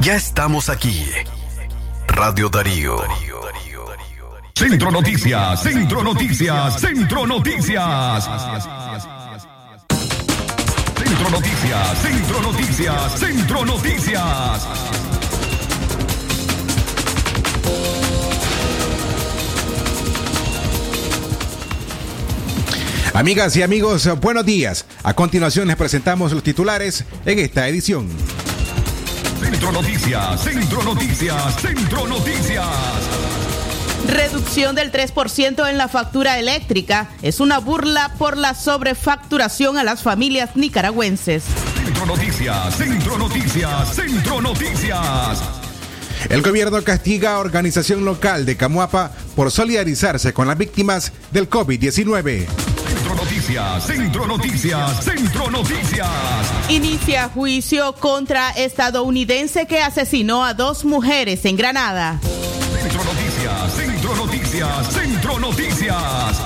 ya 0.00 0.16
estamos 0.16 0.68
aquí. 0.68 1.04
Radio 2.08 2.48
Darío. 2.48 2.98
Centro 4.54 4.90
Noticias, 4.90 5.62
Centro 5.62 6.02
Noticias, 6.02 6.80
Centro 6.80 7.26
Noticias. 7.26 8.24
Centro 10.96 11.30
Noticias, 11.30 11.98
Centro 12.02 12.42
Noticias, 12.42 13.18
Centro 13.20 13.64
Noticias. 13.64 14.66
Amigas 23.14 23.56
y 23.56 23.62
amigos, 23.62 24.08
buenos 24.20 24.44
días. 24.44 24.86
A 25.02 25.14
continuación 25.14 25.68
les 25.68 25.76
presentamos 25.76 26.32
los 26.32 26.42
titulares 26.42 27.04
en 27.26 27.38
esta 27.38 27.68
edición. 27.68 28.08
Centro 29.40 29.72
Noticias, 29.72 30.42
Centro 30.42 30.82
Noticias, 30.82 31.60
Centro 31.60 32.06
Noticias. 32.06 32.66
Reducción 34.06 34.74
del 34.74 34.90
3% 34.90 35.68
en 35.68 35.78
la 35.78 35.88
factura 35.88 36.38
eléctrica 36.38 37.08
es 37.22 37.40
una 37.40 37.58
burla 37.58 38.12
por 38.18 38.36
la 38.36 38.54
sobrefacturación 38.54 39.78
a 39.78 39.84
las 39.84 40.02
familias 40.02 40.56
nicaragüenses. 40.56 41.44
Centro 41.84 42.06
Noticias, 42.06 42.76
Centro 42.76 43.18
Noticias, 43.18 43.94
Centro 43.94 44.40
Noticias. 44.40 45.40
El 46.28 46.42
gobierno 46.42 46.82
castiga 46.82 47.34
a 47.34 47.38
organización 47.38 48.04
local 48.04 48.44
de 48.44 48.56
Camuapa 48.56 49.12
por 49.36 49.50
solidarizarse 49.50 50.32
con 50.32 50.48
las 50.48 50.58
víctimas 50.58 51.12
del 51.30 51.48
COVID-19. 51.48 52.46
Centro 53.48 53.56
Noticias, 53.56 53.84
Centro 53.86 54.26
Noticias, 54.26 55.04
Centro 55.04 55.50
Noticias. 55.50 56.06
Inicia 56.68 57.30
juicio 57.30 57.94
contra 57.94 58.50
estadounidense 58.50 59.66
que 59.66 59.80
asesinó 59.80 60.44
a 60.44 60.52
dos 60.52 60.84
mujeres 60.84 61.46
en 61.46 61.56
Granada. 61.56 62.20
Centro 62.82 63.02
Noticias, 63.04 63.72
Centro 63.74 64.16
Noticias, 64.16 64.92
Centro 64.92 65.38
Noticias. 65.38 66.42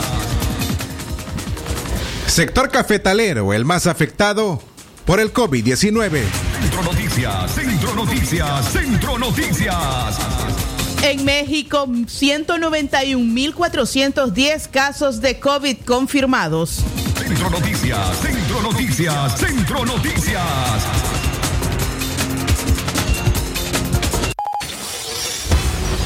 Sector 2.29 2.71
cafetalero, 2.71 3.53
el 3.53 3.65
más 3.65 3.89
afectado 3.89 4.63
por 5.05 5.19
el 5.19 5.33
COVID-19. 5.33 6.23
Centro 6.61 6.83
Noticias, 6.85 7.51
Centro 7.53 7.95
Noticias, 7.95 8.73
Centro 8.73 9.19
Noticias. 9.19 10.72
En 11.03 11.25
México, 11.25 11.87
191.410 11.89 14.71
casos 14.71 15.21
de 15.21 15.41
COVID 15.41 15.79
confirmados. 15.85 16.85
Centro 17.19 17.51
Noticias, 17.51 18.21
Centro 18.21 18.63
Noticias, 18.63 19.37
Centro 19.37 19.85
Noticias. 19.85 20.87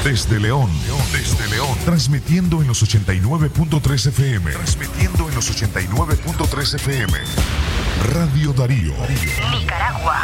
Desde 0.03 0.39
León, 0.39 0.71
desde 1.11 1.47
León, 1.49 1.77
transmitiendo 1.85 2.61
en 2.61 2.67
los 2.67 2.81
89.3 2.81 4.07
FM, 4.07 4.51
transmitiendo 4.51 5.29
en 5.29 5.35
los 5.35 5.51
89.3 5.51 6.73
FM. 6.75 7.13
Radio 8.13 8.53
Darío. 8.53 8.93
Nicaragua. 9.51 10.23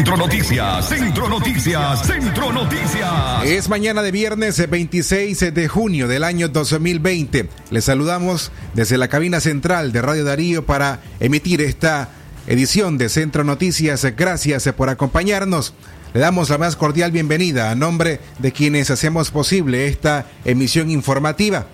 Centro 0.00 0.16
Noticias, 0.16 0.88
Centro 0.88 1.28
Noticias, 1.28 2.06
Centro 2.06 2.52
Noticias. 2.54 3.44
Es 3.44 3.68
mañana 3.68 4.00
de 4.00 4.10
viernes 4.10 4.70
26 4.70 5.52
de 5.52 5.68
junio 5.68 6.08
del 6.08 6.24
año 6.24 6.48
2020. 6.48 7.50
Les 7.70 7.84
saludamos 7.84 8.50
desde 8.72 8.96
la 8.96 9.08
cabina 9.08 9.40
central 9.40 9.92
de 9.92 10.00
Radio 10.00 10.24
Darío 10.24 10.64
para 10.64 11.00
emitir 11.20 11.60
esta 11.60 12.08
edición 12.46 12.96
de 12.96 13.10
Centro 13.10 13.44
Noticias. 13.44 14.06
Gracias 14.16 14.66
por 14.74 14.88
acompañarnos. 14.88 15.74
Le 16.14 16.20
damos 16.20 16.48
la 16.48 16.56
más 16.56 16.76
cordial 16.76 17.12
bienvenida 17.12 17.70
a 17.70 17.74
nombre 17.74 18.20
de 18.38 18.52
quienes 18.52 18.90
hacemos 18.90 19.30
posible 19.30 19.86
esta 19.86 20.24
emisión 20.46 20.90
informativa. 20.90 21.66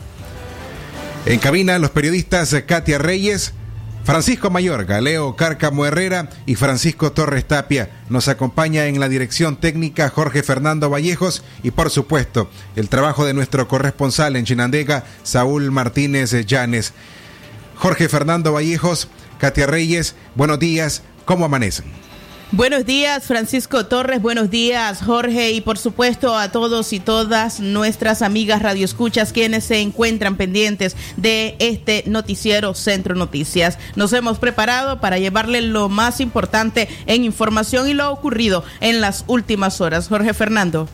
En 1.26 1.38
cabina 1.38 1.78
los 1.78 1.90
periodistas 1.90 2.56
Katia 2.66 2.98
Reyes, 2.98 3.54
Francisco 4.06 4.50
Mayor, 4.50 4.84
Galeo 4.84 5.34
Cárcamo 5.34 5.84
Herrera 5.84 6.30
y 6.46 6.54
Francisco 6.54 7.10
Torres 7.10 7.44
Tapia. 7.44 7.90
Nos 8.08 8.28
acompaña 8.28 8.86
en 8.86 9.00
la 9.00 9.08
dirección 9.08 9.56
técnica 9.56 10.10
Jorge 10.10 10.44
Fernando 10.44 10.88
Vallejos 10.88 11.42
y 11.64 11.72
por 11.72 11.90
supuesto 11.90 12.48
el 12.76 12.88
trabajo 12.88 13.26
de 13.26 13.34
nuestro 13.34 13.66
corresponsal 13.66 14.36
en 14.36 14.44
Chinandega, 14.44 15.02
Saúl 15.24 15.72
Martínez 15.72 16.30
Llanes. 16.46 16.92
Jorge 17.74 18.08
Fernando 18.08 18.52
Vallejos, 18.52 19.08
Katia 19.40 19.66
Reyes, 19.66 20.14
buenos 20.36 20.60
días, 20.60 21.02
¿cómo 21.24 21.44
amanecen? 21.44 21.86
Buenos 22.52 22.86
días, 22.86 23.24
Francisco 23.24 23.86
Torres. 23.86 24.22
Buenos 24.22 24.50
días, 24.50 25.02
Jorge. 25.02 25.50
Y 25.50 25.60
por 25.60 25.78
supuesto 25.78 26.38
a 26.38 26.52
todos 26.52 26.92
y 26.92 27.00
todas 27.00 27.58
nuestras 27.58 28.22
amigas 28.22 28.62
radioescuchas 28.62 29.32
quienes 29.32 29.64
se 29.64 29.80
encuentran 29.80 30.36
pendientes 30.36 30.94
de 31.16 31.56
este 31.58 32.04
noticiero 32.06 32.74
Centro 32.74 33.16
Noticias. 33.16 33.78
Nos 33.96 34.12
hemos 34.12 34.38
preparado 34.38 35.00
para 35.00 35.18
llevarle 35.18 35.60
lo 35.60 35.88
más 35.88 36.20
importante 36.20 36.88
en 37.06 37.24
información 37.24 37.88
y 37.88 37.94
lo 37.94 38.12
ocurrido 38.12 38.62
en 38.80 39.00
las 39.00 39.24
últimas 39.26 39.80
horas. 39.80 40.06
Jorge 40.06 40.32
Fernando. 40.32 40.88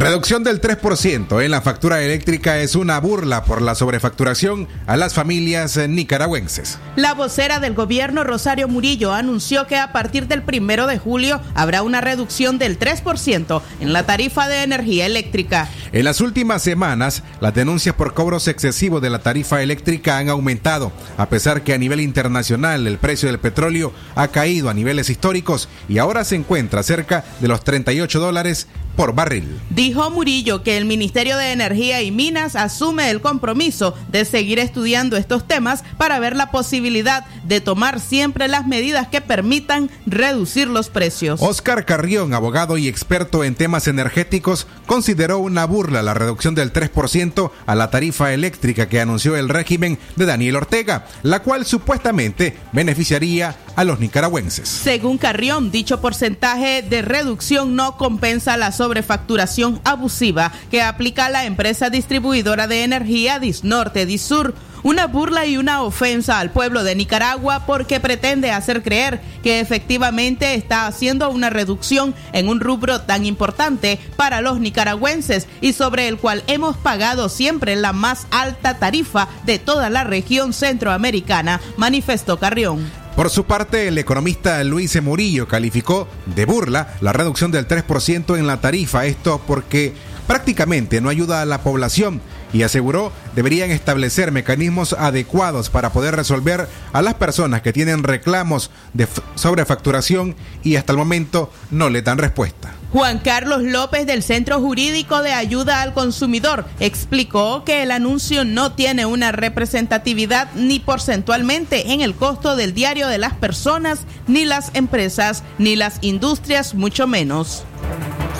Reducción 0.00 0.42
del 0.44 0.62
3% 0.62 1.44
en 1.44 1.50
la 1.50 1.60
factura 1.60 2.00
eléctrica 2.00 2.58
es 2.60 2.74
una 2.74 2.98
burla 3.00 3.44
por 3.44 3.60
la 3.60 3.74
sobrefacturación 3.74 4.66
a 4.86 4.96
las 4.96 5.12
familias 5.12 5.76
nicaragüenses. 5.76 6.78
La 6.96 7.12
vocera 7.12 7.60
del 7.60 7.74
gobierno, 7.74 8.24
Rosario 8.24 8.66
Murillo, 8.66 9.12
anunció 9.12 9.66
que 9.66 9.76
a 9.76 9.92
partir 9.92 10.26
del 10.26 10.42
primero 10.42 10.86
de 10.86 10.96
julio 10.96 11.42
habrá 11.54 11.82
una 11.82 12.00
reducción 12.00 12.56
del 12.56 12.78
3% 12.78 13.60
en 13.80 13.92
la 13.92 14.06
tarifa 14.06 14.48
de 14.48 14.62
energía 14.62 15.04
eléctrica. 15.04 15.68
En 15.92 16.04
las 16.06 16.22
últimas 16.22 16.62
semanas, 16.62 17.22
las 17.42 17.52
denuncias 17.52 17.94
por 17.94 18.14
cobros 18.14 18.48
excesivos 18.48 19.02
de 19.02 19.10
la 19.10 19.18
tarifa 19.18 19.60
eléctrica 19.60 20.16
han 20.16 20.30
aumentado, 20.30 20.92
a 21.18 21.28
pesar 21.28 21.60
que 21.60 21.74
a 21.74 21.78
nivel 21.78 22.00
internacional 22.00 22.86
el 22.86 22.96
precio 22.96 23.28
del 23.28 23.38
petróleo 23.38 23.92
ha 24.14 24.28
caído 24.28 24.70
a 24.70 24.74
niveles 24.74 25.10
históricos 25.10 25.68
y 25.90 25.98
ahora 25.98 26.24
se 26.24 26.36
encuentra 26.36 26.82
cerca 26.82 27.22
de 27.40 27.48
los 27.48 27.64
38 27.64 28.18
dólares 28.18 28.66
por 28.96 29.14
barril. 29.14 29.60
Dijo 29.70 30.10
Murillo 30.10 30.62
que 30.62 30.76
el 30.76 30.84
Ministerio 30.84 31.36
de 31.36 31.52
Energía 31.52 32.02
y 32.02 32.10
Minas 32.10 32.56
asume 32.56 33.10
el 33.10 33.20
compromiso 33.20 33.94
de 34.10 34.24
seguir 34.24 34.58
estudiando 34.58 35.16
estos 35.16 35.46
temas 35.46 35.84
para 35.96 36.18
ver 36.18 36.36
la 36.36 36.50
posibilidad 36.50 37.24
de 37.44 37.60
tomar 37.60 38.00
siempre 38.00 38.48
las 38.48 38.66
medidas 38.66 39.08
que 39.08 39.20
permitan 39.20 39.90
reducir 40.06 40.68
los 40.68 40.88
precios. 40.88 41.40
Oscar 41.42 41.84
Carrión, 41.84 42.34
abogado 42.34 42.78
y 42.78 42.88
experto 42.88 43.44
en 43.44 43.54
temas 43.54 43.88
energéticos, 43.88 44.66
consideró 44.86 45.38
una 45.38 45.64
burla 45.64 46.02
la 46.02 46.14
reducción 46.14 46.54
del 46.54 46.72
3% 46.72 47.50
a 47.66 47.74
la 47.74 47.90
tarifa 47.90 48.32
eléctrica 48.32 48.88
que 48.88 49.00
anunció 49.00 49.36
el 49.36 49.48
régimen 49.48 49.98
de 50.16 50.26
Daniel 50.26 50.56
Ortega, 50.56 51.06
la 51.22 51.42
cual 51.42 51.64
supuestamente 51.64 52.56
beneficiaría 52.72 53.56
a 53.76 53.84
los 53.84 54.00
nicaragüenses. 54.00 54.68
Según 54.68 55.18
Carrión, 55.18 55.70
dicho 55.70 56.00
porcentaje 56.00 56.82
de 56.82 57.02
reducción 57.02 57.76
no 57.76 57.96
compensa 57.96 58.56
la 58.56 58.72
sobrefacturación 58.80 59.78
abusiva 59.84 60.52
que 60.70 60.80
aplica 60.80 61.28
la 61.28 61.44
empresa 61.44 61.90
distribuidora 61.90 62.66
de 62.66 62.82
energía 62.82 63.38
Disnorte 63.38 64.06
Disur 64.06 64.54
una 64.82 65.06
burla 65.06 65.44
y 65.44 65.58
una 65.58 65.82
ofensa 65.82 66.38
al 66.38 66.50
pueblo 66.50 66.82
de 66.82 66.94
Nicaragua 66.94 67.64
porque 67.66 68.00
pretende 68.00 68.50
hacer 68.50 68.82
creer 68.82 69.20
que 69.42 69.60
efectivamente 69.60 70.54
está 70.54 70.86
haciendo 70.86 71.28
una 71.28 71.50
reducción 71.50 72.14
en 72.32 72.48
un 72.48 72.60
rubro 72.60 73.02
tan 73.02 73.26
importante 73.26 73.98
para 74.16 74.40
los 74.40 74.60
nicaragüenses 74.60 75.46
y 75.60 75.74
sobre 75.74 76.08
el 76.08 76.16
cual 76.16 76.42
hemos 76.46 76.78
pagado 76.78 77.28
siempre 77.28 77.76
la 77.76 77.92
más 77.92 78.26
alta 78.30 78.78
tarifa 78.78 79.28
de 79.44 79.58
toda 79.58 79.90
la 79.90 80.04
región 80.04 80.54
centroamericana, 80.54 81.60
manifestó 81.76 82.38
Carrión. 82.38 82.99
Por 83.16 83.28
su 83.28 83.44
parte, 83.44 83.88
el 83.88 83.98
economista 83.98 84.62
Luis 84.64 85.00
Murillo 85.02 85.46
calificó 85.46 86.08
de 86.26 86.44
burla 86.44 86.94
la 87.00 87.12
reducción 87.12 87.50
del 87.50 87.68
3% 87.68 88.38
en 88.38 88.46
la 88.46 88.60
tarifa, 88.60 89.04
esto 89.04 89.40
porque 89.46 89.92
prácticamente 90.26 91.00
no 91.00 91.08
ayuda 91.08 91.42
a 91.42 91.44
la 91.44 91.62
población 91.62 92.20
y 92.52 92.62
aseguró 92.62 93.12
deberían 93.34 93.70
establecer 93.70 94.32
mecanismos 94.32 94.92
adecuados 94.92 95.70
para 95.70 95.92
poder 95.92 96.14
resolver 96.16 96.68
a 96.92 97.02
las 97.02 97.14
personas 97.14 97.62
que 97.62 97.72
tienen 97.72 98.04
reclamos 98.04 98.70
de 98.94 99.08
sobrefacturación 99.34 100.36
y 100.62 100.76
hasta 100.76 100.92
el 100.92 100.98
momento 100.98 101.52
no 101.70 101.90
le 101.90 102.02
dan 102.02 102.18
respuesta. 102.18 102.79
Juan 102.92 103.18
Carlos 103.18 103.62
López 103.62 104.04
del 104.06 104.22
Centro 104.22 104.60
Jurídico 104.60 105.22
de 105.22 105.32
Ayuda 105.32 105.82
al 105.82 105.94
Consumidor 105.94 106.64
explicó 106.80 107.62
que 107.64 107.82
el 107.82 107.92
anuncio 107.92 108.44
no 108.44 108.72
tiene 108.72 109.06
una 109.06 109.30
representatividad 109.30 110.48
ni 110.54 110.80
porcentualmente 110.80 111.92
en 111.92 112.00
el 112.00 112.14
costo 112.14 112.56
del 112.56 112.74
diario 112.74 113.06
de 113.06 113.18
las 113.18 113.34
personas, 113.34 114.00
ni 114.26 114.44
las 114.44 114.70
empresas, 114.74 115.44
ni 115.58 115.76
las 115.76 115.98
industrias, 116.00 116.74
mucho 116.74 117.06
menos. 117.06 117.64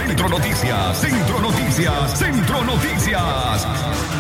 Centro 0.07 0.29
Noticias, 0.29 0.99
Centro 0.99 1.39
Noticias, 1.41 2.19
Centro 2.19 2.65
Noticias. 2.65 4.20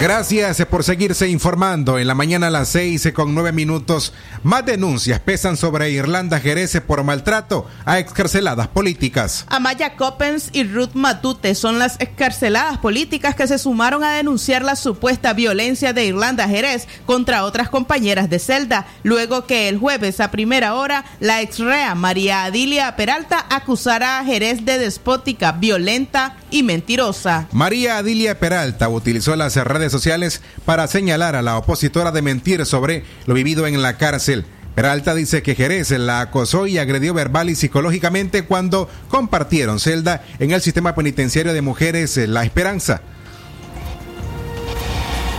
Gracias 0.00 0.62
por 0.66 0.82
seguirse 0.82 1.28
informando. 1.28 1.98
En 1.98 2.08
la 2.08 2.14
mañana 2.14 2.48
a 2.48 2.50
las 2.50 2.68
6 2.70 3.12
con 3.14 3.32
9 3.32 3.52
minutos, 3.52 4.12
más 4.42 4.66
denuncias 4.66 5.20
pesan 5.20 5.56
sobre 5.56 5.90
Irlanda 5.92 6.40
Jerez 6.40 6.78
por 6.86 7.04
maltrato 7.04 7.66
a 7.84 8.00
excarceladas 8.00 8.68
políticas. 8.68 9.46
Amaya 9.48 9.96
Coppens 9.96 10.50
y 10.52 10.64
Ruth 10.64 10.94
Matute 10.94 11.54
son 11.54 11.78
las 11.78 11.98
excarceladas 12.00 12.78
políticas 12.78 13.36
que 13.36 13.46
se 13.46 13.56
sumaron 13.56 14.02
a 14.02 14.12
denunciar 14.12 14.62
la 14.62 14.76
supuesta 14.76 15.32
violencia 15.32 15.92
de 15.92 16.04
Irlanda 16.04 16.48
Jerez 16.48 16.88
contra 17.06 17.44
otras 17.44 17.70
compañeras 17.70 18.28
de 18.28 18.40
celda, 18.40 18.86
luego 19.04 19.46
que 19.46 19.68
el 19.68 19.78
jueves 19.78 20.20
a 20.20 20.30
primera 20.30 20.74
hora 20.74 21.04
la 21.20 21.40
exrea 21.40 21.94
María 21.94 22.44
Adilia 22.44 22.96
Peralta 22.96 23.46
acusara 23.48 24.18
a 24.18 24.24
Jerez 24.24 24.64
de 24.64 24.76
despótica, 24.76 25.52
violenta 25.52 26.36
y 26.50 26.62
mentirosa. 26.62 27.48
María 27.52 27.98
Adilia 27.98 28.38
Peralta 28.38 28.88
utilizó 28.88 29.34
las 29.36 29.56
redes 29.56 29.83
sociales 29.92 30.42
para 30.64 30.86
señalar 30.86 31.36
a 31.36 31.42
la 31.42 31.58
opositora 31.58 32.12
de 32.12 32.22
mentir 32.22 32.64
sobre 32.66 33.04
lo 33.26 33.34
vivido 33.34 33.66
en 33.66 33.82
la 33.82 33.96
cárcel. 33.96 34.44
Peralta 34.74 35.14
dice 35.14 35.42
que 35.42 35.54
Jerez 35.54 35.90
la 35.92 36.20
acosó 36.20 36.66
y 36.66 36.78
agredió 36.78 37.14
verbal 37.14 37.48
y 37.48 37.54
psicológicamente 37.54 38.44
cuando 38.44 38.88
compartieron 39.08 39.78
celda 39.78 40.24
en 40.40 40.50
el 40.50 40.60
sistema 40.60 40.94
penitenciario 40.96 41.52
de 41.52 41.62
mujeres 41.62 42.16
La 42.16 42.42
Esperanza. 42.44 43.00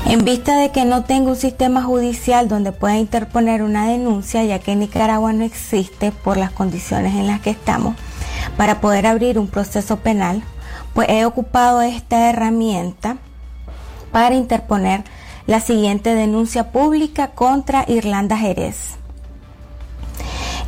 En 0.08 0.24
vista 0.24 0.58
de 0.60 0.72
que 0.72 0.86
no 0.86 1.04
tengo 1.04 1.32
un 1.32 1.36
sistema 1.36 1.84
judicial 1.84 2.48
donde 2.48 2.72
pueda 2.72 2.98
interponer 2.98 3.64
una 3.64 3.88
denuncia, 3.88 4.44
ya 4.46 4.60
que 4.60 4.74
en 4.74 4.80
Nicaragua 4.80 5.34
no 5.34 5.44
existe 5.44 6.12
por 6.12 6.38
las 6.38 6.52
condiciones 6.52 7.16
en 7.16 7.28
las 7.28 7.42
que 7.42 7.50
estamos, 7.50 7.96
para 8.56 8.82
poder 8.82 9.08
abrir 9.08 9.40
un 9.40 9.48
proceso 9.48 9.98
penal, 9.98 10.44
pues 10.94 11.10
he 11.10 11.26
ocupado 11.26 11.82
esta 11.82 12.30
herramienta 12.30 13.18
para 14.12 14.36
interponer 14.36 15.04
la 15.48 15.60
siguiente 15.60 16.16
denuncia 16.16 16.72
pública 16.72 17.30
contra 17.30 17.86
Irlanda 17.88 18.38
Jerez. 18.38 18.96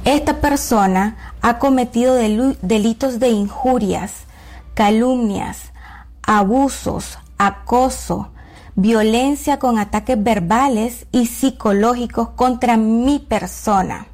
Esta 0.06 0.40
persona 0.40 1.34
ha 1.42 1.60
cometido 1.60 2.16
delitos 2.16 3.20
de 3.20 3.30
injurias, 3.30 4.12
calumnias, 4.74 5.72
abusos, 6.22 7.18
acoso, 7.38 8.30
violencia 8.76 9.58
con 9.58 9.80
ataques 9.80 10.24
verbales 10.24 11.08
y 11.12 11.26
psicológicos 11.26 12.30
contra 12.30 12.78
mi 12.78 13.20
persona. 13.20 14.08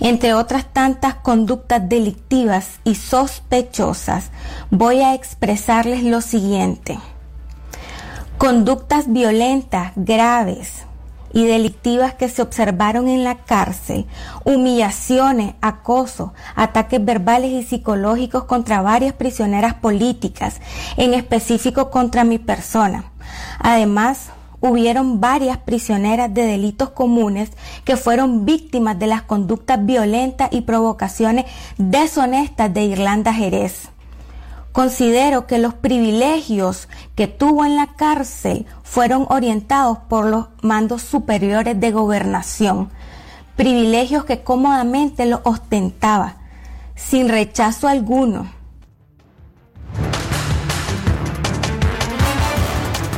Entre 0.00 0.32
otras 0.32 0.64
tantas 0.72 1.14
conductas 1.16 1.86
delictivas 1.88 2.80
y 2.84 2.94
sospechosas, 2.94 4.30
voy 4.70 5.00
a 5.00 5.14
expresarles 5.14 6.02
lo 6.02 6.22
siguiente. 6.22 6.98
Conductas 8.40 9.12
violentas, 9.12 9.92
graves 9.96 10.86
y 11.34 11.44
delictivas 11.44 12.14
que 12.14 12.30
se 12.30 12.40
observaron 12.40 13.06
en 13.06 13.22
la 13.22 13.34
cárcel, 13.34 14.06
humillaciones, 14.44 15.56
acoso, 15.60 16.32
ataques 16.54 17.04
verbales 17.04 17.50
y 17.52 17.62
psicológicos 17.64 18.44
contra 18.44 18.80
varias 18.80 19.12
prisioneras 19.12 19.74
políticas, 19.74 20.62
en 20.96 21.12
específico 21.12 21.90
contra 21.90 22.24
mi 22.24 22.38
persona. 22.38 23.12
Además, 23.58 24.30
hubieron 24.62 25.20
varias 25.20 25.58
prisioneras 25.58 26.32
de 26.32 26.44
delitos 26.44 26.88
comunes 26.88 27.50
que 27.84 27.98
fueron 27.98 28.46
víctimas 28.46 28.98
de 28.98 29.08
las 29.08 29.20
conductas 29.20 29.84
violentas 29.84 30.48
y 30.50 30.62
provocaciones 30.62 31.44
deshonestas 31.76 32.72
de 32.72 32.84
Irlanda 32.84 33.34
Jerez. 33.34 33.90
Considero 34.72 35.46
que 35.46 35.58
los 35.58 35.74
privilegios 35.74 36.88
que 37.16 37.26
tuvo 37.26 37.64
en 37.64 37.74
la 37.74 37.88
cárcel 37.94 38.66
fueron 38.84 39.26
orientados 39.28 39.98
por 39.98 40.26
los 40.26 40.46
mandos 40.62 41.02
superiores 41.02 41.78
de 41.80 41.90
gobernación, 41.90 42.90
privilegios 43.56 44.24
que 44.24 44.42
cómodamente 44.42 45.26
los 45.26 45.40
ostentaba, 45.44 46.36
sin 46.94 47.28
rechazo 47.28 47.88
alguno 47.88 48.59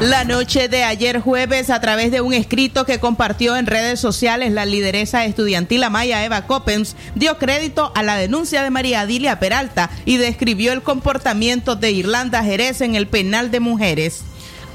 La 0.03 0.25
noche 0.25 0.67
de 0.67 0.83
ayer 0.83 1.21
jueves, 1.21 1.71
a 1.71 1.81
través 1.81 2.11
de 2.11 2.21
un 2.21 2.33
escrito 2.33 2.85
que 2.85 2.99
compartió 2.99 3.57
en 3.57 3.67
redes 3.67 4.01
sociales, 4.01 4.51
la 4.53 4.67
lideresa 4.67 5.25
estudiantil 5.25 5.85
Amaya 5.85 6.25
Eva 6.25 6.49
Coppens 6.49 6.97
dio 7.15 7.39
crédito 7.39 7.93
a 7.95 8.03
la 8.03 8.17
denuncia 8.17 8.65
de 8.65 8.71
María 8.71 9.03
Adilia 9.03 9.39
Peralta 9.39 9.91
y 10.05 10.17
describió 10.17 10.73
el 10.73 10.83
comportamiento 10.83 11.77
de 11.77 11.93
Irlanda 11.93 12.43
Jerez 12.43 12.81
en 12.81 12.97
el 12.97 13.07
penal 13.07 13.53
de 13.53 13.61
mujeres. 13.61 14.25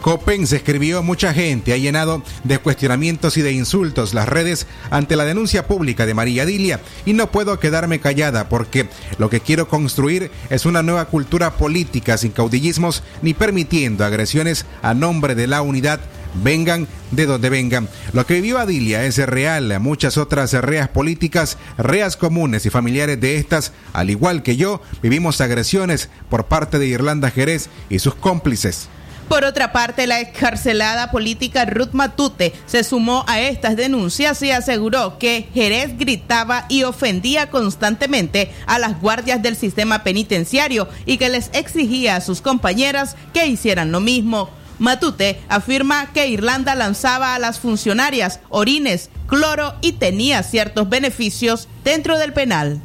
Copen 0.01 0.47
se 0.47 0.57
escribió 0.57 1.03
mucha 1.03 1.33
gente, 1.33 1.73
ha 1.73 1.77
llenado 1.77 2.23
de 2.43 2.59
cuestionamientos 2.59 3.37
y 3.37 3.41
de 3.41 3.51
insultos 3.51 4.13
las 4.13 4.29
redes 4.29 4.67
ante 4.89 5.15
la 5.15 5.25
denuncia 5.25 5.67
pública 5.67 6.05
de 6.05 6.13
María 6.13 6.45
Dilia 6.45 6.79
y 7.05 7.13
no 7.13 7.31
puedo 7.31 7.59
quedarme 7.59 7.99
callada 7.99 8.47
porque 8.49 8.87
lo 9.17 9.29
que 9.29 9.39
quiero 9.39 9.67
construir 9.67 10.31
es 10.49 10.65
una 10.65 10.83
nueva 10.83 11.05
cultura 11.05 11.57
política 11.57 12.17
sin 12.17 12.31
caudillismos 12.31 13.03
ni 13.21 13.33
permitiendo 13.33 14.05
agresiones 14.05 14.65
a 14.81 14.93
nombre 14.93 15.35
de 15.35 15.47
la 15.47 15.61
unidad 15.61 15.99
vengan 16.43 16.87
de 17.11 17.25
donde 17.25 17.49
vengan. 17.49 17.89
Lo 18.13 18.25
que 18.25 18.35
vivió 18.35 18.59
Adilia 18.59 19.05
es 19.05 19.17
real, 19.17 19.79
muchas 19.79 20.17
otras 20.17 20.53
reas 20.53 20.89
políticas, 20.89 21.57
reas 21.77 22.17
comunes 22.17 22.65
y 22.65 22.69
familiares 22.69 23.19
de 23.19 23.37
estas, 23.37 23.73
al 23.93 24.09
igual 24.09 24.43
que 24.43 24.55
yo, 24.55 24.81
vivimos 25.01 25.41
agresiones 25.41 26.09
por 26.29 26.45
parte 26.45 26.79
de 26.79 26.87
Irlanda 26.87 27.31
Jerez 27.31 27.69
y 27.89 27.99
sus 27.99 28.15
cómplices. 28.15 28.89
Por 29.27 29.43
otra 29.43 29.73
parte, 29.73 30.07
la 30.07 30.21
excarcelada 30.21 31.11
política 31.11 31.65
Ruth 31.65 31.91
Matute 31.91 32.53
se 32.65 32.85
sumó 32.85 33.25
a 33.27 33.41
estas 33.41 33.75
denuncias 33.75 34.41
y 34.41 34.51
aseguró 34.51 35.19
que 35.19 35.49
Jerez 35.53 35.97
gritaba 35.97 36.65
y 36.69 36.83
ofendía 36.83 37.49
constantemente 37.49 38.53
a 38.67 38.79
las 38.79 39.01
guardias 39.01 39.41
del 39.41 39.57
sistema 39.57 40.03
penitenciario 40.03 40.87
y 41.05 41.17
que 41.17 41.27
les 41.27 41.49
exigía 41.51 42.15
a 42.15 42.21
sus 42.21 42.39
compañeras 42.39 43.17
que 43.33 43.47
hicieran 43.47 43.91
lo 43.91 43.99
mismo. 43.99 44.49
Matute 44.79 45.41
afirma 45.49 46.13
que 46.13 46.27
Irlanda 46.27 46.73
lanzaba 46.75 47.35
a 47.35 47.39
las 47.39 47.59
funcionarias 47.59 48.39
orines, 48.47 49.09
cloro 49.27 49.75
y 49.81 49.93
tenía 49.93 50.41
ciertos 50.41 50.87
beneficios 50.87 51.67
dentro 51.83 52.17
del 52.17 52.31
penal. 52.31 52.81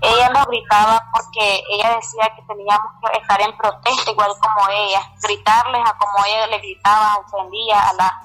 Ella 0.00 0.28
nos 0.28 0.46
gritaba 0.46 1.02
porque 1.12 1.62
ella 1.70 1.96
decía 1.96 2.30
que 2.36 2.42
teníamos 2.42 2.92
que 3.00 3.18
estar 3.18 3.40
en 3.40 3.56
protesta 3.56 4.10
igual 4.10 4.32
como 4.38 4.68
ella, 4.68 5.00
gritarles 5.22 5.82
a 5.84 5.96
como 5.96 6.24
ella 6.26 6.46
le 6.48 6.58
gritaba, 6.58 7.16
ofendía 7.26 7.88
a 7.88 7.92
la, 7.94 8.22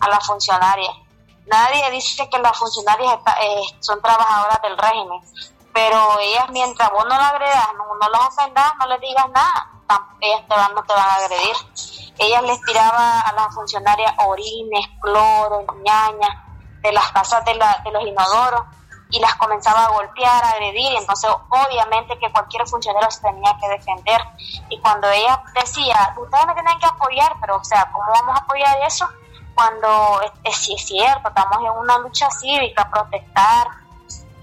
a 0.00 0.08
las 0.08 0.26
funcionarias. 0.26 0.94
Nadie 1.46 1.90
dice 1.90 2.28
que 2.28 2.38
las 2.38 2.56
funcionarias 2.58 3.18
eh, 3.40 3.62
son 3.80 4.00
trabajadoras 4.02 4.60
del 4.62 4.76
régimen, 4.76 5.20
pero 5.72 6.18
ellas 6.20 6.50
mientras 6.50 6.90
vos 6.90 7.04
no 7.04 7.16
las 7.16 7.32
agredas, 7.32 7.68
no, 7.78 7.94
no 7.94 8.08
las 8.08 8.20
ofendas, 8.28 8.72
no 8.78 8.86
les 8.88 9.00
digas 9.00 9.28
nada, 9.30 9.70
ellas 10.20 10.42
te 10.48 10.54
van, 10.54 10.74
no 10.74 10.82
te 10.84 10.92
van 10.92 11.08
a 11.08 11.14
agredir. 11.14 11.56
Ellas 12.18 12.42
les 12.42 12.60
tiraba 12.62 13.20
a 13.20 13.32
las 13.34 13.54
funcionarias 13.54 14.12
orines, 14.18 14.86
cloro, 15.00 15.64
ñaña 15.82 16.44
de 16.80 16.92
las 16.92 17.10
casas 17.12 17.44
de, 17.44 17.54
la, 17.54 17.80
de 17.84 17.90
los 17.90 18.06
inodoros 18.06 18.62
y 19.10 19.20
las 19.20 19.34
comenzaba 19.36 19.84
a 19.84 19.90
golpear, 19.90 20.44
a 20.44 20.50
agredir, 20.50 20.96
entonces 20.96 21.30
obviamente 21.48 22.18
que 22.18 22.30
cualquier 22.32 22.66
funcionario 22.66 23.10
se 23.10 23.22
tenía 23.22 23.56
que 23.60 23.68
defender. 23.68 24.20
Y 24.68 24.80
cuando 24.80 25.08
ella 25.08 25.42
decía, 25.54 26.14
ustedes 26.16 26.46
me 26.46 26.54
tienen 26.54 26.78
que 26.78 26.86
apoyar, 26.86 27.32
pero 27.40 27.56
o 27.56 27.64
sea, 27.64 27.88
¿cómo 27.92 28.10
vamos 28.10 28.36
a 28.36 28.42
apoyar 28.42 28.76
eso? 28.86 29.08
Cuando 29.54 30.20
es, 30.44 30.68
es 30.68 30.86
cierto, 30.86 31.28
estamos 31.28 31.58
en 31.58 31.70
una 31.70 31.98
lucha 31.98 32.28
cívica, 32.30 32.90
protestar, 32.90 33.68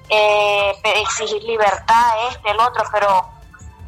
eh, 0.09 0.79
exigir 0.83 1.43
libertad, 1.43 2.27
este, 2.29 2.51
el 2.51 2.59
otro, 2.59 2.83
pero 2.91 3.29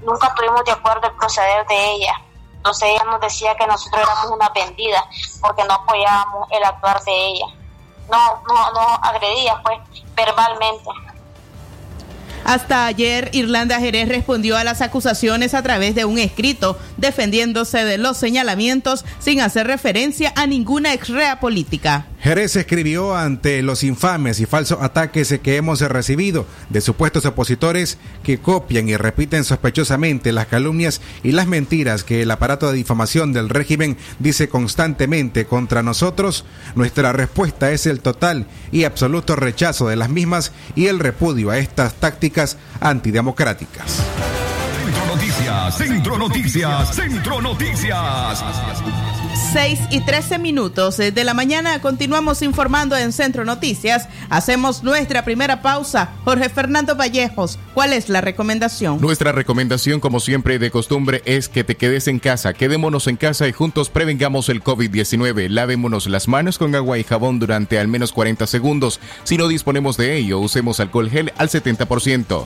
nunca 0.02 0.28
estuvimos 0.28 0.64
de 0.66 0.72
acuerdo 0.72 1.08
el 1.08 1.16
proceder 1.16 1.66
de 1.68 1.92
ella. 1.92 2.22
Entonces 2.58 2.90
ella 2.90 3.04
nos 3.06 3.22
decía 3.22 3.56
que 3.56 3.68
nosotros 3.68 4.02
éramos 4.02 4.32
una 4.32 4.50
vendida 4.50 5.04
porque 5.40 5.64
no 5.66 5.76
apoyábamos 5.76 6.48
el 6.52 6.64
actuar 6.64 7.02
de 7.04 7.28
ella. 7.28 7.46
No, 8.12 8.44
no, 8.48 8.74
no 8.74 9.00
agredía, 9.02 9.62
pues 9.64 9.80
verbalmente. 10.16 10.90
Hasta 12.46 12.86
ayer, 12.86 13.32
Irlanda 13.34 13.80
Jerez 13.80 14.08
respondió 14.08 14.56
a 14.56 14.64
las 14.64 14.82
acusaciones 14.82 15.56
a 15.56 15.64
través 15.64 15.96
de 15.96 16.06
un 16.06 16.20
escrito, 16.20 16.78
defendiéndose 16.96 17.84
de 17.84 17.98
los 17.98 18.18
señalamientos 18.18 19.04
sin 19.18 19.42
hacer 19.42 19.66
referencia 19.66 20.32
a 20.36 20.46
ninguna 20.46 20.94
exrea 20.94 21.40
política. 21.40 22.06
Jerez 22.26 22.56
escribió 22.56 23.16
ante 23.16 23.62
los 23.62 23.84
infames 23.84 24.40
y 24.40 24.48
falsos 24.48 24.82
ataques 24.82 25.40
que 25.44 25.58
hemos 25.58 25.82
recibido 25.82 26.48
de 26.72 26.82
supuestos 26.82 27.24
opositores 27.24 28.00
que 28.24 28.40
copian 28.40 28.90
y 28.90 28.98
repiten 28.98 29.44
sospechosamente 29.44 30.32
las 30.32 30.48
calumnias 30.48 31.02
y 31.22 31.34
las 31.34 31.46
mentiras 31.46 32.04
que 32.04 32.24
el 32.24 32.32
aparato 32.32 32.68
de 32.68 32.78
difamación 32.78 33.32
del 33.32 33.50
régimen 33.50 33.96
dice 34.18 34.50
constantemente 34.50 35.46
contra 35.46 35.84
nosotros. 35.84 36.46
Nuestra 36.74 37.14
respuesta 37.14 37.72
es 37.72 37.86
el 37.86 38.00
total 38.00 38.48
y 38.72 38.86
absoluto 38.86 39.36
rechazo 39.36 39.88
de 39.88 39.96
las 39.96 40.10
mismas 40.10 40.52
y 40.74 40.88
el 40.88 40.98
repudio 40.98 41.52
a 41.52 41.60
estas 41.60 41.94
tácticas 41.94 42.58
antidemocráticas. 42.80 44.02
Centro 44.82 45.06
Noticias, 45.06 45.78
Centro 45.78 46.18
Noticias, 46.18 46.96
Centro 46.96 47.40
Noticias. 47.40 48.44
6 49.36 49.80
y 49.92 50.02
13 50.02 50.40
minutos 50.40 50.98
de 50.98 51.24
la 51.24 51.34
mañana 51.34 51.82
continuamos 51.82 52.42
informando 52.42 52.96
en 52.96 53.12
Centro 53.12 53.46
Noticias. 53.46 54.08
Hacemos 54.30 54.84
nuestra 54.84 55.26
primera 55.26 55.62
pausa. 55.62 56.12
Jorge 56.24 56.50
Fernando 56.50 56.96
Vallejos, 56.96 57.60
¿cuál 57.74 57.94
es 57.94 58.10
la 58.10 58.22
recomendación? 58.22 59.00
Nuestra 59.02 59.32
recomendación, 59.32 60.00
como 60.00 60.20
siempre 60.20 60.60
de 60.60 60.72
costumbre, 60.72 61.22
es 61.26 61.50
que 61.50 61.64
te 61.64 61.76
quedes 61.76 62.08
en 62.08 62.20
casa. 62.20 62.54
Quedémonos 62.54 63.08
en 63.08 63.18
casa 63.18 63.48
y 63.48 63.52
juntos 63.52 63.90
prevengamos 63.90 64.50
el 64.50 64.64
COVID-19. 64.64 65.50
Lavémonos 65.50 66.08
las 66.08 66.28
manos 66.28 66.58
con 66.58 66.74
agua 66.76 66.98
y 66.98 67.04
jabón 67.04 67.40
durante 67.40 67.80
al 67.80 67.88
menos 67.88 68.12
40 68.14 68.48
segundos. 68.48 69.00
Si 69.24 69.38
no 69.38 69.48
disponemos 69.48 69.98
de 69.98 70.18
ello, 70.18 70.40
usemos 70.40 70.80
alcohol 70.80 71.10
gel 71.10 71.34
al 71.38 71.50
70%. 71.50 72.46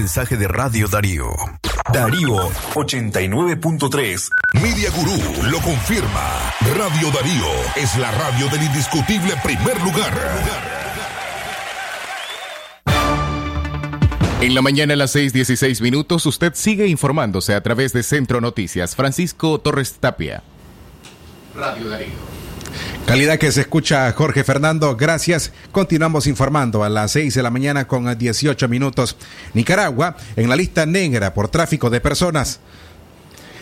Mensaje 0.00 0.38
de 0.38 0.48
Radio 0.48 0.88
Darío. 0.88 1.26
Darío 1.92 2.48
89.3. 2.72 4.30
Media 4.54 4.88
Gurú 4.96 5.50
lo 5.50 5.60
confirma. 5.60 6.54
Radio 6.74 7.10
Darío 7.10 7.46
es 7.76 7.98
la 7.98 8.10
radio 8.10 8.48
del 8.48 8.62
indiscutible 8.62 9.34
primer 9.44 9.78
lugar. 9.82 10.14
En 14.40 14.54
la 14.54 14.62
mañana 14.62 14.94
a 14.94 14.96
las 14.96 15.14
6:16 15.14 15.82
minutos, 15.82 16.24
usted 16.24 16.54
sigue 16.54 16.86
informándose 16.86 17.54
a 17.54 17.62
través 17.62 17.92
de 17.92 18.02
Centro 18.02 18.40
Noticias. 18.40 18.96
Francisco 18.96 19.60
Torres 19.60 19.96
Tapia. 20.00 20.42
Radio 21.54 21.90
Darío. 21.90 22.39
Calidad 23.10 23.40
que 23.40 23.50
se 23.50 23.62
escucha 23.62 24.12
Jorge 24.12 24.44
Fernando, 24.44 24.94
gracias. 24.94 25.50
Continuamos 25.72 26.28
informando 26.28 26.84
a 26.84 26.88
las 26.88 27.10
6 27.10 27.34
de 27.34 27.42
la 27.42 27.50
mañana 27.50 27.88
con 27.88 28.16
18 28.16 28.68
minutos. 28.68 29.16
Nicaragua 29.52 30.16
en 30.36 30.48
la 30.48 30.54
lista 30.54 30.86
negra 30.86 31.34
por 31.34 31.48
tráfico 31.48 31.90
de 31.90 32.00
personas. 32.00 32.60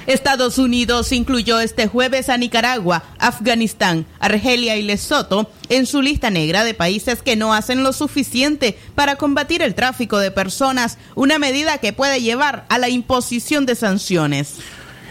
Estados 0.07 0.59
Unidos 0.59 1.13
incluyó 1.13 1.61
este 1.61 1.87
jueves 1.87 2.29
a 2.29 2.37
Nicaragua, 2.37 3.05
Afganistán, 3.19 4.05
Argelia 4.21 4.77
y 4.77 4.83
Lesoto 4.83 5.51
en 5.71 5.87
su 5.87 6.03
lista 6.03 6.29
negra 6.29 6.63
de 6.63 6.75
países 6.75 7.23
que 7.23 7.35
no 7.35 7.55
hacen 7.55 7.83
lo 7.83 7.95
suficiente 7.95 8.79
para 8.95 9.17
combatir 9.17 9.63
el 9.63 9.75
tráfico 9.75 10.19
de 10.19 10.31
personas, 10.31 10.99
una 11.15 11.39
medida 11.39 11.79
que 11.79 11.95
puede 11.95 12.21
llevar 12.21 12.67
a 12.69 12.77
la 12.77 12.91
imposición 12.91 13.65
de 13.65 13.77
sanciones. 13.77 14.57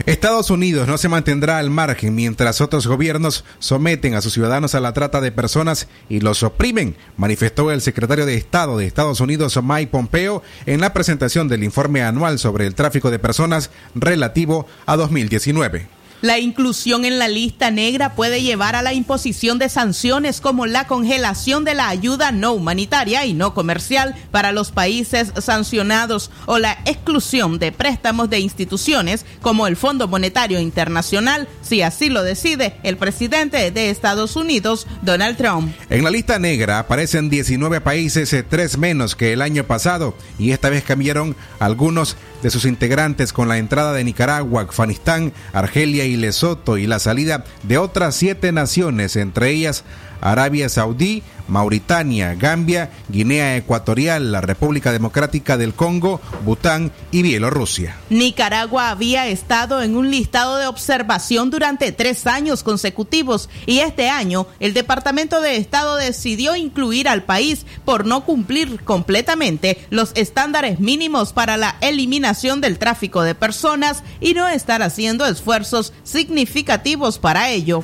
Estados 0.05 0.51
Unidos 0.51 0.87
no 0.87 0.97
se 0.97 1.09
mantendrá 1.09 1.57
al 1.57 1.69
margen 1.69 2.13
mientras 2.15 2.61
otros 2.61 2.87
gobiernos 2.87 3.43
someten 3.59 4.13
a 4.13 4.21
sus 4.21 4.33
ciudadanos 4.33 4.75
a 4.75 4.79
la 4.79 4.93
trata 4.93 5.21
de 5.21 5.31
personas 5.31 5.87
y 6.07 6.19
los 6.19 6.43
oprimen, 6.43 6.95
manifestó 7.17 7.71
el 7.71 7.81
secretario 7.81 8.25
de 8.25 8.35
Estado 8.35 8.77
de 8.77 8.85
Estados 8.85 9.19
Unidos 9.19 9.59
Mike 9.61 9.91
Pompeo 9.91 10.43
en 10.65 10.81
la 10.81 10.93
presentación 10.93 11.47
del 11.47 11.63
informe 11.63 12.03
anual 12.03 12.37
sobre 12.37 12.67
el 12.67 12.75
tráfico 12.75 13.09
de 13.11 13.19
personas 13.19 13.71
relativo 13.95 14.67
a 14.85 14.95
2019. 14.95 15.96
La 16.21 16.39
inclusión 16.39 17.05
en 17.05 17.19
la 17.19 17.27
lista 17.27 17.69
negra 17.69 18.15
puede 18.15 18.41
llevar 18.41 18.75
a 18.75 18.81
la 18.81 18.91
imposición 18.93 19.59
de 19.59 19.69
sanciones 19.69 20.41
como 20.41 20.65
la 20.65 20.87
congelación 20.87 21.63
de 21.63 21.75
la 21.75 21.89
ayuda 21.89 22.31
no 22.31 22.53
humanitaria 22.53 23.23
y 23.25 23.35
no 23.35 23.53
comercial 23.53 24.15
para 24.31 24.51
los 24.51 24.71
países 24.71 25.31
sancionados 25.39 26.31
o 26.47 26.57
la 26.57 26.79
exclusión 26.85 27.59
de 27.59 27.71
préstamos 27.71 28.31
de 28.31 28.39
instituciones 28.39 29.27
como 29.43 29.67
el 29.67 29.77
Fondo 29.77 30.07
Monetario 30.07 30.59
Internacional, 30.59 31.47
si 31.61 31.83
así 31.83 32.09
lo 32.09 32.23
decide 32.23 32.77
el 32.81 32.97
presidente 32.97 33.69
de 33.69 33.91
Estados 33.91 34.35
Unidos, 34.35 34.87
Donald 35.03 35.37
Trump. 35.37 35.71
En 35.91 36.03
la 36.03 36.09
lista 36.09 36.39
negra 36.39 36.79
aparecen 36.79 37.29
19 37.29 37.79
países, 37.81 38.33
eh, 38.33 38.41
tres 38.41 38.79
menos 38.79 39.15
que 39.15 39.33
el 39.33 39.41
año 39.43 39.65
pasado, 39.65 40.15
y 40.39 40.49
esta 40.49 40.69
vez 40.69 40.83
cambiaron 40.83 41.35
algunos 41.59 42.17
de 42.41 42.49
sus 42.49 42.65
integrantes 42.65 43.33
con 43.33 43.47
la 43.47 43.57
entrada 43.57 43.93
de 43.93 44.03
Nicaragua, 44.03 44.63
Afganistán, 44.63 45.33
Argelia 45.53 46.05
y 46.05 46.15
Lesoto 46.15 46.77
y 46.77 46.87
la 46.87 46.99
salida 46.99 47.43
de 47.63 47.77
otras 47.77 48.15
siete 48.15 48.51
naciones, 48.51 49.15
entre 49.15 49.49
ellas 49.49 49.83
Arabia 50.21 50.69
Saudí, 50.69 51.23
Mauritania, 51.47 52.35
Gambia, 52.35 52.91
Guinea 53.09 53.55
Ecuatorial, 53.55 54.31
la 54.31 54.41
República 54.41 54.91
Democrática 54.91 55.57
del 55.57 55.73
Congo, 55.73 56.21
Bután 56.43 56.91
y 57.11 57.21
Bielorrusia. 57.21 57.95
Nicaragua 58.09 58.89
había 58.89 59.27
estado 59.27 59.81
en 59.81 59.95
un 59.95 60.11
listado 60.11 60.57
de 60.57 60.67
observación 60.67 61.49
durante 61.49 61.91
tres 61.91 62.27
años 62.27 62.63
consecutivos 62.63 63.49
y 63.65 63.79
este 63.79 64.09
año 64.09 64.47
el 64.59 64.73
Departamento 64.73 65.41
de 65.41 65.57
Estado 65.57 65.95
decidió 65.95 66.55
incluir 66.55 67.07
al 67.07 67.23
país 67.23 67.65
por 67.85 68.05
no 68.05 68.25
cumplir 68.25 68.83
completamente 68.83 69.85
los 69.89 70.11
estándares 70.15 70.79
mínimos 70.79 71.33
para 71.33 71.57
la 71.57 71.77
eliminación 71.81 72.61
del 72.61 72.77
tráfico 72.77 73.23
de 73.23 73.35
personas 73.35 74.03
y 74.19 74.33
no 74.33 74.47
estar 74.47 74.81
haciendo 74.81 75.25
esfuerzos 75.25 75.93
significativos 76.03 77.19
para 77.19 77.49
ello. 77.49 77.83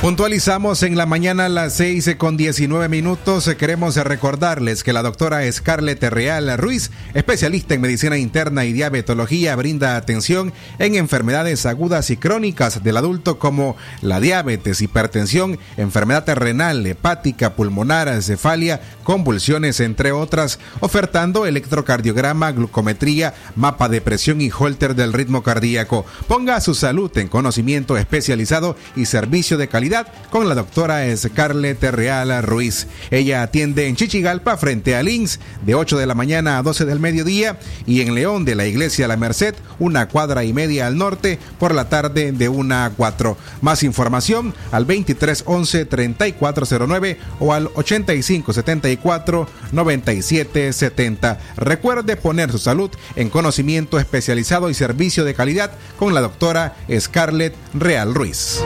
Puntualizamos 0.00 0.84
en 0.84 0.96
la 0.96 1.06
mañana 1.06 1.46
a 1.46 1.48
las 1.48 1.72
6 1.72 2.14
con 2.18 2.36
19 2.36 2.88
minutos. 2.88 3.52
Queremos 3.58 3.96
recordarles 3.96 4.84
que 4.84 4.92
la 4.92 5.02
doctora 5.02 5.40
Scarlett 5.50 6.00
Real 6.04 6.56
Ruiz, 6.56 6.92
especialista 7.14 7.74
en 7.74 7.80
medicina 7.80 8.16
interna 8.16 8.64
y 8.64 8.72
diabetología, 8.72 9.56
brinda 9.56 9.96
atención 9.96 10.52
en 10.78 10.94
enfermedades 10.94 11.66
agudas 11.66 12.10
y 12.10 12.16
crónicas 12.16 12.84
del 12.84 12.96
adulto 12.96 13.40
como 13.40 13.76
la 14.00 14.20
diabetes, 14.20 14.80
hipertensión, 14.82 15.58
enfermedad 15.76 16.28
renal, 16.28 16.86
hepática, 16.86 17.54
pulmonar, 17.54 18.22
cefalia, 18.22 18.80
convulsiones, 19.02 19.80
entre 19.80 20.12
otras, 20.12 20.60
ofertando 20.78 21.44
electrocardiograma, 21.44 22.52
glucometría, 22.52 23.34
mapa 23.56 23.88
de 23.88 24.00
presión 24.00 24.40
y 24.40 24.50
holter 24.56 24.94
del 24.94 25.12
ritmo 25.12 25.42
cardíaco. 25.42 26.06
Ponga 26.28 26.60
su 26.60 26.76
salud 26.76 27.10
en 27.18 27.26
conocimiento 27.26 27.96
especializado 27.96 28.76
y 28.94 29.06
servicio 29.06 29.58
de 29.58 29.66
calidad 29.66 29.87
con 30.30 30.48
la 30.48 30.54
doctora 30.54 31.04
Scarlett 31.16 31.82
Real 31.82 32.42
Ruiz. 32.42 32.86
Ella 33.10 33.42
atiende 33.42 33.86
en 33.86 33.96
Chichigalpa 33.96 34.56
frente 34.56 34.94
a 34.94 35.02
Links 35.02 35.40
de 35.64 35.74
8 35.74 35.96
de 35.98 36.06
la 36.06 36.14
mañana 36.14 36.58
a 36.58 36.62
12 36.62 36.84
del 36.84 37.00
mediodía 37.00 37.58
y 37.86 38.02
en 38.02 38.14
León 38.14 38.44
de 38.44 38.54
la 38.54 38.66
Iglesia 38.66 39.08
La 39.08 39.16
Merced, 39.16 39.54
una 39.78 40.08
cuadra 40.08 40.44
y 40.44 40.52
media 40.52 40.86
al 40.86 40.98
norte, 40.98 41.38
por 41.58 41.74
la 41.74 41.88
tarde 41.88 42.32
de 42.32 42.48
1 42.48 42.74
a 42.74 42.90
4. 42.96 43.36
Más 43.62 43.82
información 43.82 44.54
al 44.72 44.86
2311 44.86 45.86
3409 45.86 47.18
o 47.40 47.52
al 47.52 47.70
8574 47.74 49.48
9770. 49.72 51.38
Recuerde 51.56 52.16
poner 52.16 52.52
su 52.52 52.58
salud 52.58 52.90
en 53.16 53.30
conocimiento 53.30 53.98
especializado 53.98 54.68
y 54.70 54.74
servicio 54.74 55.24
de 55.24 55.34
calidad 55.34 55.70
con 55.98 56.14
la 56.14 56.20
doctora 56.20 56.76
Scarlett 56.98 57.54
Real 57.74 58.14
Ruiz. 58.14 58.60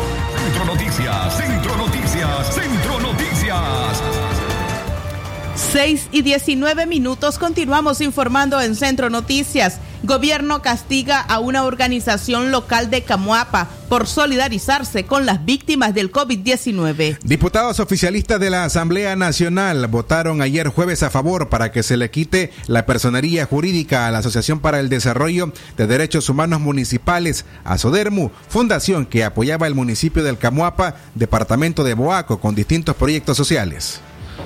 Centro 0.53 0.67
Noticias, 0.67 1.37
Centro 1.39 1.77
Noticias, 1.79 2.55
Centro 2.55 3.01
Noticias. 3.01 4.03
6 5.55 6.09
y 6.13 6.21
19 6.21 6.85
minutos 6.85 7.39
continuamos 7.39 8.03
informando 8.03 8.61
en 8.61 8.77
Centro 8.77 9.09
Noticias. 9.09 9.81
Gobierno 10.05 10.63
castiga 10.63 11.21
a 11.21 11.39
una 11.39 11.63
organización 11.65 12.51
local 12.51 12.91
de 12.91 13.03
Camuapa 13.03 13.69
por 13.89 14.09
solidarizarse 14.09 15.05
con 15.05 15.27
las 15.27 15.45
víctimas 15.45 15.95
del 15.95 16.11
COVID-19. 16.11 17.19
Diputados 17.23 17.79
oficialistas 17.79 18.41
de 18.41 18.51
la 18.51 18.65
Asamblea 18.65 19.15
Nacional 19.15 19.87
votaron 19.87 20.43
ayer 20.43 20.69
jueves 20.69 21.05
a 21.05 21.11
favor 21.11 21.49
para 21.49 21.71
que 21.71 21.85
se 21.85 21.97
le 21.97 22.11
quite 22.11 22.51
la 22.67 22.85
personería 22.85 23.47
jurídica 23.47 24.09
a 24.09 24.11
la 24.11 24.19
Asociación 24.19 24.59
para 24.59 24.81
el 24.81 24.89
Desarrollo 24.89 25.53
de 25.77 25.87
Derechos 25.87 26.29
Humanos 26.29 26.61
Municipales, 26.61 27.45
ASODERMU, 27.63 28.33
fundación 28.49 29.07
que 29.07 29.23
apoyaba 29.23 29.69
el 29.69 29.77
municipio 29.77 30.25
del 30.25 30.39
Camuapa, 30.39 30.97
departamento 31.15 31.85
de 31.85 31.95
Boaco, 31.95 32.41
con 32.41 32.57
distintos 32.57 32.97
proyectos 32.97 33.37
sociales. 33.37 34.01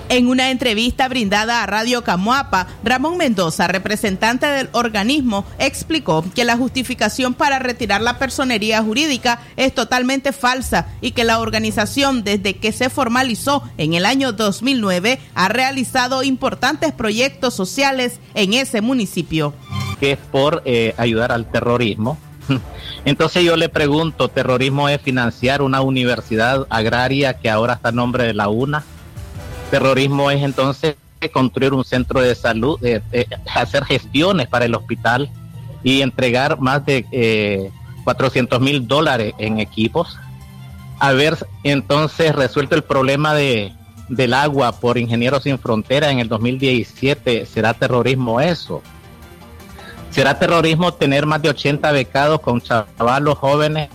En 0.09 0.29
una 0.29 0.51
entrevista 0.51 1.09
brindada 1.09 1.63
a 1.63 1.67
Radio 1.67 2.05
Camuapa, 2.05 2.69
Ramón 2.85 3.17
Mendoza, 3.17 3.67
representante 3.67 4.47
del 4.47 4.69
organismo, 4.73 5.45
explicó 5.59 6.25
que 6.35 6.45
la 6.45 6.57
justificación 6.57 7.35
para 7.35 7.59
retirar 7.59 8.01
la 8.01 8.19
personería 8.19 8.83
jurídica 8.83 9.41
es 9.57 9.75
totalmente 9.75 10.33
falsa 10.33 10.87
y 11.01 11.11
que 11.11 11.25
la 11.25 11.41
organización 11.41 12.23
desde 12.23 12.57
que 12.57 12.71
se 12.71 12.89
formalizó 12.89 13.65
en 13.79 13.95
el 13.95 14.07
año 14.07 14.33
2009 14.33 15.19
ha 15.35 15.49
realizado 15.49 16.23
importantes 16.23 16.93
proyectos 16.93 17.55
sociales 17.55 18.21
en 18.35 18.55
ese 18.55 18.81
municipio. 18.81 19.55
Que 19.99 20.13
es 20.13 20.19
por 20.19 20.63
eh, 20.65 20.95
ayudar 20.99 21.33
al 21.33 21.51
terrorismo. 21.51 22.17
Entonces 23.05 23.45
yo 23.45 23.57
le 23.57 23.69
pregunto, 23.69 24.29
¿terrorismo 24.29 24.89
es 24.89 25.01
financiar 25.01 25.63
una 25.63 25.81
universidad 25.81 26.67
agraria 26.71 27.35
que 27.35 27.51
ahora 27.51 27.75
está 27.75 27.89
a 27.89 27.93
nombre 27.93 28.25
de 28.25 28.35
la 28.35 28.49
UNA? 28.49 28.85
Terrorismo 29.71 30.31
es 30.31 30.43
entonces 30.43 30.97
construir 31.33 31.73
un 31.73 31.85
centro 31.85 32.21
de 32.21 32.35
salud, 32.35 32.79
hacer 33.55 33.85
gestiones 33.85 34.47
para 34.47 34.65
el 34.65 34.75
hospital 34.75 35.31
y 35.83 36.03
entregar 36.03 36.61
más 36.61 36.85
de 36.87 37.71
400 38.05 38.59
eh, 38.59 38.63
mil 38.63 38.87
dólares 38.87 39.35
en 39.39 39.59
equipos. 39.59 40.19
Haber 40.99 41.37
entonces 41.63 42.35
resuelto 42.35 42.75
el 42.75 42.83
problema 42.83 43.35
de, 43.35 43.73
del 44.09 44.35
agua 44.35 44.73
por 44.73 44.99
Ingenieros 44.99 45.43
Sin 45.43 45.59
Frontera 45.59 46.11
en 46.11 46.21
el 46.21 46.29
2017, 46.29 47.47
¿será 47.47 47.75
terrorismo 47.75 48.41
eso? 48.41 48.83
¿Será 50.11 50.39
terrorismo 50.39 50.95
tener 50.95 51.27
más 51.27 51.43
de 51.43 51.51
80 51.51 51.93
becados 51.93 52.41
con 52.41 52.61
chavalos 52.61 53.37
jóvenes 53.37 53.91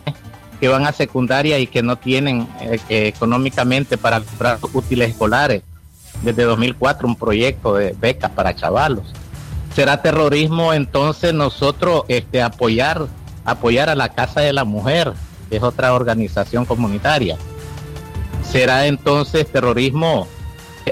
que 0.62 0.68
van 0.68 0.86
a 0.86 0.92
secundaria 0.92 1.58
y 1.58 1.66
que 1.66 1.82
no 1.82 1.98
tienen 1.98 2.48
eh, 2.62 3.08
económicamente 3.08 3.98
para 3.98 4.22
comprar 4.22 4.60
útiles 4.74 5.10
escolares. 5.10 5.64
Desde 6.22 6.44
2004 6.44 7.08
un 7.08 7.16
proyecto 7.16 7.74
de 7.74 7.96
becas 8.00 8.30
para 8.30 8.56
chavalos. 8.56 9.12
¿Será 9.76 10.04
terrorismo 10.04 10.72
entonces 10.72 11.34
nosotros 11.34 12.04
este, 12.10 12.44
apoyar, 12.44 13.08
apoyar 13.44 13.90
a 13.90 13.96
la 13.96 14.10
Casa 14.10 14.42
de 14.42 14.54
la 14.54 14.64
Mujer, 14.64 15.14
que 15.50 15.58
es 15.58 15.64
otra 15.64 15.96
organización 15.96 16.66
comunitaria? 16.66 17.38
¿Será 18.44 18.86
entonces 18.86 19.52
terrorismo 19.52 20.28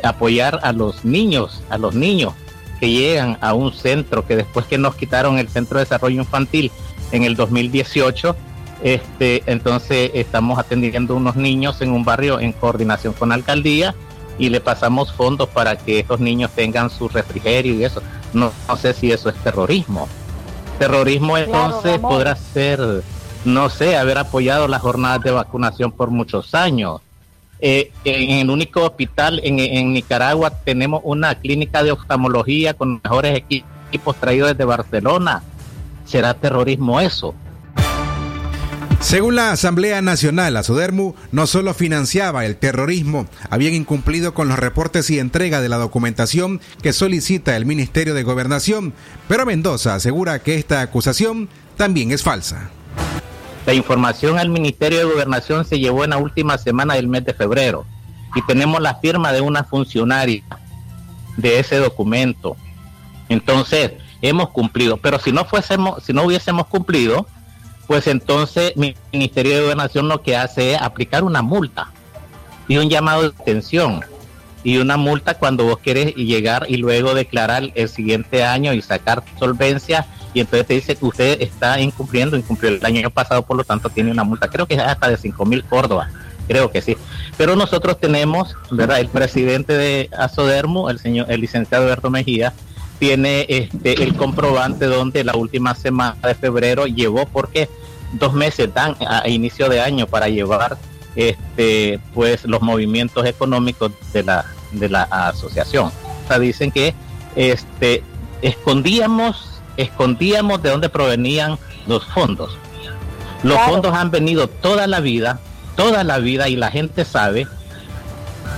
apoyar 0.01 0.61
a 0.63 0.71
los 0.71 1.05
niños, 1.05 1.61
a 1.69 1.77
los 1.77 1.93
niños 1.93 2.33
que 2.79 2.89
llegan 2.89 3.37
a 3.41 3.53
un 3.53 3.71
centro 3.71 4.25
que 4.25 4.35
después 4.35 4.65
que 4.65 4.79
nos 4.79 4.95
quitaron 4.95 5.37
el 5.37 5.47
Centro 5.47 5.77
de 5.77 5.85
Desarrollo 5.85 6.21
Infantil 6.21 6.71
en 7.11 7.23
el 7.23 7.35
2018, 7.35 8.35
este, 8.81 9.43
entonces 9.45 10.11
estamos 10.13 10.57
atendiendo 10.57 11.15
unos 11.15 11.35
niños 11.35 11.81
en 11.81 11.91
un 11.91 12.05
barrio 12.05 12.39
en 12.39 12.53
coordinación 12.53 13.13
con 13.13 13.29
la 13.29 13.35
alcaldía 13.35 13.93
y 14.37 14.49
le 14.49 14.61
pasamos 14.61 15.11
fondos 15.11 15.49
para 15.49 15.77
que 15.77 15.99
estos 15.99 16.21
niños 16.21 16.51
tengan 16.55 16.89
su 16.89 17.09
refrigerio 17.09 17.73
y 17.73 17.83
eso. 17.83 18.01
No, 18.33 18.51
sé 18.77 18.93
si 18.93 19.11
eso 19.11 19.29
es 19.29 19.35
terrorismo. 19.35 20.07
Terrorismo 20.77 21.37
entonces 21.37 21.99
podrá 21.99 22.35
ser, 22.35 23.03
no 23.43 23.69
sé, 23.69 23.97
haber 23.97 24.17
apoyado 24.17 24.67
las 24.69 24.81
jornadas 24.81 25.21
de 25.23 25.31
vacunación 25.31 25.91
por 25.91 26.09
muchos 26.09 26.55
años. 26.55 27.01
Eh, 27.59 27.91
en 28.05 28.37
el 28.37 28.49
único 28.49 28.85
hospital 28.85 29.41
en, 29.43 29.59
en, 29.59 29.91
Nicaragua 29.91 30.49
tenemos 30.49 31.01
una 31.03 31.35
clínica 31.35 31.83
de 31.83 31.91
oftalmología 31.91 32.73
con 32.73 33.01
mejores 33.03 33.35
equipos 33.35 34.15
traídos 34.15 34.51
desde 34.51 34.63
Barcelona. 34.63 35.43
¿Será 36.05 36.33
terrorismo 36.33 37.01
eso? 37.01 37.35
Según 39.01 39.35
la 39.35 39.51
Asamblea 39.51 40.01
Nacional, 40.01 40.53
la 40.53 40.61
Sodermu 40.61 41.15
no 41.31 41.47
solo 41.47 41.73
financiaba 41.73 42.45
el 42.45 42.57
terrorismo, 42.57 43.27
habían 43.49 43.73
incumplido 43.73 44.33
con 44.33 44.49
los 44.49 44.59
reportes 44.59 45.09
y 45.09 45.19
entrega 45.19 45.61
de 45.61 45.69
la 45.69 45.77
documentación 45.77 46.59
que 46.83 46.91
solicita 46.91 47.55
el 47.55 47.65
Ministerio 47.65 48.13
de 48.13 48.23
Gobernación, 48.23 48.93
pero 49.27 49.45
Mendoza 49.45 49.95
asegura 49.95 50.39
que 50.39 50.55
esta 50.55 50.81
acusación 50.81 51.47
también 51.77 52.11
es 52.11 52.23
falsa. 52.23 52.69
La 53.65 53.73
información 53.73 54.37
al 54.37 54.49
Ministerio 54.49 54.99
de 54.99 55.05
Gobernación 55.05 55.63
se 55.63 55.79
llevó 55.79 56.03
en 56.03 56.09
la 56.09 56.17
última 56.17 56.57
semana 56.57 56.95
del 56.95 57.07
mes 57.07 57.23
de 57.23 57.33
febrero 57.33 57.85
y 58.35 58.45
tenemos 58.45 58.81
la 58.81 58.95
firma 58.95 59.31
de 59.31 59.41
una 59.41 59.63
funcionaria 59.63 60.43
de 61.37 61.59
ese 61.59 61.77
documento. 61.77 62.57
Entonces, 63.29 63.93
hemos 64.21 64.49
cumplido, 64.49 64.97
pero 64.97 65.19
si 65.19 65.31
no 65.31 65.45
fuésemos, 65.45 66.03
si 66.03 66.13
no 66.13 66.23
hubiésemos 66.23 66.67
cumplido, 66.67 67.25
pues 67.89 68.05
entonces 68.05 68.73
mi 68.77 68.95
Ministerio 69.11 69.55
de 69.55 69.63
Gobernación 69.63 70.07
lo 70.07 70.21
que 70.21 70.37
hace 70.37 70.73
es 70.73 70.81
aplicar 70.81 71.23
una 71.23 71.41
multa 71.41 71.91
y 72.67 72.77
un 72.77 72.87
llamado 72.87 73.23
de 73.23 73.29
atención 73.29 74.01
y 74.63 74.77
una 74.77 74.95
multa 74.95 75.33
cuando 75.33 75.63
vos 75.65 75.79
querés 75.79 76.13
llegar 76.13 76.67
y 76.69 76.77
luego 76.77 77.15
declarar 77.15 77.63
el 77.73 77.89
siguiente 77.89 78.43
año 78.43 78.73
y 78.73 78.83
sacar 78.83 79.23
solvencia 79.39 80.05
y 80.35 80.41
entonces 80.41 80.67
te 80.67 80.73
dice 80.75 80.95
que 80.97 81.03
usted 81.03 81.41
está 81.41 81.79
incumpliendo, 81.79 82.37
incumplió 82.37 82.69
el 82.69 82.85
año 82.85 83.09
pasado, 83.09 83.41
por 83.41 83.57
lo 83.57 83.63
tanto 83.63 83.89
tiene 83.89 84.11
una 84.11 84.23
multa, 84.23 84.49
creo 84.49 84.67
que 84.67 84.75
es 84.75 84.81
hasta 84.81 85.09
de 85.09 85.17
5 85.17 85.43
mil 85.47 85.63
Córdoba, 85.63 86.11
creo 86.47 86.69
que 86.69 86.83
sí. 86.83 86.95
Pero 87.39 87.55
nosotros 87.55 87.99
tenemos, 87.99 88.55
¿verdad? 88.69 88.99
El 88.99 89.09
presidente 89.09 89.73
de 89.73 90.11
Asodermo, 90.15 90.91
el 90.91 90.99
señor, 90.99 91.25
el 91.31 91.41
licenciado 91.41 91.85
Alberto 91.85 92.11
Mejía, 92.11 92.53
tiene 92.99 93.45
este, 93.47 94.03
el 94.03 94.15
comprobante 94.15 94.85
donde 94.85 95.23
la 95.23 95.35
última 95.35 95.73
semana 95.73 96.17
de 96.21 96.35
febrero 96.35 96.85
llevó, 96.85 97.25
porque 97.25 97.69
dos 98.13 98.33
meses 98.33 98.71
dan 98.73 98.95
a, 99.07 99.27
inicio 99.27 99.69
de 99.69 99.81
año 99.81 100.05
para 100.05 100.27
llevar 100.27 100.77
este 101.15 101.99
pues 102.13 102.45
los 102.45 102.61
movimientos 102.61 103.25
económicos 103.25 103.91
de 104.13 104.23
la 104.23 104.45
de 104.71 104.89
la 104.89 105.03
asociación. 105.03 105.87
O 105.87 106.27
sea, 106.27 106.39
dicen 106.39 106.71
que 106.71 106.93
este 107.35 108.03
escondíamos 108.41 109.61
escondíamos 109.77 110.61
de 110.61 110.69
dónde 110.69 110.89
provenían 110.89 111.57
los 111.87 112.05
fondos. 112.05 112.57
Los 113.43 113.57
fondos 113.61 113.93
han 113.95 114.11
venido 114.11 114.49
toda 114.49 114.85
la 114.87 114.99
vida, 114.99 115.39
toda 115.77 116.03
la 116.03 116.19
vida 116.19 116.49
y 116.49 116.57
la 116.57 116.69
gente 116.69 117.05
sabe, 117.05 117.47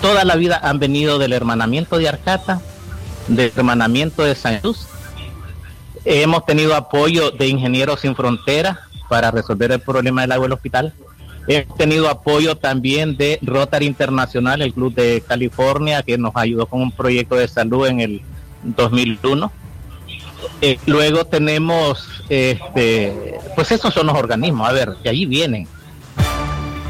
toda 0.01 0.25
la 0.25 0.35
vida 0.35 0.59
han 0.63 0.79
venido 0.79 1.19
del 1.19 1.33
hermanamiento 1.33 1.99
de 1.99 2.09
Arcata 2.09 2.61
de 3.27 3.51
hermanamiento 3.55 4.23
de 4.23 4.35
San 4.35 4.59
Luz. 4.63 4.87
Hemos 6.05 6.45
tenido 6.45 6.75
apoyo 6.75 7.31
de 7.31 7.47
Ingenieros 7.47 8.01
Sin 8.01 8.15
Fronteras 8.15 8.77
para 9.09 9.31
resolver 9.31 9.71
el 9.71 9.79
problema 9.79 10.21
del 10.21 10.31
agua 10.31 10.45
del 10.45 10.53
hospital. 10.53 10.93
Hemos 11.47 11.77
tenido 11.77 12.09
apoyo 12.09 12.55
también 12.55 13.17
de 13.17 13.39
Rotary 13.41 13.85
Internacional, 13.85 14.61
el 14.61 14.73
Club 14.73 14.93
de 14.93 15.23
California, 15.27 16.03
que 16.03 16.17
nos 16.17 16.31
ayudó 16.35 16.65
con 16.65 16.81
un 16.81 16.91
proyecto 16.91 17.35
de 17.35 17.47
salud 17.47 17.87
en 17.87 17.99
el 17.99 18.21
2001. 18.63 19.51
Eh, 20.61 20.79
luego 20.85 21.25
tenemos, 21.25 22.07
este, 22.29 23.39
pues 23.55 23.71
esos 23.71 23.93
son 23.93 24.07
los 24.07 24.15
organismos, 24.15 24.67
a 24.67 24.71
ver, 24.71 24.95
que 25.03 25.09
allí 25.09 25.25
vienen 25.25 25.67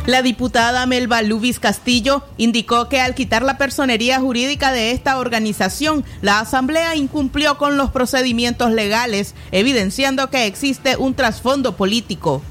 la 0.06 0.22
diputada 0.22 0.86
Melba 0.86 1.22
Lubis 1.22 1.60
Castillo 1.60 2.24
indicó 2.38 2.90
que 2.90 3.00
al 3.00 3.14
quitar 3.14 3.44
la 3.44 3.58
personería 3.58 4.20
jurídica 4.20 4.72
de 4.72 4.92
esta 4.92 5.18
organización, 5.20 6.04
la 6.22 6.40
Asamblea 6.40 6.96
incumplió 6.96 7.58
con 7.58 7.78
los 7.78 7.92
procedimientos 7.92 8.72
legales, 8.72 9.36
evidenciando 9.52 10.30
que 10.30 10.48
existe 10.48 10.98
un 10.98 11.14
trasfondo 11.14 11.76
político 11.76 12.42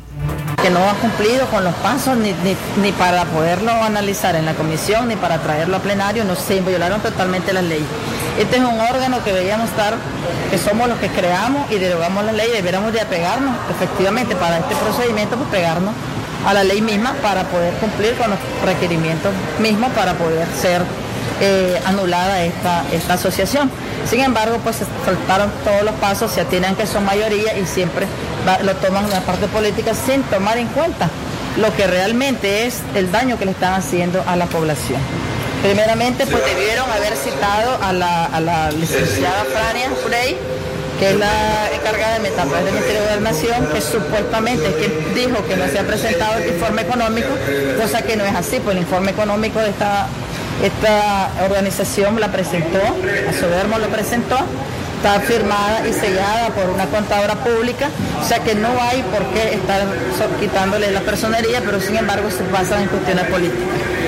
que 0.63 0.71
no 0.71 0.79
ha 0.89 0.95
cumplido 0.95 1.47
con 1.47 1.65
los 1.65 1.75
pasos 1.77 2.17
ni, 2.19 2.35
ni, 2.83 2.93
para 2.93 3.25
poderlo 3.25 3.73
analizar 3.73 4.37
en 4.37 4.45
la 4.45 4.55
comisión 4.55 5.09
ni 5.09 5.17
para 5.17 5.39
traerlo 5.39 5.77
a 5.77 5.81
plenario, 5.81 6.25
no 6.25 6.37
se 6.37 6.61
violaron 6.61 7.01
totalmente 7.01 7.53
las 7.53 7.65
leyes. 7.65 7.87
Este 8.39 8.57
es 8.57 8.63
un 8.63 8.79
órgano 8.79 9.25
que 9.25 9.33
deberíamos 9.33 9.71
estar, 9.71 9.95
que 10.51 10.59
somos 10.59 10.89
los 10.89 10.99
que 10.99 11.09
creamos 11.09 11.71
y 11.73 11.77
derogamos 11.77 12.25
la 12.25 12.33
ley, 12.33 12.51
deberíamos 12.53 12.93
de 12.93 13.01
apegarnos 13.01 13.57
efectivamente 13.71 14.37
para 14.37 14.59
este 14.59 14.75
procedimiento, 14.77 15.37
pues 15.37 15.49
pegarnos 15.49 15.95
a 16.47 16.55
la 16.55 16.65
ley 16.65 16.81
misma 16.81 17.15
para 17.23 17.45
poder 17.45 17.75
cumplir 17.75 18.15
con 18.15 18.31
los 18.31 18.39
requerimientos 18.65 19.33
mismos 19.61 19.91
para 19.93 20.15
poder 20.15 20.47
ser 20.61 20.83
eh, 21.41 21.81
anulada 21.87 22.43
esta, 22.43 22.85
esta 22.93 23.15
asociación. 23.15 23.71
Sin 24.09 24.21
embargo, 24.21 24.59
pues 24.63 24.77
se 24.77 24.85
faltaron 25.05 25.51
todos 25.65 25.83
los 25.83 25.95
pasos, 25.95 26.31
se 26.31 26.41
atienen 26.41 26.75
que 26.77 26.87
son 26.87 27.05
mayoría 27.05 27.57
y 27.59 27.67
siempre 27.67 28.07
lo 28.63 28.75
toman 28.77 29.05
en 29.05 29.11
la 29.11 29.21
parte 29.21 29.47
política 29.49 29.93
sin 29.95 30.23
tomar 30.25 30.59
en 30.59 30.67
cuenta 30.69 31.09
lo 31.57 31.75
que 31.75 31.87
realmente 31.87 32.67
es 32.67 32.81
el 32.95 33.11
daño 33.11 33.39
que 33.39 33.45
le 33.45 33.51
están 33.53 33.75
haciendo 33.75 34.23
a 34.27 34.37
la 34.37 34.47
población. 34.47 35.01
Primeramente, 35.63 36.27
pues 36.27 36.43
debieron 36.45 36.91
haber 36.91 37.15
citado 37.17 37.79
a 37.83 37.93
la, 37.93 38.25
a 38.25 38.41
la 38.41 38.71
licenciada 38.73 39.45
Frania 39.45 39.91
Frey 40.07 40.39
que 41.01 41.11
es 41.11 41.17
la 41.17 41.73
encargada 41.75 42.15
de 42.15 42.21
Metapaz 42.21 42.63
del 42.63 42.75
Ministerio 42.75 43.01
de 43.01 43.07
Gobernación, 43.07 43.67
que 43.73 43.81
supuestamente 43.81 44.67
que 44.75 45.19
dijo 45.19 45.43
que 45.49 45.57
no 45.57 45.67
se 45.67 45.79
ha 45.79 45.83
presentado 45.83 46.39
el 46.39 46.49
informe 46.51 46.83
económico, 46.83 47.29
cosa 47.81 48.03
que 48.03 48.17
no 48.17 48.25
es 48.25 48.35
así, 48.35 48.61
pues 48.61 48.77
el 48.77 48.83
informe 48.83 49.13
económico 49.13 49.61
de 49.61 49.71
esta, 49.71 50.09
esta 50.63 51.31
organización 51.43 52.21
la 52.21 52.31
presentó, 52.31 52.79
a 52.79 53.33
Sobermo 53.33 53.79
lo 53.79 53.89
presentó, 53.89 54.37
está 54.97 55.19
firmada 55.21 55.89
y 55.89 55.93
sellada 55.95 56.51
por 56.51 56.69
una 56.69 56.85
contadora 56.85 57.35
pública, 57.37 57.89
o 58.21 58.29
sea 58.29 58.41
que 58.41 58.55
no 58.55 58.69
hay 58.83 59.03
por 59.05 59.25
qué 59.33 59.55
estar 59.55 59.81
quitándole 60.39 60.91
la 60.91 61.01
personería, 61.01 61.63
pero 61.65 61.81
sin 61.81 61.97
embargo 61.97 62.31
se 62.31 62.45
pasa 62.45 62.81
en 62.83 62.89
cuestiones 62.89 63.25
políticas. 63.25 64.00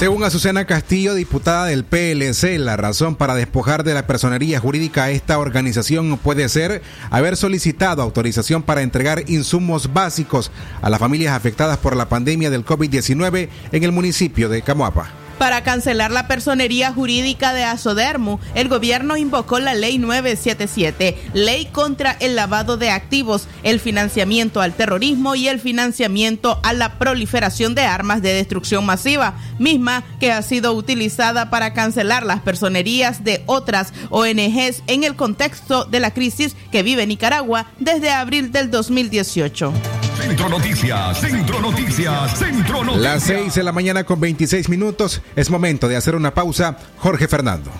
Según 0.00 0.24
Azucena 0.24 0.64
Castillo, 0.64 1.12
diputada 1.12 1.66
del 1.66 1.84
PLC, 1.84 2.58
la 2.58 2.78
razón 2.78 3.16
para 3.16 3.34
despojar 3.34 3.84
de 3.84 3.92
la 3.92 4.06
personería 4.06 4.58
jurídica 4.58 5.04
a 5.04 5.10
esta 5.10 5.38
organización 5.38 6.16
puede 6.16 6.48
ser 6.48 6.80
haber 7.10 7.36
solicitado 7.36 8.00
autorización 8.00 8.62
para 8.62 8.80
entregar 8.80 9.24
insumos 9.28 9.92
básicos 9.92 10.52
a 10.80 10.88
las 10.88 11.00
familias 11.00 11.36
afectadas 11.36 11.76
por 11.76 11.96
la 11.96 12.08
pandemia 12.08 12.48
del 12.48 12.64
COVID-19 12.64 13.50
en 13.72 13.84
el 13.84 13.92
municipio 13.92 14.48
de 14.48 14.62
Camoapa. 14.62 15.10
Para 15.40 15.62
cancelar 15.62 16.10
la 16.10 16.28
personería 16.28 16.92
jurídica 16.92 17.54
de 17.54 17.64
Asodermu, 17.64 18.38
el 18.54 18.68
gobierno 18.68 19.16
invocó 19.16 19.58
la 19.58 19.72
Ley 19.72 19.96
977, 19.96 21.16
Ley 21.32 21.64
contra 21.64 22.12
el 22.20 22.36
lavado 22.36 22.76
de 22.76 22.90
activos, 22.90 23.48
el 23.62 23.80
financiamiento 23.80 24.60
al 24.60 24.74
terrorismo 24.74 25.34
y 25.36 25.48
el 25.48 25.58
financiamiento 25.58 26.60
a 26.62 26.74
la 26.74 26.98
proliferación 26.98 27.74
de 27.74 27.80
armas 27.80 28.20
de 28.20 28.34
destrucción 28.34 28.84
masiva, 28.84 29.32
misma 29.58 30.04
que 30.20 30.30
ha 30.30 30.42
sido 30.42 30.74
utilizada 30.74 31.48
para 31.48 31.72
cancelar 31.72 32.26
las 32.26 32.40
personerías 32.42 33.24
de 33.24 33.42
otras 33.46 33.94
ONGs 34.10 34.82
en 34.88 35.04
el 35.04 35.16
contexto 35.16 35.86
de 35.86 36.00
la 36.00 36.12
crisis 36.12 36.54
que 36.70 36.82
vive 36.82 37.06
Nicaragua 37.06 37.64
desde 37.78 38.10
abril 38.10 38.52
del 38.52 38.70
2018. 38.70 39.72
Centro 40.20 40.50
Noticias, 40.50 41.18
Centro 41.18 41.60
Noticias, 41.60 42.38
Centro 42.38 42.84
Noticias. 42.84 43.02
Las 43.02 43.22
6 43.22 43.54
de 43.54 43.62
la 43.62 43.72
mañana 43.72 44.04
con 44.04 44.20
26 44.20 44.68
minutos. 44.68 45.22
Es 45.34 45.48
momento 45.48 45.88
de 45.88 45.96
hacer 45.96 46.14
una 46.14 46.34
pausa. 46.34 46.76
Jorge 46.98 47.26
Fernando. 47.26 47.70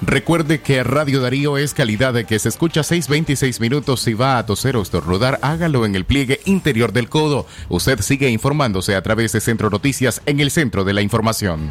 Recuerde 0.00 0.62
que 0.62 0.82
Radio 0.82 1.20
Darío 1.20 1.58
es 1.58 1.74
calidad 1.74 2.14
de 2.14 2.24
que 2.24 2.38
se 2.38 2.48
escucha 2.48 2.80
6.26 2.80 3.60
minutos. 3.60 4.00
Si 4.00 4.14
va 4.14 4.38
a 4.38 4.46
toser 4.46 4.76
o 4.76 4.82
estornudar, 4.82 5.38
hágalo 5.42 5.84
en 5.84 5.94
el 5.94 6.06
pliegue 6.06 6.40
interior 6.46 6.92
del 6.92 7.10
codo. 7.10 7.46
Usted 7.68 8.00
sigue 8.00 8.30
informándose 8.30 8.96
a 8.96 9.02
través 9.02 9.32
de 9.32 9.42
Centro 9.42 9.68
Noticias 9.68 10.22
en 10.24 10.40
el 10.40 10.50
centro 10.50 10.84
de 10.84 10.94
la 10.94 11.02
información. 11.02 11.70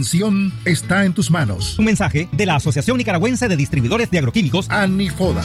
prevención 0.01 0.51
está 0.65 1.05
en 1.05 1.13
tus 1.13 1.29
manos. 1.29 1.77
Un 1.77 1.85
mensaje 1.85 2.27
de 2.31 2.45
la 2.47 2.55
Asociación 2.55 2.97
Nicaragüense 2.97 3.47
de 3.47 3.55
Distribuidores 3.55 4.09
de 4.09 4.17
Agroquímicos, 4.17 4.67
Anifoda. 4.69 5.43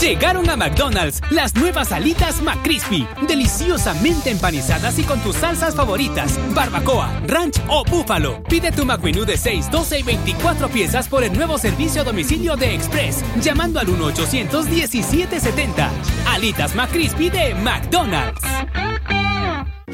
Llegaron 0.00 0.48
a 0.48 0.56
McDonald's 0.56 1.20
las 1.30 1.56
nuevas 1.56 1.90
alitas 1.90 2.40
McCrispy, 2.40 3.04
deliciosamente 3.26 4.30
empanizadas 4.30 4.96
y 5.00 5.02
con 5.02 5.18
tus 5.20 5.34
salsas 5.34 5.74
favoritas, 5.74 6.38
barbacoa, 6.54 7.20
ranch 7.26 7.56
o 7.68 7.84
búfalo. 7.84 8.40
Pide 8.44 8.70
tu 8.70 8.84
McMenú 8.84 9.24
de 9.24 9.36
6, 9.36 9.68
12 9.72 9.98
y 9.98 10.02
24 10.04 10.68
piezas 10.68 11.08
por 11.08 11.24
el 11.24 11.32
nuevo 11.32 11.58
servicio 11.58 12.02
a 12.02 12.04
domicilio 12.04 12.54
de 12.54 12.76
Express, 12.76 13.24
llamando 13.40 13.80
al 13.80 13.88
1-800-1770. 13.88 15.88
Alitas 16.28 16.76
McCrispy 16.76 17.30
de 17.30 17.56
McDonald's. 17.56 18.40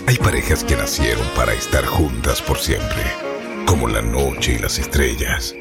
Hay 0.06 0.18
parejas 0.18 0.64
que 0.64 0.76
nacieron 0.76 1.26
para 1.34 1.54
estar 1.54 1.86
juntas 1.86 2.42
por 2.42 2.58
siempre, 2.58 3.04
como 3.64 3.88
la 3.88 4.02
noche 4.02 4.52
y 4.52 4.58
las 4.58 4.78
estrellas, 4.78 5.54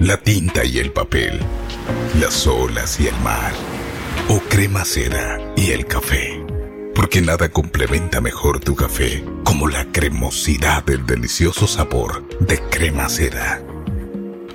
la 0.00 0.16
tinta 0.18 0.64
y 0.64 0.78
el 0.78 0.92
papel, 0.92 1.40
las 2.20 2.46
olas 2.46 3.00
y 3.00 3.06
el 3.06 3.18
mar, 3.20 3.52
o 4.28 4.40
crema 4.40 4.84
seda 4.84 5.38
y 5.56 5.70
el 5.70 5.86
café. 5.86 6.44
Porque 6.94 7.20
nada 7.20 7.50
complementa 7.50 8.20
mejor 8.20 8.60
tu 8.60 8.74
café 8.74 9.24
como 9.44 9.68
la 9.68 9.84
cremosidad 9.92 10.84
del 10.84 11.04
delicioso 11.04 11.66
sabor 11.66 12.26
de 12.40 12.58
crema 12.70 13.08
seda. 13.08 13.62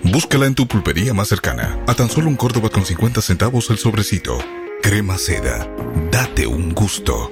Búscala 0.04 0.48
en 0.48 0.56
tu 0.56 0.68
pulpería 0.68 1.14
más 1.14 1.28
cercana, 1.28 1.80
a 1.88 1.94
tan 1.94 2.10
solo 2.10 2.28
un 2.28 2.36
Córdoba 2.36 2.70
con 2.70 2.86
50 2.86 3.22
centavos 3.22 3.70
el 3.70 3.78
sobrecito. 3.78 4.38
Crema 4.82 5.18
seda, 5.18 5.68
date 6.12 6.48
un 6.48 6.74
gusto. 6.74 7.32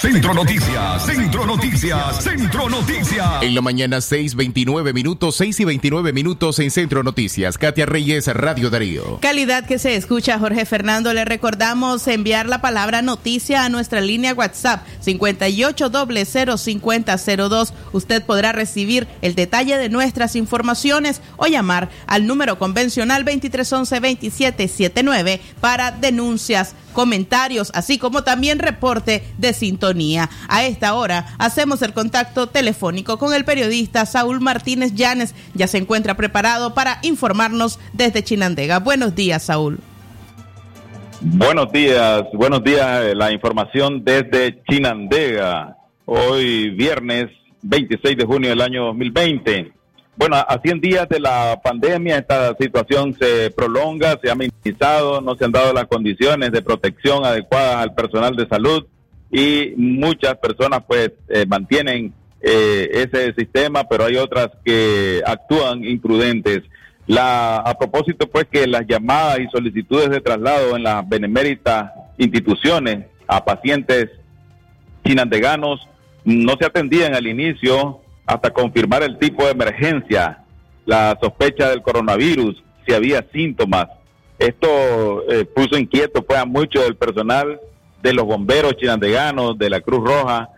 Centro 0.00 0.32
Noticias, 0.32 1.04
Centro 1.04 1.44
Noticias, 1.44 2.24
Centro 2.24 2.70
Noticias. 2.70 3.42
En 3.42 3.54
la 3.54 3.60
mañana 3.60 3.98
6.29 3.98 4.94
minutos, 4.94 5.36
6 5.36 5.60
y 5.60 5.66
29 5.66 6.14
minutos 6.14 6.58
en 6.58 6.70
Centro 6.70 7.02
Noticias. 7.02 7.58
Katia 7.58 7.84
Reyes, 7.84 8.26
Radio 8.28 8.70
Darío. 8.70 9.18
Calidad 9.20 9.66
que 9.66 9.78
se 9.78 9.96
escucha, 9.96 10.38
Jorge 10.38 10.64
Fernando. 10.64 11.12
Le 11.12 11.26
recordamos 11.26 12.08
enviar 12.08 12.48
la 12.48 12.62
palabra 12.62 13.02
noticia 13.02 13.66
a 13.66 13.68
nuestra 13.68 14.00
línea 14.00 14.32
WhatsApp 14.32 14.86
58005002. 15.04 17.74
Usted 17.92 18.24
podrá 18.24 18.52
recibir 18.52 19.06
el 19.20 19.34
detalle 19.34 19.76
de 19.76 19.90
nuestras 19.90 20.34
informaciones 20.34 21.20
o 21.36 21.46
llamar 21.46 21.90
al 22.06 22.26
número 22.26 22.58
convencional 22.58 23.26
2311-2779 23.26 25.40
para 25.60 25.90
denuncias 25.90 26.74
comentarios, 26.94 27.70
así 27.74 27.98
como 27.98 28.24
también 28.24 28.58
reporte 28.58 29.22
de 29.36 29.52
sintonía. 29.52 29.89
A 30.48 30.64
esta 30.64 30.94
hora 30.94 31.26
hacemos 31.38 31.82
el 31.82 31.92
contacto 31.92 32.46
telefónico 32.46 33.18
con 33.18 33.34
el 33.34 33.44
periodista 33.44 34.06
Saúl 34.06 34.40
Martínez 34.40 34.94
Llanes. 34.94 35.34
Ya 35.54 35.66
se 35.66 35.78
encuentra 35.78 36.16
preparado 36.16 36.74
para 36.74 36.98
informarnos 37.02 37.80
desde 37.92 38.22
Chinandega. 38.22 38.78
Buenos 38.78 39.14
días, 39.14 39.42
Saúl. 39.42 39.78
Buenos 41.20 41.72
días, 41.72 42.24
buenos 42.32 42.62
días. 42.62 43.14
La 43.16 43.32
información 43.32 44.04
desde 44.04 44.62
Chinandega. 44.68 45.76
Hoy 46.06 46.70
viernes 46.70 47.26
26 47.62 48.16
de 48.16 48.24
junio 48.24 48.50
del 48.50 48.60
año 48.60 48.84
2020. 48.86 49.72
Bueno, 50.16 50.36
a 50.36 50.60
100 50.62 50.80
días 50.80 51.08
de 51.08 51.18
la 51.18 51.60
pandemia 51.62 52.18
esta 52.18 52.54
situación 52.60 53.16
se 53.18 53.50
prolonga, 53.50 54.18
se 54.22 54.30
ha 54.30 54.34
minimizado, 54.34 55.20
no 55.20 55.34
se 55.34 55.46
han 55.46 55.52
dado 55.52 55.72
las 55.72 55.86
condiciones 55.86 56.52
de 56.52 56.62
protección 56.62 57.24
adecuadas 57.24 57.76
al 57.76 57.94
personal 57.94 58.36
de 58.36 58.46
salud 58.46 58.86
y 59.30 59.72
muchas 59.76 60.36
personas 60.38 60.82
pues 60.86 61.12
eh, 61.28 61.46
mantienen 61.46 62.12
eh, 62.40 62.88
ese 62.92 63.32
sistema, 63.34 63.84
pero 63.84 64.04
hay 64.04 64.16
otras 64.16 64.48
que 64.64 65.22
actúan 65.24 65.84
imprudentes. 65.84 66.62
La, 67.06 67.56
a 67.56 67.76
propósito 67.76 68.28
pues 68.28 68.46
que 68.50 68.66
las 68.66 68.86
llamadas 68.86 69.40
y 69.40 69.48
solicitudes 69.48 70.10
de 70.10 70.20
traslado 70.20 70.76
en 70.76 70.84
las 70.84 71.08
beneméritas 71.08 71.92
instituciones 72.18 73.06
a 73.26 73.44
pacientes 73.44 74.10
chinandeganos 75.04 75.88
no 76.24 76.54
se 76.58 76.66
atendían 76.66 77.14
al 77.14 77.26
inicio 77.26 78.00
hasta 78.26 78.50
confirmar 78.50 79.02
el 79.02 79.18
tipo 79.18 79.44
de 79.44 79.52
emergencia, 79.52 80.44
la 80.86 81.18
sospecha 81.20 81.70
del 81.70 81.82
coronavirus, 81.82 82.62
si 82.86 82.94
había 82.94 83.26
síntomas. 83.32 83.86
Esto 84.38 85.28
eh, 85.30 85.44
puso 85.44 85.76
inquieto 85.76 86.22
pues, 86.22 86.38
a 86.38 86.44
mucho 86.44 86.80
del 86.82 86.96
personal 86.96 87.60
de 88.02 88.12
los 88.12 88.24
bomberos 88.24 88.76
chinandeganos, 88.76 89.58
de 89.58 89.70
la 89.70 89.80
Cruz 89.80 90.00
Roja, 90.04 90.50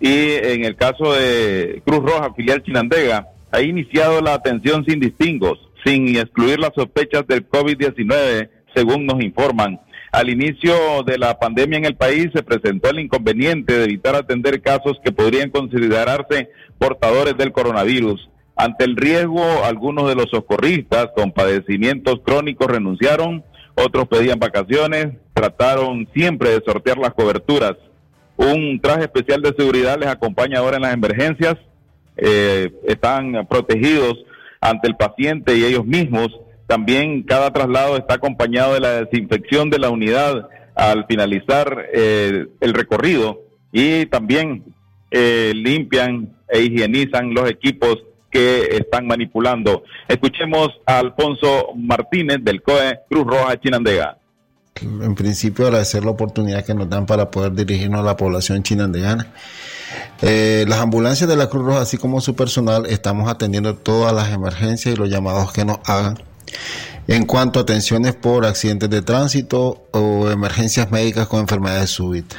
y 0.00 0.32
en 0.32 0.64
el 0.64 0.76
caso 0.76 1.12
de 1.12 1.82
Cruz 1.84 2.00
Roja, 2.00 2.32
filial 2.34 2.62
Chinandega, 2.62 3.28
ha 3.50 3.60
iniciado 3.62 4.20
la 4.20 4.34
atención 4.34 4.84
sin 4.86 5.00
distingos, 5.00 5.58
sin 5.84 6.16
excluir 6.16 6.58
las 6.58 6.72
sospechas 6.74 7.26
del 7.26 7.48
COVID-19, 7.48 8.48
según 8.74 9.06
nos 9.06 9.22
informan. 9.22 9.80
Al 10.12 10.30
inicio 10.30 11.02
de 11.04 11.18
la 11.18 11.38
pandemia 11.38 11.78
en 11.78 11.84
el 11.84 11.96
país 11.96 12.28
se 12.34 12.42
presentó 12.42 12.90
el 12.90 13.00
inconveniente 13.00 13.76
de 13.76 13.84
evitar 13.84 14.14
atender 14.14 14.62
casos 14.62 14.98
que 15.04 15.12
podrían 15.12 15.50
considerarse 15.50 16.50
portadores 16.78 17.36
del 17.36 17.52
coronavirus. 17.52 18.28
Ante 18.56 18.84
el 18.84 18.96
riesgo, 18.96 19.42
algunos 19.64 20.08
de 20.08 20.14
los 20.14 20.30
socorristas 20.30 21.08
con 21.14 21.32
padecimientos 21.32 22.20
crónicos 22.24 22.68
renunciaron, 22.68 23.44
otros 23.84 24.08
pedían 24.08 24.38
vacaciones, 24.38 25.08
trataron 25.32 26.08
siempre 26.14 26.50
de 26.50 26.62
sortear 26.64 26.98
las 26.98 27.14
coberturas. 27.14 27.74
Un 28.36 28.80
traje 28.80 29.02
especial 29.02 29.42
de 29.42 29.54
seguridad 29.56 29.98
les 29.98 30.08
acompaña 30.08 30.58
ahora 30.58 30.76
en 30.76 30.82
las 30.82 30.94
emergencias. 30.94 31.56
Eh, 32.16 32.72
están 32.84 33.46
protegidos 33.48 34.14
ante 34.60 34.88
el 34.88 34.96
paciente 34.96 35.56
y 35.56 35.64
ellos 35.64 35.84
mismos 35.84 36.28
también 36.68 37.22
cada 37.22 37.50
traslado 37.50 37.96
está 37.96 38.14
acompañado 38.14 38.74
de 38.74 38.80
la 38.80 39.04
desinfección 39.04 39.70
de 39.70 39.78
la 39.78 39.88
unidad 39.88 40.48
al 40.74 41.06
finalizar 41.06 41.86
eh, 41.92 42.46
el 42.60 42.74
recorrido 42.74 43.40
y 43.72 44.04
también 44.06 44.64
eh, 45.10 45.52
limpian 45.54 46.36
e 46.48 46.60
higienizan 46.62 47.32
los 47.32 47.48
equipos 47.48 47.96
que 48.30 48.76
están 48.76 49.06
manipulando. 49.06 49.84
Escuchemos 50.06 50.68
a 50.86 50.98
Alfonso 50.98 51.68
Martínez 51.76 52.38
del 52.42 52.62
COE 52.62 53.00
Cruz 53.08 53.26
Roja 53.26 53.58
Chinandega. 53.60 54.18
En 54.80 55.14
principio 55.14 55.66
agradecer 55.66 56.04
la 56.04 56.12
oportunidad 56.12 56.64
que 56.64 56.74
nos 56.74 56.88
dan 56.88 57.04
para 57.04 57.30
poder 57.30 57.52
dirigirnos 57.52 58.00
a 58.00 58.04
la 58.04 58.16
población 58.16 58.62
chinandegana 58.62 59.26
Eh, 60.22 60.64
las 60.68 60.80
ambulancias 60.80 61.28
de 61.28 61.36
la 61.36 61.48
Cruz 61.48 61.64
Roja, 61.64 61.80
así 61.80 61.96
como 61.96 62.20
su 62.20 62.36
personal, 62.36 62.86
estamos 62.86 63.28
atendiendo 63.28 63.74
todas 63.74 64.12
las 64.12 64.30
emergencias 64.32 64.94
y 64.94 64.98
los 64.98 65.08
llamados 65.08 65.52
que 65.52 65.64
nos 65.64 65.78
hagan 65.84 66.18
en 67.08 67.24
cuanto 67.24 67.58
a 67.58 67.62
atenciones 67.62 68.14
por 68.14 68.44
accidentes 68.44 68.90
de 68.90 69.00
tránsito 69.00 69.88
o 69.92 70.28
emergencias 70.30 70.90
médicas 70.90 71.26
con 71.26 71.40
enfermedades 71.40 71.90
súbitas. 71.90 72.38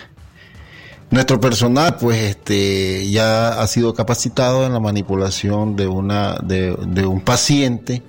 Nuestro 1.11 1.39
personal, 1.39 1.97
pues, 1.97 2.19
este, 2.19 3.09
ya 3.09 3.61
ha 3.61 3.67
sido 3.67 3.93
capacitado 3.93 4.65
en 4.65 4.73
la 4.73 4.79
manipulación 4.79 5.75
de 5.75 5.87
una, 5.87 6.35
de, 6.43 6.75
de 6.87 7.05
un 7.05 7.21
paciente 7.21 8.03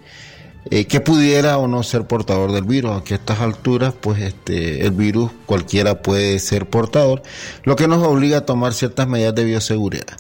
eh, 0.70 0.84
que 0.84 1.00
pudiera 1.00 1.56
o 1.56 1.66
no 1.66 1.82
ser 1.82 2.06
portador 2.06 2.52
del 2.52 2.64
virus. 2.64 3.00
Aquí 3.00 3.14
a 3.14 3.16
estas 3.16 3.40
alturas, 3.40 3.94
pues, 3.98 4.20
este, 4.20 4.84
el 4.84 4.90
virus 4.90 5.30
cualquiera 5.46 6.02
puede 6.02 6.38
ser 6.38 6.68
portador, 6.68 7.22
lo 7.64 7.76
que 7.76 7.88
nos 7.88 8.02
obliga 8.02 8.38
a 8.38 8.46
tomar 8.46 8.74
ciertas 8.74 9.08
medidas 9.08 9.34
de 9.34 9.44
bioseguridad. 9.44 10.18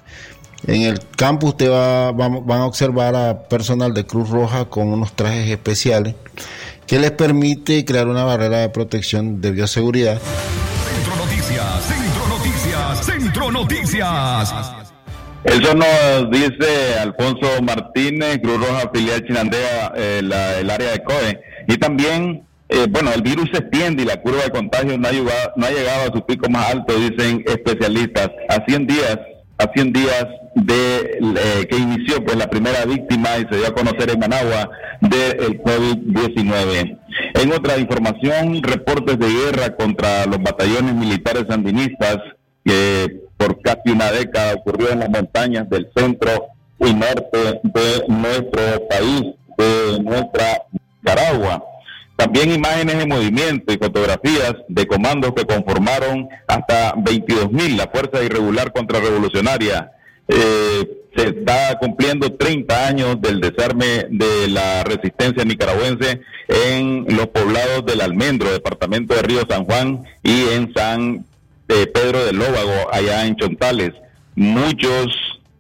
En 0.66 0.82
el 0.82 1.00
campo 1.16 1.48
usted 1.48 1.70
va, 1.70 2.12
van, 2.12 2.60
a 2.60 2.66
observar 2.66 3.14
a 3.16 3.48
personal 3.48 3.94
de 3.94 4.06
Cruz 4.06 4.28
Roja 4.30 4.66
con 4.66 4.88
unos 4.88 5.12
trajes 5.14 5.48
especiales 5.48 6.14
que 6.86 6.98
les 6.98 7.12
permite 7.12 7.84
crear 7.84 8.08
una 8.08 8.24
barrera 8.24 8.58
de 8.58 8.68
protección 8.68 9.40
de 9.40 9.52
bioseguridad. 9.52 10.20
Centro 10.94 11.16
Noticias, 11.16 11.84
Noticias. 13.52 14.54
Eso 15.44 15.74
nos 15.74 16.30
dice 16.30 16.98
Alfonso 17.00 17.62
Martínez, 17.62 18.40
Cruz 18.42 18.58
Roja, 18.58 18.90
filial 18.92 19.26
Chinandea, 19.26 19.92
eh, 19.96 20.20
el 20.20 20.70
área 20.70 20.92
de 20.92 21.02
COE. 21.02 21.40
Y 21.66 21.78
también, 21.78 22.42
eh, 22.68 22.86
bueno, 22.90 23.10
el 23.12 23.22
virus 23.22 23.48
se 23.52 23.58
extiende 23.58 24.02
y 24.02 24.06
la 24.06 24.20
curva 24.20 24.42
de 24.42 24.50
contagio 24.50 24.98
no 24.98 25.08
ha, 25.08 25.12
llegado, 25.12 25.52
no 25.56 25.66
ha 25.66 25.70
llegado 25.70 26.10
a 26.10 26.14
su 26.14 26.26
pico 26.26 26.50
más 26.50 26.70
alto, 26.70 26.94
dicen 26.94 27.42
especialistas. 27.46 28.30
A 28.50 28.62
100 28.66 28.86
días, 28.86 29.18
a 29.56 29.72
100 29.72 29.92
días 29.92 30.26
de 30.54 31.18
eh, 31.20 31.66
que 31.68 31.76
inició 31.76 32.22
pues 32.24 32.36
la 32.36 32.50
primera 32.50 32.84
víctima 32.84 33.38
y 33.38 33.46
se 33.50 33.56
dio 33.56 33.68
a 33.68 33.74
conocer 33.74 34.10
en 34.10 34.18
Managua 34.18 34.68
del 35.00 35.62
COVID-19. 35.62 36.98
En 37.34 37.52
otra 37.52 37.78
información, 37.78 38.62
reportes 38.62 39.18
de 39.18 39.28
guerra 39.28 39.74
contra 39.76 40.26
los 40.26 40.42
batallones 40.42 40.94
militares 40.94 41.44
sandinistas 41.48 42.18
que 42.64 43.29
por 43.40 43.58
casi 43.62 43.90
una 43.90 44.12
década 44.12 44.52
ocurrió 44.52 44.90
en 44.90 44.98
las 44.98 45.08
montañas 45.08 45.68
del 45.70 45.88
centro 45.96 46.48
y 46.78 46.92
norte 46.92 47.60
de 47.62 48.04
nuestro 48.06 48.86
país, 48.86 49.22
de 49.56 50.02
nuestra 50.02 50.62
Nicaragua. 51.02 51.64
También 52.16 52.52
imágenes 52.52 52.98
de 52.98 53.06
movimiento 53.06 53.72
y 53.72 53.78
fotografías 53.78 54.56
de 54.68 54.86
comandos 54.86 55.32
que 55.34 55.46
conformaron 55.46 56.28
hasta 56.46 56.92
22 56.98 57.50
mil 57.50 57.78
la 57.78 57.88
Fuerza 57.88 58.22
Irregular 58.22 58.74
Contrarrevolucionaria. 58.74 59.90
Eh, 60.28 60.98
se 61.16 61.28
está 61.28 61.78
cumpliendo 61.80 62.34
30 62.34 62.86
años 62.86 63.20
del 63.22 63.40
desarme 63.40 64.06
de 64.10 64.48
la 64.48 64.84
resistencia 64.84 65.44
nicaragüense 65.44 66.20
en 66.46 67.06
los 67.16 67.28
poblados 67.28 67.86
del 67.86 68.02
Almendro, 68.02 68.52
departamento 68.52 69.14
de 69.14 69.22
Río 69.22 69.40
San 69.48 69.64
Juan 69.64 70.04
y 70.22 70.42
en 70.50 70.74
San 70.74 71.24
eh, 71.70 71.86
Pedro 71.86 72.24
del 72.24 72.36
Lóvago, 72.36 72.92
allá 72.92 73.26
en 73.26 73.36
Chontales. 73.36 73.92
Muchos, 74.34 75.06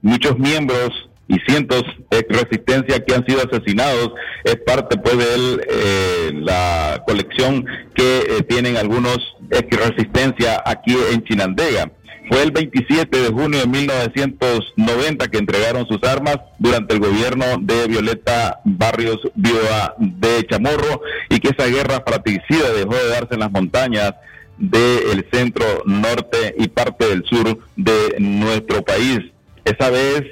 muchos 0.02 0.38
miembros 0.38 0.90
y 1.28 1.38
cientos 1.46 1.84
de 2.10 2.26
resistencia 2.28 3.04
que 3.04 3.14
han 3.14 3.24
sido 3.24 3.40
asesinados 3.48 4.10
es 4.42 4.56
parte 4.66 4.96
pues 4.98 5.16
de 5.16 5.34
el, 5.34 5.60
eh, 5.68 6.32
la 6.34 7.02
colección 7.06 7.64
que 7.94 8.18
eh, 8.18 8.42
tienen 8.48 8.76
algunos 8.76 9.18
ex 9.50 9.88
resistencia 9.88 10.60
aquí 10.64 10.96
en 11.12 11.22
Chinandega. 11.22 11.92
Fue 12.28 12.42
el 12.42 12.50
27 12.50 13.16
de 13.16 13.28
junio 13.28 13.60
de 13.60 13.66
1990 13.66 15.28
que 15.28 15.38
entregaron 15.38 15.86
sus 15.86 16.02
armas 16.04 16.38
durante 16.58 16.94
el 16.94 17.00
gobierno 17.00 17.44
de 17.60 17.86
Violeta 17.86 18.60
Barrios 18.64 19.18
Viva 19.34 19.94
de 19.98 20.44
Chamorro 20.48 21.02
y 21.28 21.38
que 21.38 21.48
esa 21.48 21.66
guerra 21.66 22.02
fratricida 22.06 22.72
dejó 22.72 22.94
de 22.94 23.08
darse 23.08 23.34
en 23.34 23.40
las 23.40 23.50
montañas 23.50 24.14
del 24.60 25.26
centro 25.32 25.64
norte 25.86 26.54
y 26.58 26.68
parte 26.68 27.08
del 27.08 27.24
sur 27.24 27.58
de 27.76 28.16
nuestro 28.18 28.84
país. 28.84 29.20
Esa 29.64 29.90
vez, 29.90 30.22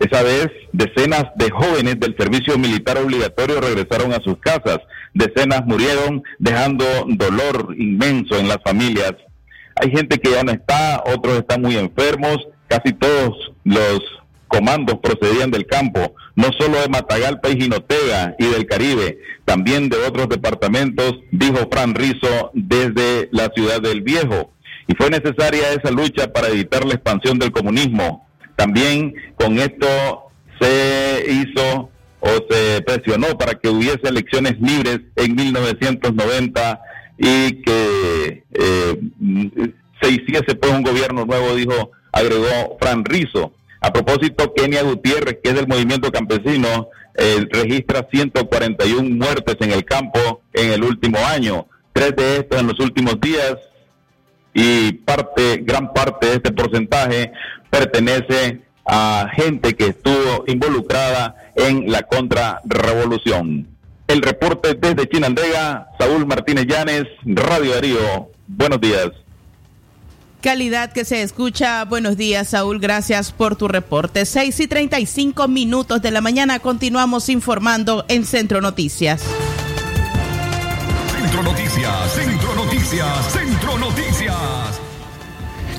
esa 0.00 0.22
vez, 0.22 0.48
decenas 0.72 1.26
de 1.36 1.50
jóvenes 1.50 2.00
del 2.00 2.16
servicio 2.16 2.58
militar 2.58 2.98
obligatorio 2.98 3.60
regresaron 3.60 4.12
a 4.12 4.20
sus 4.20 4.38
casas. 4.38 4.78
Decenas 5.14 5.64
murieron 5.66 6.22
dejando 6.38 6.84
dolor 7.08 7.74
inmenso 7.78 8.36
en 8.38 8.48
las 8.48 8.58
familias. 8.64 9.12
Hay 9.76 9.90
gente 9.90 10.18
que 10.18 10.32
ya 10.32 10.42
no 10.42 10.52
está, 10.52 11.04
otros 11.06 11.38
están 11.38 11.62
muy 11.62 11.76
enfermos, 11.76 12.38
casi 12.68 12.92
todos 12.92 13.52
los 13.64 14.02
comandos 14.48 14.98
procedían 14.98 15.50
del 15.50 15.66
campo, 15.66 16.14
no 16.34 16.48
solo 16.58 16.80
de 16.80 16.88
Matagalpa 16.88 17.50
y 17.50 17.60
Jinotega 17.60 18.34
y 18.38 18.46
del 18.46 18.66
Caribe, 18.66 19.18
también 19.44 19.88
de 19.88 19.98
otros 19.98 20.28
departamentos, 20.28 21.14
dijo 21.30 21.68
Fran 21.70 21.94
Rizo 21.94 22.50
desde 22.54 23.28
la 23.32 23.50
ciudad 23.54 23.80
del 23.80 24.02
Viejo. 24.02 24.52
Y 24.86 24.94
fue 24.96 25.10
necesaria 25.10 25.72
esa 25.72 25.90
lucha 25.90 26.32
para 26.32 26.48
evitar 26.48 26.84
la 26.84 26.94
expansión 26.94 27.38
del 27.38 27.52
comunismo. 27.52 28.26
También 28.56 29.14
con 29.36 29.58
esto 29.58 29.86
se 30.60 31.24
hizo 31.28 31.90
o 32.20 32.28
se 32.50 32.82
presionó 32.82 33.38
para 33.38 33.54
que 33.54 33.68
hubiese 33.68 34.08
elecciones 34.08 34.58
libres 34.60 35.00
en 35.16 35.34
1990 35.36 36.80
y 37.18 37.62
que 37.62 38.44
eh, 38.52 39.00
se 40.00 40.10
hiciese 40.10 40.54
pues 40.54 40.72
un 40.72 40.82
gobierno 40.82 41.24
nuevo, 41.24 41.54
dijo, 41.54 41.90
agregó 42.12 42.76
Fran 42.80 43.04
Rizo. 43.04 43.52
A 43.80 43.92
propósito, 43.92 44.52
Kenia 44.54 44.82
Gutiérrez, 44.82 45.38
que 45.42 45.50
es 45.50 45.54
del 45.54 45.68
movimiento 45.68 46.10
campesino, 46.10 46.88
eh, 47.14 47.46
registra 47.50 48.06
141 48.10 49.02
muertes 49.02 49.56
en 49.60 49.72
el 49.72 49.84
campo 49.84 50.42
en 50.52 50.72
el 50.72 50.84
último 50.84 51.18
año, 51.18 51.66
tres 51.92 52.14
de 52.16 52.36
estos 52.38 52.60
en 52.60 52.66
los 52.68 52.78
últimos 52.80 53.20
días 53.20 53.56
y 54.54 54.92
parte, 54.92 55.58
gran 55.62 55.92
parte 55.92 56.26
de 56.26 56.34
este 56.34 56.52
porcentaje 56.52 57.32
pertenece 57.70 58.62
a 58.84 59.28
gente 59.34 59.74
que 59.74 59.88
estuvo 59.88 60.44
involucrada 60.46 61.36
en 61.54 61.90
la 61.90 62.02
contrarrevolución. 62.02 63.68
El 64.06 64.22
reporte 64.22 64.74
desde 64.74 65.08
Chinandega, 65.08 65.88
Saúl 65.98 66.26
Martínez 66.26 66.66
Llanes, 66.66 67.04
Radio 67.24 67.74
Darío. 67.74 68.30
Buenos 68.46 68.80
días. 68.80 69.10
Calidad 70.40 70.92
que 70.92 71.04
se 71.04 71.22
escucha. 71.22 71.84
Buenos 71.84 72.16
días, 72.16 72.48
Saúl. 72.48 72.78
Gracias 72.78 73.32
por 73.32 73.56
tu 73.56 73.66
reporte. 73.66 74.24
6 74.24 74.60
y 74.60 74.66
35 74.68 75.48
minutos 75.48 76.00
de 76.00 76.10
la 76.12 76.20
mañana. 76.20 76.60
Continuamos 76.60 77.28
informando 77.28 78.04
en 78.08 78.24
Centro 78.24 78.60
Noticias. 78.60 79.22
Centro 81.12 81.42
Noticias, 81.42 82.12
Centro 82.14 82.54
Noticias, 82.54 83.32
Centro 83.32 83.78
Noticias. 83.78 84.87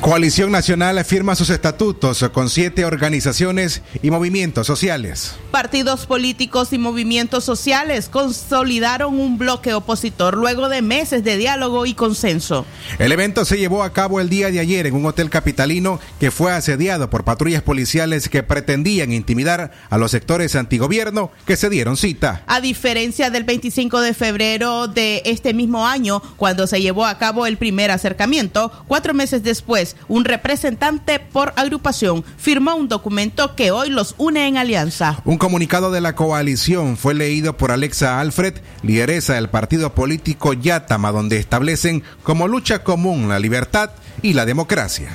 Coalición 0.02 0.50
Nacional 0.54 1.04
firma 1.04 1.36
sus 1.36 1.50
estatutos 1.50 2.24
con 2.32 2.50
siete 2.50 2.86
organizaciones 2.86 3.82
y 4.02 4.10
movimientos 4.12 4.66
sociales. 4.66 5.36
Partidos 5.52 6.06
políticos 6.06 6.72
y 6.72 6.78
movimientos 6.78 7.44
sociales 7.44 8.08
consolidaron 8.08 9.20
un 9.20 9.38
bloque 9.38 9.74
opositor 9.74 10.38
luego 10.38 10.70
de 10.70 10.82
meses 10.82 11.26
de 11.26 11.36
diálogo 11.36 11.86
y 11.86 11.96
consenso. 11.96 12.66
El 12.98 13.12
evento 13.12 13.44
se 13.44 13.58
llevó 13.58 13.84
a 13.84 13.92
cabo 13.92 14.22
el 14.22 14.30
día 14.30 14.50
de 14.52 14.62
ayer 14.62 14.88
en 14.88 14.96
un 14.96 15.06
hotel 15.06 15.30
capitalino 15.30 16.00
que 16.18 16.32
fue 16.32 16.54
asediado 16.54 17.10
por 17.10 17.26
patrullas 17.26 17.62
policiales 17.62 18.30
que 18.30 18.42
pretendían 18.42 19.12
intimidar 19.12 19.72
a 19.90 19.98
los 19.98 20.12
sectores 20.12 20.56
antigobierno 20.56 21.30
que 21.46 21.58
se 21.58 21.70
dieron 21.70 21.98
cita. 21.98 22.44
A 22.48 22.62
diferencia 22.62 23.30
del 23.32 23.44
25 23.44 24.00
de 24.00 24.14
febrero 24.14 24.88
de 24.88 25.24
este 25.26 25.54
mismo 25.54 25.86
año, 25.86 26.22
cuando 26.38 26.68
se 26.68 26.82
llevó 26.82 27.06
a 27.06 27.18
cabo 27.18 27.46
el 27.46 27.58
primer 27.58 27.92
acercamiento, 27.92 28.72
cuatro 28.88 29.14
meses 29.14 29.44
después, 29.44 29.89
un 30.08 30.26
representante 30.26 31.20
por 31.20 31.54
agrupación 31.56 32.24
firmó 32.38 32.76
un 32.76 32.88
documento 32.88 33.56
que 33.56 33.72
hoy 33.72 33.90
los 33.90 34.16
une 34.18 34.48
en 34.48 34.58
alianza. 34.58 35.22
Un 35.26 35.38
comunicado 35.38 35.92
de 35.92 36.02
la 36.02 36.16
coalición 36.16 36.98
fue 36.98 37.14
leído 37.14 37.58
por 37.58 37.72
Alexa 37.72 38.20
Alfred, 38.20 38.56
lideresa 38.84 39.36
del 39.36 39.50
partido 39.50 39.94
político 39.94 40.54
Yatama, 40.54 41.12
donde 41.12 41.38
establecen 41.38 42.04
como 42.24 42.48
lucha 42.48 42.84
común 42.84 43.30
la 43.30 43.40
libertad 43.40 43.92
y 44.22 44.34
la 44.34 44.46
democracia. 44.46 45.10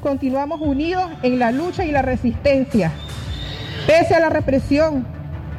Continuamos 0.00 0.60
unidos 0.60 1.10
en 1.22 1.38
la 1.38 1.50
lucha 1.50 1.84
y 1.84 1.90
la 1.90 2.02
resistencia. 2.02 2.92
Pese 3.86 4.14
a 4.14 4.20
la 4.20 4.28
represión, 4.28 5.06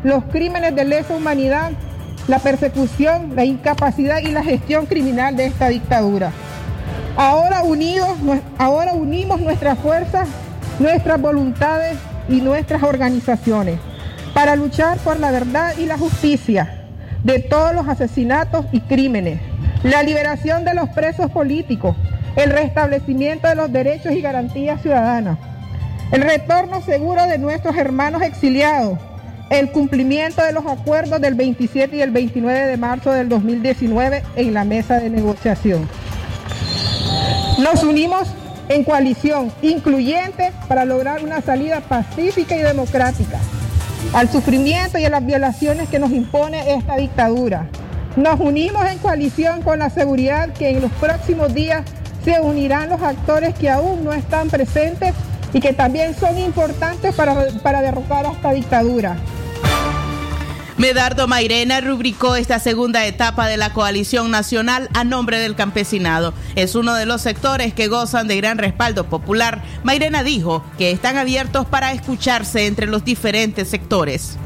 los 0.03 0.23
crímenes 0.25 0.75
de 0.75 0.85
lesa 0.85 1.15
humanidad, 1.15 1.71
la 2.27 2.39
persecución, 2.39 3.35
la 3.35 3.43
incapacidad 3.43 4.19
y 4.19 4.31
la 4.31 4.43
gestión 4.43 4.85
criminal 4.85 5.35
de 5.35 5.47
esta 5.47 5.67
dictadura. 5.67 6.31
Ahora 7.21 7.63
unidos, 7.63 8.07
ahora 8.57 8.93
unimos 8.93 9.41
nuestras 9.41 9.77
fuerzas, 9.79 10.29
nuestras 10.79 11.19
voluntades 11.19 11.97
y 12.29 12.39
nuestras 12.39 12.81
organizaciones 12.81 13.77
para 14.33 14.55
luchar 14.55 14.99
por 14.99 15.19
la 15.19 15.29
verdad 15.29 15.73
y 15.77 15.85
la 15.85 15.97
justicia 15.97 16.85
de 17.25 17.39
todos 17.39 17.75
los 17.75 17.89
asesinatos 17.89 18.67
y 18.71 18.79
crímenes, 18.79 19.41
la 19.83 20.01
liberación 20.01 20.63
de 20.63 20.73
los 20.73 20.87
presos 20.91 21.29
políticos, 21.29 21.93
el 22.37 22.51
restablecimiento 22.51 23.49
de 23.49 23.55
los 23.55 23.69
derechos 23.69 24.13
y 24.13 24.21
garantías 24.21 24.81
ciudadanas, 24.81 25.39
el 26.13 26.21
retorno 26.21 26.81
seguro 26.81 27.25
de 27.25 27.37
nuestros 27.37 27.75
hermanos 27.75 28.21
exiliados, 28.21 28.97
el 29.49 29.73
cumplimiento 29.73 30.41
de 30.41 30.53
los 30.53 30.65
acuerdos 30.65 31.19
del 31.19 31.33
27 31.33 31.97
y 31.97 32.01
el 32.01 32.11
29 32.11 32.65
de 32.65 32.77
marzo 32.77 33.11
del 33.11 33.27
2019 33.27 34.23
en 34.37 34.53
la 34.53 34.63
mesa 34.63 35.01
de 35.01 35.09
negociación. 35.09 35.85
Nos 37.59 37.83
unimos 37.83 38.29
en 38.69 38.85
coalición 38.85 39.51
incluyente 39.61 40.53
para 40.69 40.85
lograr 40.85 41.21
una 41.21 41.41
salida 41.41 41.81
pacífica 41.81 42.55
y 42.55 42.61
democrática 42.61 43.37
al 44.13 44.29
sufrimiento 44.29 44.97
y 44.97 45.03
a 45.03 45.09
las 45.09 45.25
violaciones 45.25 45.89
que 45.89 45.99
nos 45.99 46.11
impone 46.11 46.73
esta 46.75 46.95
dictadura. 46.95 47.67
Nos 48.15 48.39
unimos 48.39 48.89
en 48.89 48.97
coalición 48.99 49.61
con 49.61 49.79
la 49.79 49.89
seguridad 49.89 50.53
que 50.53 50.69
en 50.69 50.79
los 50.79 50.91
próximos 50.93 51.53
días 51.53 51.83
se 52.23 52.39
unirán 52.39 52.89
los 52.89 53.01
actores 53.01 53.53
que 53.55 53.69
aún 53.69 54.05
no 54.05 54.13
están 54.13 54.49
presentes 54.49 55.13
y 55.51 55.59
que 55.59 55.73
también 55.73 56.15
son 56.15 56.39
importantes 56.39 57.13
para, 57.13 57.45
para 57.61 57.81
derrocar 57.81 58.25
a 58.25 58.31
esta 58.31 58.53
dictadura. 58.53 59.17
Medardo 60.79 61.27
Mairena 61.27 61.81
rubricó 61.81 62.37
esta 62.37 62.57
segunda 62.57 63.05
etapa 63.05 63.47
de 63.47 63.57
la 63.57 63.73
coalición 63.73 64.31
nacional 64.31 64.87
a 64.93 65.03
nombre 65.03 65.37
del 65.37 65.53
campesinado. 65.53 66.33
Es 66.55 66.73
uno 66.73 66.93
de 66.93 67.05
los 67.05 67.21
sectores 67.21 67.73
que 67.73 67.89
gozan 67.89 68.29
de 68.29 68.37
gran 68.37 68.57
respaldo 68.57 69.03
popular. 69.03 69.61
Mairena 69.83 70.23
dijo 70.23 70.63
que 70.77 70.91
están 70.91 71.17
abiertos 71.17 71.65
para 71.65 71.91
escucharse 71.91 72.65
entre 72.65 72.87
los 72.87 73.03
diferentes 73.03 73.67
sectores. 73.67 74.37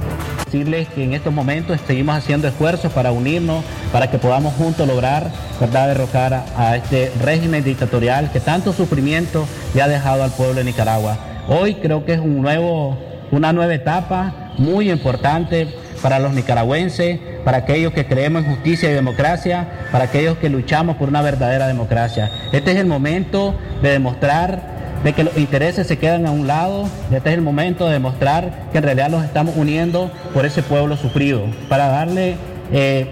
Decirles 0.46 0.88
que 0.88 1.04
en 1.04 1.14
estos 1.14 1.32
momentos 1.32 1.80
seguimos 1.86 2.16
haciendo 2.16 2.48
esfuerzos 2.48 2.92
para 2.92 3.12
unirnos, 3.12 3.64
para 3.92 4.10
que 4.10 4.18
podamos 4.18 4.56
juntos 4.56 4.88
lograr 4.88 5.32
¿verdad? 5.60 5.90
derrocar 5.90 6.46
a, 6.58 6.76
este 6.76 7.12
régimen 7.22 7.64
dictatorial 7.64 8.32
que 8.32 8.40
tanto 8.40 8.74
sufrimiento 8.74 9.48
le 9.76 9.84
ha 9.84 9.88
dejado 9.88 10.24
al 10.24 10.32
pueblo 10.32 10.56
de 10.56 10.64
Nicaragua. 10.64 11.16
Hoy 11.48 11.76
creo 11.76 12.04
que 12.06 12.14
es 12.14 12.20
un 12.20 12.42
nuevo, 12.42 12.98
una 13.30 13.54
nueva 13.54 13.76
etapa 13.76 14.43
muy 14.58 14.92
importante 14.92 15.68
para 16.02 16.20
los 16.20 16.34
nicaragüenses, 16.34 17.20
para 17.46 17.60
aquellos 17.60 17.94
que 17.94 18.06
creemos 18.06 18.44
en 18.44 18.52
justicia 18.52 18.90
y 18.90 18.94
democracia, 18.94 19.88
para 19.92 20.06
aquellos 20.06 20.38
que 20.38 20.50
luchamos 20.50 20.98
por 20.98 21.10
una 21.10 21.22
verdadera 21.22 21.68
democracia. 21.68 22.30
Este 22.52 22.72
es 22.72 22.78
el 22.78 22.88
momento 22.88 23.56
de 23.82 23.92
demostrar 23.92 24.74
de 25.04 25.14
que 25.14 25.24
los 25.24 25.38
intereses 25.38 25.88
se 25.88 25.98
quedan 25.98 26.26
a 26.26 26.32
un 26.32 26.48
lado, 26.48 26.88
este 27.12 27.30
es 27.30 27.36
el 27.36 27.42
momento 27.42 27.88
de 27.88 27.94
demostrar 27.94 28.70
que 28.72 28.78
en 28.78 28.84
realidad 28.84 29.10
los 29.10 29.24
estamos 29.24 29.56
uniendo 29.58 30.12
por 30.34 30.46
ese 30.46 30.62
pueblo 30.62 30.96
sufrido, 30.96 31.44
para 31.68 31.88
darle 31.88 32.36
eh, 32.72 33.08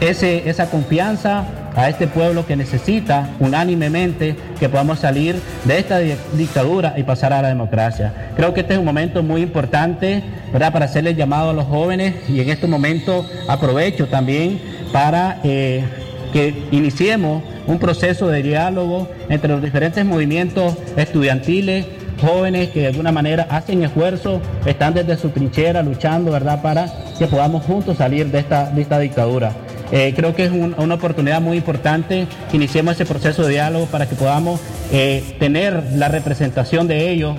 ese, 0.00 0.48
esa 0.48 0.68
confianza 0.70 1.44
a 1.74 1.88
este 1.88 2.06
pueblo 2.06 2.46
que 2.46 2.56
necesita 2.56 3.28
unánimemente 3.40 4.36
que 4.58 4.68
podamos 4.68 5.00
salir 5.00 5.36
de 5.64 5.78
esta 5.78 5.98
dictadura 5.98 6.94
y 6.96 7.02
pasar 7.02 7.32
a 7.32 7.42
la 7.42 7.48
democracia. 7.48 8.32
Creo 8.36 8.54
que 8.54 8.60
este 8.60 8.74
es 8.74 8.78
un 8.78 8.84
momento 8.84 9.22
muy 9.22 9.42
importante 9.42 10.22
¿verdad? 10.52 10.72
para 10.72 10.86
hacerle 10.86 11.14
llamado 11.14 11.50
a 11.50 11.52
los 11.52 11.66
jóvenes 11.66 12.14
y 12.28 12.40
en 12.40 12.50
este 12.50 12.66
momento 12.66 13.26
aprovecho 13.48 14.08
también 14.08 14.60
para 14.92 15.38
eh, 15.44 15.84
que 16.32 16.54
iniciemos 16.70 17.42
un 17.66 17.78
proceso 17.78 18.28
de 18.28 18.42
diálogo 18.42 19.08
entre 19.28 19.50
los 19.50 19.62
diferentes 19.62 20.04
movimientos 20.04 20.76
estudiantiles, 20.96 21.86
jóvenes 22.20 22.70
que 22.70 22.80
de 22.80 22.86
alguna 22.88 23.12
manera 23.12 23.46
hacen 23.50 23.82
esfuerzo, 23.82 24.40
están 24.66 24.94
desde 24.94 25.16
su 25.16 25.30
trinchera 25.30 25.82
luchando, 25.82 26.32
¿verdad?, 26.32 26.60
para 26.62 26.86
que 27.18 27.26
podamos 27.26 27.64
juntos 27.64 27.98
salir 27.98 28.26
de 28.26 28.40
esta, 28.40 28.70
de 28.70 28.82
esta 28.82 28.98
dictadura. 28.98 29.52
Eh, 29.92 30.14
creo 30.16 30.34
que 30.34 30.44
es 30.46 30.50
un, 30.50 30.74
una 30.78 30.94
oportunidad 30.94 31.42
muy 31.42 31.58
importante 31.58 32.26
que 32.50 32.56
iniciemos 32.56 32.94
ese 32.94 33.04
proceso 33.04 33.42
de 33.42 33.50
diálogo 33.50 33.84
para 33.86 34.08
que 34.08 34.14
podamos 34.14 34.58
eh, 34.90 35.36
tener 35.38 35.84
la 35.96 36.08
representación 36.08 36.88
de 36.88 37.10
ellos 37.10 37.36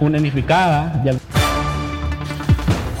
unificada. 0.00 1.02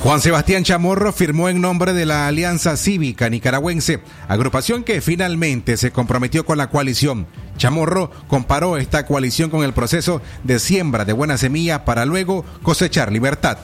Juan 0.02 0.20
Sebastián 0.20 0.64
Chamorro 0.64 1.12
firmó 1.12 1.48
en 1.48 1.60
nombre 1.60 1.92
de 1.92 2.06
la 2.06 2.26
Alianza 2.26 2.76
Cívica 2.76 3.30
Nicaragüense, 3.30 4.00
agrupación 4.26 4.82
que 4.82 5.00
finalmente 5.00 5.76
se 5.76 5.92
comprometió 5.92 6.44
con 6.44 6.58
la 6.58 6.68
coalición. 6.68 7.28
Chamorro 7.56 8.10
comparó 8.26 8.78
esta 8.78 9.06
coalición 9.06 9.48
con 9.48 9.62
el 9.62 9.72
proceso 9.72 10.22
de 10.42 10.58
siembra 10.58 11.04
de 11.04 11.12
buena 11.12 11.36
semilla 11.36 11.84
para 11.84 12.04
luego 12.04 12.44
cosechar 12.64 13.12
libertad. 13.12 13.58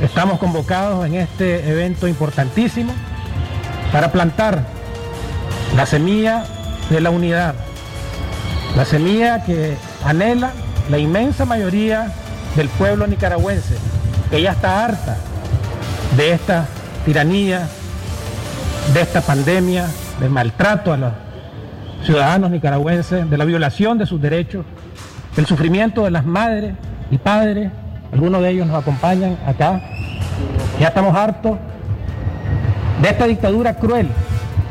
Estamos 0.00 0.38
convocados 0.38 1.06
en 1.06 1.14
este 1.14 1.68
evento 1.68 2.06
importantísimo 2.06 2.92
para 3.92 4.12
plantar 4.12 4.62
la 5.76 5.86
semilla 5.86 6.44
de 6.90 7.00
la 7.00 7.10
unidad, 7.10 7.54
la 8.76 8.84
semilla 8.84 9.44
que 9.44 9.76
anhela 10.04 10.52
la 10.90 10.98
inmensa 10.98 11.44
mayoría 11.44 12.12
del 12.54 12.68
pueblo 12.68 13.06
nicaragüense, 13.06 13.76
que 14.30 14.42
ya 14.42 14.52
está 14.52 14.84
harta 14.84 15.16
de 16.16 16.32
esta 16.32 16.66
tiranía, 17.04 17.68
de 18.94 19.00
esta 19.00 19.20
pandemia, 19.20 19.86
del 20.20 20.30
maltrato 20.30 20.92
a 20.92 20.96
los 20.96 21.12
ciudadanos 22.04 22.50
nicaragüenses, 22.50 23.28
de 23.28 23.36
la 23.36 23.44
violación 23.44 23.98
de 23.98 24.06
sus 24.06 24.20
derechos, 24.20 24.64
del 25.34 25.46
sufrimiento 25.46 26.04
de 26.04 26.10
las 26.10 26.24
madres 26.24 26.74
y 27.10 27.18
padres, 27.18 27.70
algunos 28.12 28.42
de 28.42 28.50
ellos 28.50 28.66
nos 28.66 28.80
acompañan 28.80 29.36
acá, 29.46 29.80
ya 30.80 30.88
estamos 30.88 31.16
hartos 31.16 31.58
de 33.02 33.08
esta 33.08 33.26
dictadura 33.26 33.74
cruel, 33.74 34.08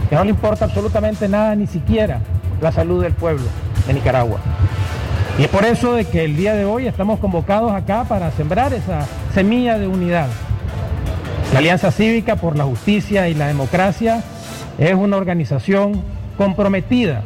que 0.10 0.16
no 0.16 0.24
le 0.24 0.32
importa 0.32 0.66
absolutamente 0.66 1.28
nada, 1.28 1.56
ni 1.56 1.68
siquiera 1.68 2.20
la 2.62 2.72
salud 2.72 3.04
del 3.04 3.14
pueblo 3.14 3.46
de 3.88 3.94
Nicaragua. 3.94 4.40
Y 5.38 5.44
es 5.44 5.50
por 5.50 5.66
eso 5.66 5.94
de 5.94 6.06
que 6.06 6.24
el 6.24 6.38
día 6.38 6.56
de 6.56 6.66
hoy 6.66 6.88
estamos 6.88 7.20
convocados 7.20 7.72
acá 7.74 8.06
para 8.06 8.32
sembrar 8.32 8.74
esa 8.74 9.06
semilla 9.34 9.78
de 9.78 9.88
unidad. 9.88 10.28
La 11.52 11.60
Alianza 11.60 11.92
Cívica 11.92 12.38
por 12.38 12.58
la 12.58 12.64
Justicia 12.64 13.28
y 13.28 13.34
la 13.34 13.48
Democracia 13.48 14.24
es 14.78 14.94
una 14.94 15.18
organización 15.18 16.02
comprometida 16.38 17.22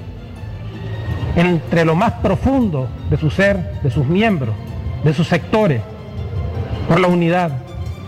entre 1.36 1.86
lo 1.86 1.95
más 1.95 2.14
profundo 2.14 2.89
de 3.10 3.18
su 3.18 3.30
ser, 3.30 3.80
de 3.84 3.91
sus 3.91 4.06
miembros, 4.08 4.56
de 5.04 5.14
sus 5.14 5.28
sectores, 5.28 5.82
por 6.88 7.00
la 7.00 7.08
unidad, 7.08 7.52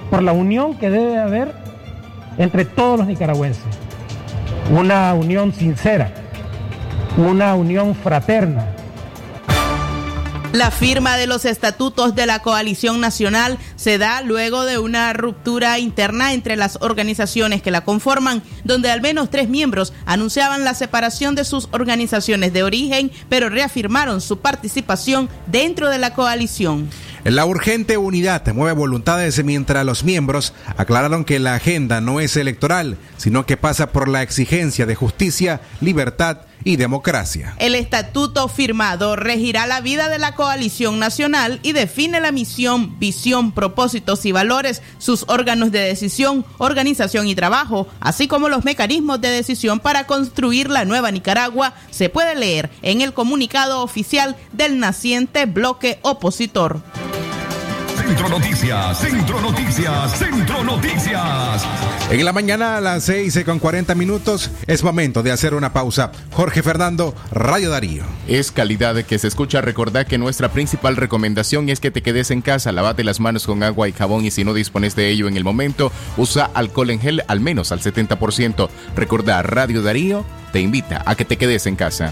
por 0.09 0.23
la 0.23 0.31
unión 0.31 0.75
que 0.75 0.89
debe 0.89 1.19
haber 1.19 1.53
entre 2.41 2.65
todos 2.65 2.97
los 2.97 3.07
nicaragüenses. 3.07 3.63
Una 4.71 5.13
unión 5.13 5.53
sincera, 5.53 6.11
una 7.17 7.55
unión 7.55 7.93
fraterna. 7.95 8.65
La 10.53 10.69
firma 10.69 11.15
de 11.15 11.27
los 11.27 11.45
estatutos 11.45 12.13
de 12.13 12.25
la 12.25 12.39
coalición 12.39 12.99
nacional 12.99 13.57
se 13.77 13.97
da 13.97 14.21
luego 14.21 14.65
de 14.65 14.79
una 14.79 15.13
ruptura 15.13 15.79
interna 15.79 16.33
entre 16.33 16.57
las 16.57 16.77
organizaciones 16.81 17.61
que 17.61 17.71
la 17.71 17.85
conforman, 17.85 18.43
donde 18.65 18.91
al 18.91 18.99
menos 18.99 19.29
tres 19.29 19.47
miembros 19.47 19.93
anunciaban 20.05 20.65
la 20.65 20.73
separación 20.73 21.35
de 21.35 21.45
sus 21.45 21.69
organizaciones 21.71 22.51
de 22.51 22.63
origen, 22.63 23.11
pero 23.29 23.47
reafirmaron 23.47 24.19
su 24.19 24.39
participación 24.39 25.29
dentro 25.47 25.89
de 25.89 25.99
la 25.99 26.13
coalición. 26.13 26.89
La 27.23 27.45
urgente 27.45 27.97
unidad 27.97 28.47
mueve 28.53 28.73
voluntades 28.73 29.43
mientras 29.43 29.85
los 29.85 30.03
miembros 30.03 30.53
aclararon 30.75 31.23
que 31.23 31.37
la 31.37 31.53
agenda 31.53 32.01
no 32.01 32.19
es 32.19 32.35
electoral, 32.35 32.97
sino 33.17 33.45
que 33.45 33.57
pasa 33.57 33.91
por 33.91 34.07
la 34.07 34.23
exigencia 34.23 34.87
de 34.87 34.95
justicia, 34.95 35.61
libertad 35.81 36.39
y 36.63 36.77
democracia. 36.77 37.55
El 37.59 37.75
estatuto 37.75 38.47
firmado 38.47 39.15
regirá 39.15 39.67
la 39.67 39.81
vida 39.81 40.09
de 40.09 40.17
la 40.17 40.35
coalición 40.35 40.99
nacional 40.99 41.59
y 41.61 41.73
define 41.73 42.19
la 42.21 42.31
misión, 42.31 42.97
visión, 42.99 43.51
propósitos 43.51 44.25
y 44.25 44.31
valores, 44.31 44.81
sus 44.97 45.25
órganos 45.27 45.71
de 45.71 45.79
decisión, 45.79 46.45
organización 46.57 47.27
y 47.27 47.35
trabajo, 47.35 47.87
así 47.99 48.27
como 48.27 48.49
los 48.49 48.65
mecanismos 48.65 49.21
de 49.21 49.29
decisión 49.29 49.79
para 49.79 50.07
construir 50.07 50.69
la 50.69 50.85
nueva 50.85 51.11
Nicaragua, 51.11 51.75
se 51.91 52.09
puede 52.09 52.35
leer 52.35 52.71
en 52.81 53.01
el 53.01 53.13
comunicado 53.13 53.83
oficial 53.83 54.35
del 54.53 54.79
naciente 54.79 55.45
bloque 55.45 55.99
opositor. 56.01 56.81
Centro 58.11 58.27
Noticias, 58.27 58.99
Centro 58.99 59.39
Noticias, 59.39 60.19
Centro 60.19 60.63
Noticias. 60.65 61.65
En 62.09 62.25
la 62.25 62.33
mañana 62.33 62.75
a 62.75 62.81
las 62.81 63.05
6 63.05 63.45
con 63.45 63.57
40 63.57 63.95
minutos 63.95 64.51
es 64.67 64.83
momento 64.83 65.23
de 65.23 65.31
hacer 65.31 65.53
una 65.53 65.71
pausa. 65.71 66.11
Jorge 66.33 66.61
Fernando, 66.61 67.15
Radio 67.31 67.69
Darío. 67.69 68.03
Es 68.27 68.51
calidad 68.51 69.01
que 69.05 69.17
se 69.17 69.29
escucha. 69.29 69.61
Recordad 69.61 70.05
que 70.05 70.17
nuestra 70.17 70.49
principal 70.49 70.97
recomendación 70.97 71.69
es 71.69 71.79
que 71.79 71.89
te 71.89 72.01
quedes 72.01 72.31
en 72.31 72.41
casa, 72.41 72.73
lavate 72.73 73.05
las 73.05 73.21
manos 73.21 73.45
con 73.45 73.63
agua 73.63 73.87
y 73.87 73.93
jabón 73.93 74.25
y 74.25 74.31
si 74.31 74.43
no 74.43 74.53
dispones 74.53 74.93
de 74.97 75.07
ello 75.07 75.29
en 75.29 75.37
el 75.37 75.45
momento, 75.45 75.89
usa 76.17 76.51
alcohol 76.53 76.89
en 76.89 76.99
gel 76.99 77.23
al 77.29 77.39
menos 77.39 77.71
al 77.71 77.79
70%. 77.79 78.67
Recordad, 78.93 79.45
Radio 79.45 79.81
Darío 79.83 80.25
te 80.51 80.59
invita 80.59 81.01
a 81.05 81.15
que 81.15 81.23
te 81.23 81.37
quedes 81.37 81.65
en 81.65 81.77
casa. 81.77 82.11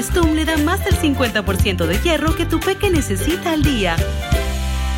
Nestum 0.00 0.34
le 0.34 0.46
da 0.46 0.56
más 0.56 0.82
del 0.82 0.96
50% 0.96 1.84
de 1.84 1.98
hierro 1.98 2.34
que 2.34 2.46
tu 2.46 2.58
peque 2.58 2.88
necesita 2.88 3.52
al 3.52 3.62
día. 3.62 3.96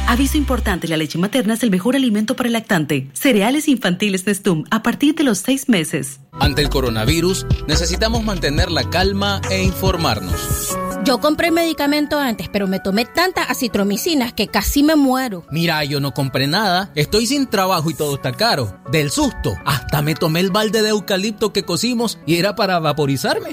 Aviso 0.06 0.38
importante, 0.38 0.86
la 0.86 0.96
leche 0.96 1.18
materna 1.18 1.54
es 1.54 1.64
el 1.64 1.72
mejor 1.72 1.96
alimento 1.96 2.36
para 2.36 2.46
el 2.46 2.52
lactante. 2.52 3.08
Cereales 3.12 3.66
infantiles 3.66 4.24
Nestum 4.28 4.62
a 4.70 4.84
partir 4.84 5.16
de 5.16 5.24
los 5.24 5.38
seis 5.38 5.68
meses. 5.68 6.20
Ante 6.38 6.62
el 6.62 6.68
coronavirus, 6.68 7.46
necesitamos 7.66 8.22
mantener 8.22 8.70
la 8.70 8.88
calma 8.90 9.40
e 9.50 9.64
informarnos. 9.64 10.78
Yo 11.04 11.18
compré 11.18 11.50
medicamento 11.50 12.20
antes, 12.20 12.48
pero 12.48 12.68
me 12.68 12.78
tomé 12.78 13.04
tantas 13.04 13.50
acitromicinas 13.50 14.32
que 14.32 14.46
casi 14.46 14.84
me 14.84 14.94
muero. 14.94 15.44
Mira, 15.50 15.82
yo 15.82 15.98
no 15.98 16.14
compré 16.14 16.46
nada, 16.46 16.92
estoy 16.94 17.26
sin 17.26 17.48
trabajo 17.48 17.90
y 17.90 17.94
todo 17.94 18.14
está 18.14 18.30
caro. 18.30 18.80
Del 18.92 19.10
susto, 19.10 19.52
hasta 19.64 20.00
me 20.00 20.14
tomé 20.14 20.38
el 20.38 20.52
balde 20.52 20.80
de 20.80 20.90
eucalipto 20.90 21.52
que 21.52 21.64
cocimos 21.64 22.20
y 22.24 22.36
era 22.36 22.54
para 22.54 22.78
vaporizarme. 22.78 23.48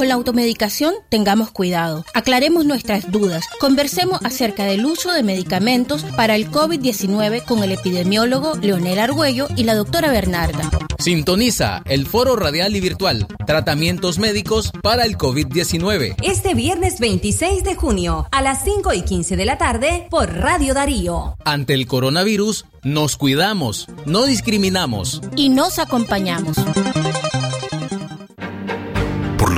Con 0.00 0.08
la 0.08 0.14
automedicación 0.14 0.94
tengamos 1.10 1.50
cuidado, 1.50 2.06
aclaremos 2.14 2.64
nuestras 2.64 3.12
dudas, 3.12 3.44
conversemos 3.60 4.18
acerca 4.24 4.64
del 4.64 4.86
uso 4.86 5.12
de 5.12 5.22
medicamentos 5.22 6.04
para 6.16 6.36
el 6.36 6.50
COVID-19 6.50 7.44
con 7.44 7.62
el 7.62 7.72
epidemiólogo 7.72 8.54
Leonel 8.62 8.98
Argüello 8.98 9.46
y 9.56 9.64
la 9.64 9.74
doctora 9.74 10.10
Bernarda. 10.10 10.70
Sintoniza 10.98 11.82
el 11.84 12.06
foro 12.06 12.34
radial 12.34 12.74
y 12.76 12.80
virtual 12.80 13.26
Tratamientos 13.46 14.18
médicos 14.18 14.72
para 14.82 15.04
el 15.04 15.18
COVID-19. 15.18 16.14
Este 16.22 16.54
viernes 16.54 16.98
26 16.98 17.62
de 17.62 17.74
junio 17.74 18.26
a 18.32 18.40
las 18.40 18.64
5 18.64 18.94
y 18.94 19.02
15 19.02 19.36
de 19.36 19.44
la 19.44 19.58
tarde 19.58 20.06
por 20.08 20.32
Radio 20.32 20.72
Darío. 20.72 21.36
Ante 21.44 21.74
el 21.74 21.86
coronavirus, 21.86 22.64
nos 22.84 23.18
cuidamos, 23.18 23.86
no 24.06 24.24
discriminamos. 24.24 25.20
Y 25.36 25.50
nos 25.50 25.78
acompañamos. 25.78 26.56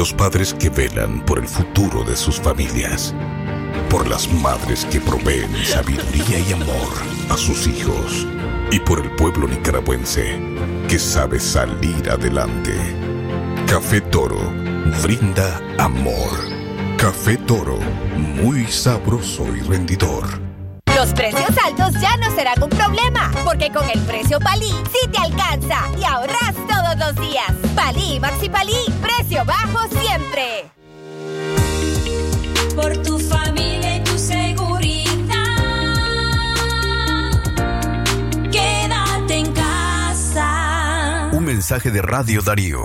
Los 0.03 0.12
padres 0.12 0.53
que 0.53 0.68
velan 0.68 1.24
por 1.24 1.38
el 1.38 1.46
futuro 1.46 2.03
de 2.03 2.16
sus 2.16 2.40
familias. 2.40 3.14
Por 3.88 4.09
las 4.09 4.28
madres 4.32 4.84
que 4.86 5.00
proveen 5.00 5.48
sabiduría 5.64 6.40
y 6.40 6.53
amor 6.55 6.92
a 7.30 7.36
sus 7.36 7.68
hijos. 7.68 8.26
Y 8.72 8.80
por 8.80 8.98
el 8.98 9.09
pueblo 9.12 9.46
nicaragüense 9.46 10.40
que 10.88 10.98
sabe 10.98 11.38
salir 11.38 12.11
adelante. 12.11 12.74
Café 13.68 14.00
Toro 14.00 14.40
brinda 15.05 15.61
amor. 15.78 16.32
Café 16.98 17.36
Toro, 17.36 17.78
muy 18.16 18.66
sabroso 18.66 19.46
y 19.55 19.61
rendidor. 19.61 20.51
Los 21.03 21.14
precios 21.14 21.50
altos 21.66 22.00
ya 22.00 22.16
no 22.18 22.32
serán 22.32 22.62
un 22.62 22.68
problema, 22.68 23.28
porque 23.44 23.72
con 23.72 23.82
el 23.90 23.98
precio 24.03 24.38
Palí 24.38 24.70
sí 24.92 25.11
te 25.11 25.18
alcanza 25.18 25.80
y 25.98 26.05
ahorras 26.05 26.55
todos 26.68 26.96
los 26.96 27.28
días. 27.28 27.50
Palí 27.74 28.20
Maxi 28.20 28.48
Palí, 28.48 28.76
precio 29.00 29.44
bajo 29.44 29.80
siempre. 29.88 30.70
Por 32.76 32.96
tu 33.03 33.18
familia 33.18 33.96
y 33.96 34.05
tu 34.05 34.16
seguridad. 34.16 35.34
Quédate 38.53 39.34
en 39.38 39.53
casa. 39.55 41.30
Un 41.32 41.44
mensaje 41.44 41.90
de 41.90 42.00
Radio 42.00 42.42
Darío. 42.42 42.84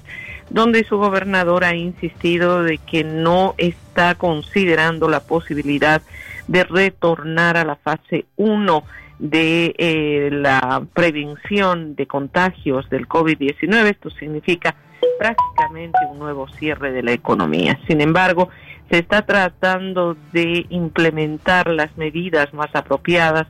donde 0.49 0.85
su 0.85 0.97
gobernador 0.97 1.65
ha 1.65 1.75
insistido 1.75 2.63
de 2.63 2.77
que 2.77 3.03
no 3.03 3.53
está 3.57 4.15
considerando 4.15 5.09
la 5.09 5.19
posibilidad 5.19 6.01
de 6.47 6.63
retornar 6.63 7.57
a 7.57 7.65
la 7.65 7.75
fase 7.75 8.25
1 8.37 8.83
de 9.19 9.75
eh, 9.77 10.29
la 10.31 10.83
prevención 10.93 11.95
de 11.95 12.07
contagios 12.07 12.89
del 12.89 13.07
COVID-19. 13.07 13.89
Esto 13.89 14.09
significa 14.09 14.75
prácticamente 15.19 15.99
un 16.09 16.19
nuevo 16.19 16.47
cierre 16.47 16.93
de 16.93 17.03
la 17.03 17.11
economía. 17.11 17.77
Sin 17.87 17.99
embargo, 17.99 18.49
se 18.89 18.99
está 18.99 19.25
tratando 19.25 20.15
de 20.31 20.65
implementar 20.69 21.67
las 21.67 21.95
medidas 21.97 22.53
más 22.53 22.73
apropiadas 22.73 23.47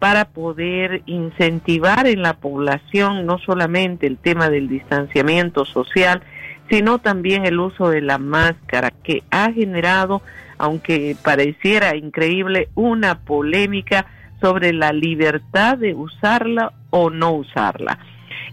para 0.00 0.24
poder 0.24 1.02
incentivar 1.04 2.06
en 2.08 2.22
la 2.22 2.32
población 2.32 3.26
no 3.26 3.38
solamente 3.38 4.06
el 4.06 4.16
tema 4.16 4.48
del 4.48 4.66
distanciamiento 4.66 5.66
social, 5.66 6.22
sino 6.70 6.98
también 6.98 7.44
el 7.44 7.60
uso 7.60 7.90
de 7.90 8.00
la 8.00 8.16
máscara 8.16 8.90
que 9.04 9.22
ha 9.30 9.52
generado, 9.52 10.22
aunque 10.56 11.16
pareciera 11.22 11.94
increíble, 11.96 12.70
una 12.74 13.20
polémica 13.20 14.06
sobre 14.40 14.72
la 14.72 14.94
libertad 14.94 15.76
de 15.76 15.94
usarla 15.94 16.72
o 16.88 17.10
no 17.10 17.32
usarla. 17.32 17.98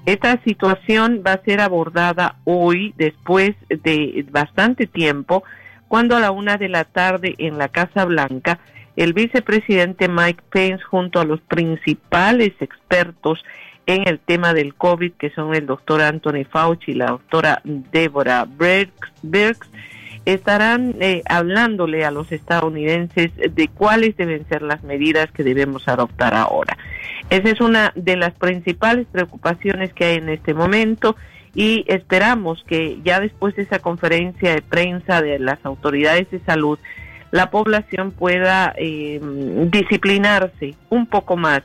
Esta 0.05 0.41
situación 0.43 1.23
va 1.25 1.33
a 1.33 1.43
ser 1.43 1.61
abordada 1.61 2.35
hoy, 2.43 2.93
después 2.97 3.55
de 3.69 4.25
bastante 4.31 4.85
tiempo, 4.85 5.43
cuando 5.87 6.17
a 6.17 6.19
la 6.19 6.31
una 6.31 6.57
de 6.57 6.67
la 6.67 6.83
tarde 6.83 7.35
en 7.37 7.57
la 7.57 7.69
Casa 7.69 8.03
Blanca 8.03 8.59
el 8.97 9.13
vicepresidente 9.13 10.09
Mike 10.09 10.43
Pence 10.49 10.83
junto 10.83 11.21
a 11.21 11.25
los 11.25 11.39
principales 11.41 12.53
expertos 12.59 13.45
en 13.85 14.07
el 14.07 14.19
tema 14.19 14.53
del 14.53 14.75
COVID, 14.75 15.13
que 15.13 15.29
son 15.29 15.55
el 15.55 15.65
doctor 15.65 16.01
Anthony 16.01 16.43
Fauci 16.49 16.91
y 16.91 16.95
la 16.95 17.11
doctora 17.11 17.61
Deborah 17.63 18.45
Birx, 18.45 19.69
estarán 20.25 20.95
eh, 20.99 21.21
hablándole 21.29 22.03
a 22.03 22.11
los 22.11 22.31
estadounidenses 22.33 23.31
de 23.35 23.67
cuáles 23.69 24.17
deben 24.17 24.45
ser 24.49 24.61
las 24.61 24.83
medidas 24.83 25.31
que 25.31 25.43
debemos 25.43 25.87
adoptar 25.87 26.33
ahora. 26.33 26.77
Esa 27.29 27.49
es 27.49 27.61
una 27.61 27.93
de 27.95 28.17
las 28.17 28.33
principales 28.33 29.07
preocupaciones 29.09 29.93
que 29.93 30.05
hay 30.05 30.15
en 30.15 30.29
este 30.29 30.53
momento 30.53 31.15
y 31.55 31.85
esperamos 31.87 32.63
que 32.67 32.99
ya 33.05 33.19
después 33.19 33.55
de 33.55 33.61
esa 33.61 33.79
conferencia 33.79 34.53
de 34.53 34.61
prensa 34.61 35.21
de 35.21 35.39
las 35.39 35.63
autoridades 35.65 36.29
de 36.31 36.39
salud, 36.41 36.77
la 37.31 37.49
población 37.49 38.11
pueda 38.11 38.73
eh, 38.77 39.19
disciplinarse 39.69 40.75
un 40.89 41.05
poco 41.07 41.35
más, 41.35 41.63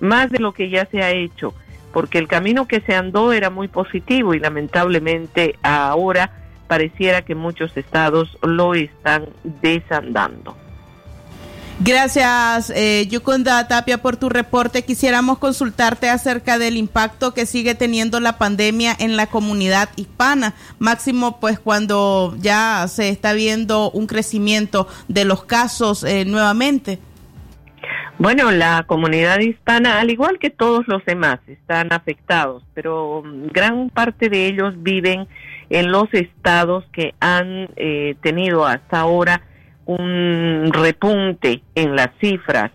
más 0.00 0.30
de 0.30 0.38
lo 0.38 0.52
que 0.52 0.70
ya 0.70 0.86
se 0.86 1.02
ha 1.02 1.10
hecho, 1.10 1.54
porque 1.92 2.18
el 2.18 2.28
camino 2.28 2.66
que 2.66 2.80
se 2.80 2.94
andó 2.94 3.32
era 3.32 3.50
muy 3.50 3.68
positivo 3.68 4.34
y 4.34 4.40
lamentablemente 4.40 5.56
ahora 5.62 6.30
pareciera 6.66 7.22
que 7.22 7.34
muchos 7.34 7.76
estados 7.76 8.38
lo 8.42 8.74
están 8.74 9.26
desandando. 9.62 10.56
Gracias, 11.80 12.72
eh, 12.74 13.08
Tapia, 13.68 13.98
por 13.98 14.16
tu 14.16 14.28
reporte. 14.28 14.84
Quisiéramos 14.84 15.38
consultarte 15.38 16.08
acerca 16.08 16.56
del 16.56 16.76
impacto 16.76 17.34
que 17.34 17.46
sigue 17.46 17.74
teniendo 17.74 18.20
la 18.20 18.38
pandemia 18.38 18.94
en 18.98 19.16
la 19.16 19.26
comunidad 19.26 19.88
hispana, 19.96 20.54
máximo 20.78 21.40
pues 21.40 21.58
cuando 21.58 22.36
ya 22.38 22.86
se 22.86 23.08
está 23.08 23.32
viendo 23.32 23.90
un 23.90 24.06
crecimiento 24.06 24.86
de 25.08 25.24
los 25.24 25.44
casos 25.44 26.04
eh, 26.04 26.24
nuevamente. 26.24 27.00
Bueno, 28.18 28.52
la 28.52 28.84
comunidad 28.86 29.40
hispana, 29.40 29.98
al 29.98 30.10
igual 30.10 30.38
que 30.38 30.50
todos 30.50 30.86
los 30.86 31.04
demás, 31.04 31.40
están 31.48 31.92
afectados, 31.92 32.62
pero 32.72 33.22
mm, 33.24 33.48
gran 33.48 33.90
parte 33.90 34.28
de 34.28 34.46
ellos 34.46 34.74
viven 34.76 35.26
en 35.70 35.90
los 35.90 36.06
estados 36.12 36.84
que 36.92 37.14
han 37.18 37.68
eh, 37.74 38.14
tenido 38.22 38.64
hasta 38.64 39.00
ahora 39.00 39.42
un 39.86 40.70
repunte 40.72 41.62
en 41.74 41.96
las 41.96 42.10
cifras. 42.20 42.72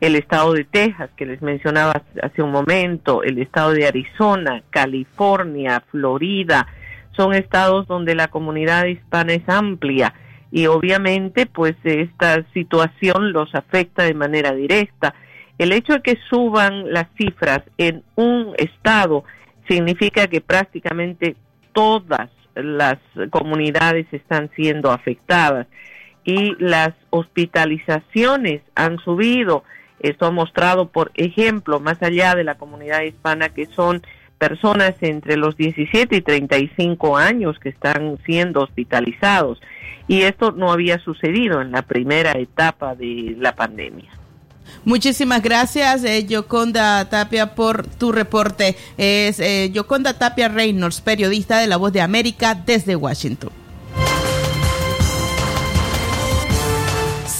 El 0.00 0.16
estado 0.16 0.54
de 0.54 0.64
Texas, 0.64 1.10
que 1.16 1.26
les 1.26 1.42
mencionaba 1.42 2.02
hace 2.22 2.42
un 2.42 2.50
momento, 2.50 3.22
el 3.22 3.38
estado 3.38 3.72
de 3.72 3.86
Arizona, 3.86 4.62
California, 4.70 5.82
Florida, 5.90 6.66
son 7.12 7.34
estados 7.34 7.86
donde 7.86 8.14
la 8.14 8.28
comunidad 8.28 8.86
hispana 8.86 9.34
es 9.34 9.46
amplia 9.48 10.14
y 10.50 10.66
obviamente 10.66 11.46
pues 11.46 11.76
esta 11.84 12.44
situación 12.52 13.32
los 13.32 13.54
afecta 13.54 14.04
de 14.04 14.14
manera 14.14 14.52
directa. 14.52 15.14
El 15.58 15.72
hecho 15.72 15.94
de 15.94 16.02
que 16.02 16.18
suban 16.28 16.92
las 16.92 17.06
cifras 17.18 17.60
en 17.76 18.02
un 18.16 18.54
estado 18.56 19.24
significa 19.68 20.26
que 20.26 20.40
prácticamente 20.40 21.36
todas 21.72 22.30
las 22.54 22.98
comunidades 23.30 24.06
están 24.12 24.50
siendo 24.56 24.90
afectadas 24.90 25.66
y 26.24 26.54
las 26.58 26.90
hospitalizaciones 27.10 28.62
han 28.74 28.98
subido. 28.98 29.64
Esto 30.00 30.26
ha 30.26 30.30
mostrado, 30.30 30.88
por 30.88 31.10
ejemplo, 31.14 31.80
más 31.80 32.02
allá 32.02 32.34
de 32.34 32.44
la 32.44 32.56
comunidad 32.56 33.02
hispana, 33.02 33.50
que 33.50 33.66
son 33.66 34.02
personas 34.38 34.94
entre 35.02 35.36
los 35.36 35.56
17 35.56 36.16
y 36.16 36.20
35 36.22 37.18
años 37.18 37.58
que 37.58 37.68
están 37.68 38.18
siendo 38.24 38.62
hospitalizados. 38.62 39.60
Y 40.08 40.22
esto 40.22 40.52
no 40.52 40.72
había 40.72 40.98
sucedido 40.98 41.60
en 41.60 41.72
la 41.72 41.82
primera 41.82 42.32
etapa 42.32 42.94
de 42.94 43.36
la 43.38 43.54
pandemia. 43.54 44.10
Muchísimas 44.84 45.42
gracias, 45.42 46.04
eh, 46.04 46.26
Yoconda 46.26 47.08
Tapia, 47.08 47.54
por 47.54 47.86
tu 47.86 48.12
reporte. 48.12 48.76
Es 48.96 49.40
eh, 49.40 49.70
Yoconda 49.72 50.18
Tapia 50.18 50.48
Reynolds, 50.48 51.00
periodista 51.00 51.58
de 51.58 51.66
La 51.66 51.76
Voz 51.76 51.92
de 51.92 52.00
América 52.00 52.54
desde 52.54 52.96
Washington. 52.96 53.59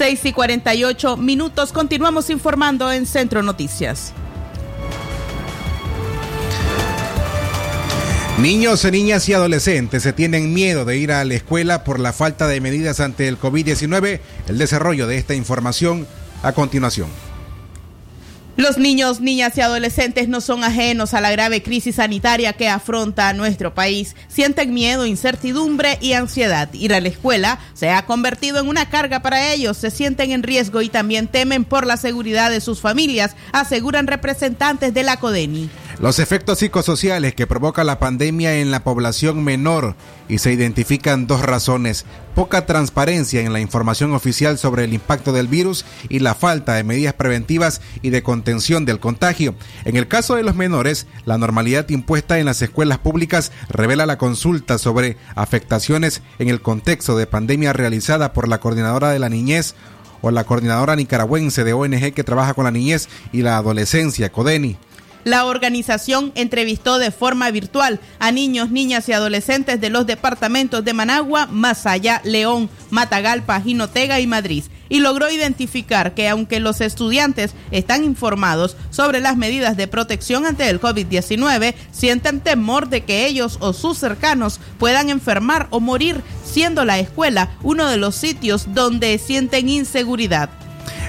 6 0.00 0.24
y 0.24 0.32
48 0.32 1.18
minutos. 1.18 1.74
Continuamos 1.74 2.30
informando 2.30 2.90
en 2.90 3.04
Centro 3.04 3.42
Noticias. 3.42 4.14
Niños, 8.40 8.82
niñas 8.90 9.28
y 9.28 9.34
adolescentes 9.34 10.02
se 10.02 10.14
tienen 10.14 10.54
miedo 10.54 10.86
de 10.86 10.96
ir 10.96 11.12
a 11.12 11.22
la 11.26 11.34
escuela 11.34 11.84
por 11.84 12.00
la 12.00 12.14
falta 12.14 12.48
de 12.48 12.62
medidas 12.62 12.98
ante 13.00 13.28
el 13.28 13.38
COVID-19. 13.38 14.20
El 14.48 14.56
desarrollo 14.56 15.06
de 15.06 15.18
esta 15.18 15.34
información 15.34 16.06
a 16.42 16.52
continuación. 16.52 17.10
Los 18.56 18.78
niños, 18.78 19.20
niñas 19.20 19.56
y 19.56 19.60
adolescentes 19.60 20.28
no 20.28 20.40
son 20.40 20.64
ajenos 20.64 21.14
a 21.14 21.20
la 21.20 21.30
grave 21.30 21.62
crisis 21.62 21.96
sanitaria 21.96 22.52
que 22.52 22.68
afronta 22.68 23.32
nuestro 23.32 23.74
país. 23.74 24.16
Sienten 24.28 24.74
miedo, 24.74 25.06
incertidumbre 25.06 25.98
y 26.00 26.12
ansiedad. 26.12 26.68
Ir 26.74 26.92
a 26.92 27.00
la 27.00 27.08
escuela 27.08 27.58
se 27.74 27.90
ha 27.90 28.04
convertido 28.06 28.58
en 28.60 28.68
una 28.68 28.90
carga 28.90 29.20
para 29.20 29.52
ellos. 29.52 29.76
Se 29.76 29.90
sienten 29.90 30.32
en 30.32 30.42
riesgo 30.42 30.82
y 30.82 30.88
también 30.88 31.28
temen 31.28 31.64
por 31.64 31.86
la 31.86 31.96
seguridad 31.96 32.50
de 32.50 32.60
sus 32.60 32.80
familias, 32.80 33.34
aseguran 33.52 34.06
representantes 34.06 34.92
de 34.92 35.04
la 35.04 35.16
CODENI. 35.18 35.70
Los 36.00 36.18
efectos 36.18 36.60
psicosociales 36.60 37.34
que 37.34 37.46
provoca 37.46 37.84
la 37.84 37.98
pandemia 37.98 38.56
en 38.56 38.70
la 38.70 38.82
población 38.82 39.44
menor 39.44 39.96
y 40.30 40.38
se 40.38 40.50
identifican 40.50 41.26
dos 41.26 41.42
razones, 41.42 42.06
poca 42.34 42.64
transparencia 42.64 43.42
en 43.42 43.52
la 43.52 43.60
información 43.60 44.14
oficial 44.14 44.56
sobre 44.56 44.84
el 44.84 44.94
impacto 44.94 45.32
del 45.32 45.46
virus 45.46 45.84
y 46.08 46.20
la 46.20 46.34
falta 46.34 46.72
de 46.72 46.84
medidas 46.84 47.12
preventivas 47.12 47.82
y 48.00 48.08
de 48.08 48.22
contención 48.22 48.86
del 48.86 48.98
contagio. 48.98 49.54
En 49.84 49.98
el 49.98 50.08
caso 50.08 50.36
de 50.36 50.42
los 50.42 50.56
menores, 50.56 51.06
la 51.26 51.36
normalidad 51.36 51.86
impuesta 51.90 52.38
en 52.38 52.46
las 52.46 52.62
escuelas 52.62 52.96
públicas 52.96 53.52
revela 53.68 54.06
la 54.06 54.16
consulta 54.16 54.78
sobre 54.78 55.18
afectaciones 55.34 56.22
en 56.38 56.48
el 56.48 56.62
contexto 56.62 57.14
de 57.14 57.26
pandemia 57.26 57.74
realizada 57.74 58.32
por 58.32 58.48
la 58.48 58.58
coordinadora 58.58 59.10
de 59.10 59.18
la 59.18 59.28
niñez 59.28 59.74
o 60.22 60.30
la 60.30 60.44
coordinadora 60.44 60.96
nicaragüense 60.96 61.62
de 61.62 61.74
ONG 61.74 62.14
que 62.14 62.24
trabaja 62.24 62.54
con 62.54 62.64
la 62.64 62.70
niñez 62.70 63.10
y 63.32 63.42
la 63.42 63.58
adolescencia, 63.58 64.32
CODENI. 64.32 64.78
La 65.24 65.44
organización 65.44 66.32
entrevistó 66.34 66.98
de 66.98 67.10
forma 67.10 67.50
virtual 67.50 68.00
a 68.18 68.32
niños, 68.32 68.70
niñas 68.70 69.08
y 69.08 69.12
adolescentes 69.12 69.80
de 69.80 69.90
los 69.90 70.06
departamentos 70.06 70.84
de 70.84 70.94
Managua, 70.94 71.46
Masaya, 71.46 72.22
León, 72.24 72.70
Matagalpa, 72.90 73.60
Jinotega 73.60 74.20
y 74.20 74.26
Madrid 74.26 74.64
y 74.90 74.98
logró 74.98 75.30
identificar 75.30 76.12
que 76.14 76.28
aunque 76.28 76.60
los 76.60 76.82
estudiantes 76.82 77.52
están 77.70 78.04
informados 78.04 78.76
sobre 78.90 79.20
las 79.20 79.36
medidas 79.36 79.76
de 79.78 79.88
protección 79.88 80.44
ante 80.44 80.68
el 80.68 80.80
COVID-19, 80.80 81.74
sienten 81.92 82.40
temor 82.40 82.88
de 82.88 83.04
que 83.04 83.26
ellos 83.26 83.56
o 83.60 83.72
sus 83.72 83.96
cercanos 83.96 84.60
puedan 84.78 85.08
enfermar 85.08 85.68
o 85.70 85.80
morir, 85.80 86.22
siendo 86.44 86.84
la 86.84 86.98
escuela 86.98 87.50
uno 87.62 87.88
de 87.88 87.96
los 87.96 88.16
sitios 88.16 88.74
donde 88.74 89.16
sienten 89.18 89.68
inseguridad. 89.68 90.50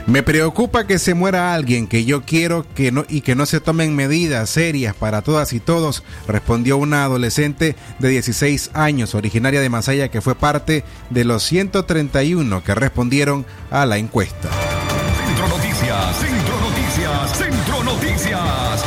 Me 0.07 0.23
preocupa 0.23 0.87
que 0.87 0.99
se 0.99 1.13
muera 1.13 1.53
alguien 1.53 1.87
que 1.87 2.05
yo 2.05 2.23
quiero 2.23 2.65
que 2.73 2.91
no 2.91 3.05
y 3.07 3.21
que 3.21 3.35
no 3.35 3.45
se 3.45 3.59
tomen 3.59 3.95
medidas 3.95 4.49
serias 4.49 4.95
para 4.95 5.21
todas 5.21 5.53
y 5.53 5.59
todos, 5.59 6.03
respondió 6.27 6.77
una 6.77 7.03
adolescente 7.03 7.75
de 7.99 8.09
16 8.09 8.71
años, 8.73 9.15
originaria 9.15 9.61
de 9.61 9.69
Masaya, 9.69 10.09
que 10.09 10.21
fue 10.21 10.35
parte 10.35 10.83
de 11.09 11.23
los 11.23 11.43
131 11.43 12.63
que 12.63 12.75
respondieron 12.75 13.45
a 13.69 13.85
la 13.85 13.97
encuesta. 13.97 14.49
Centro 15.25 15.47
Noticias, 15.47 16.17
Centro 16.17 16.59
Noticias, 16.59 17.37
Centro 17.37 17.83
Noticias. 17.83 18.83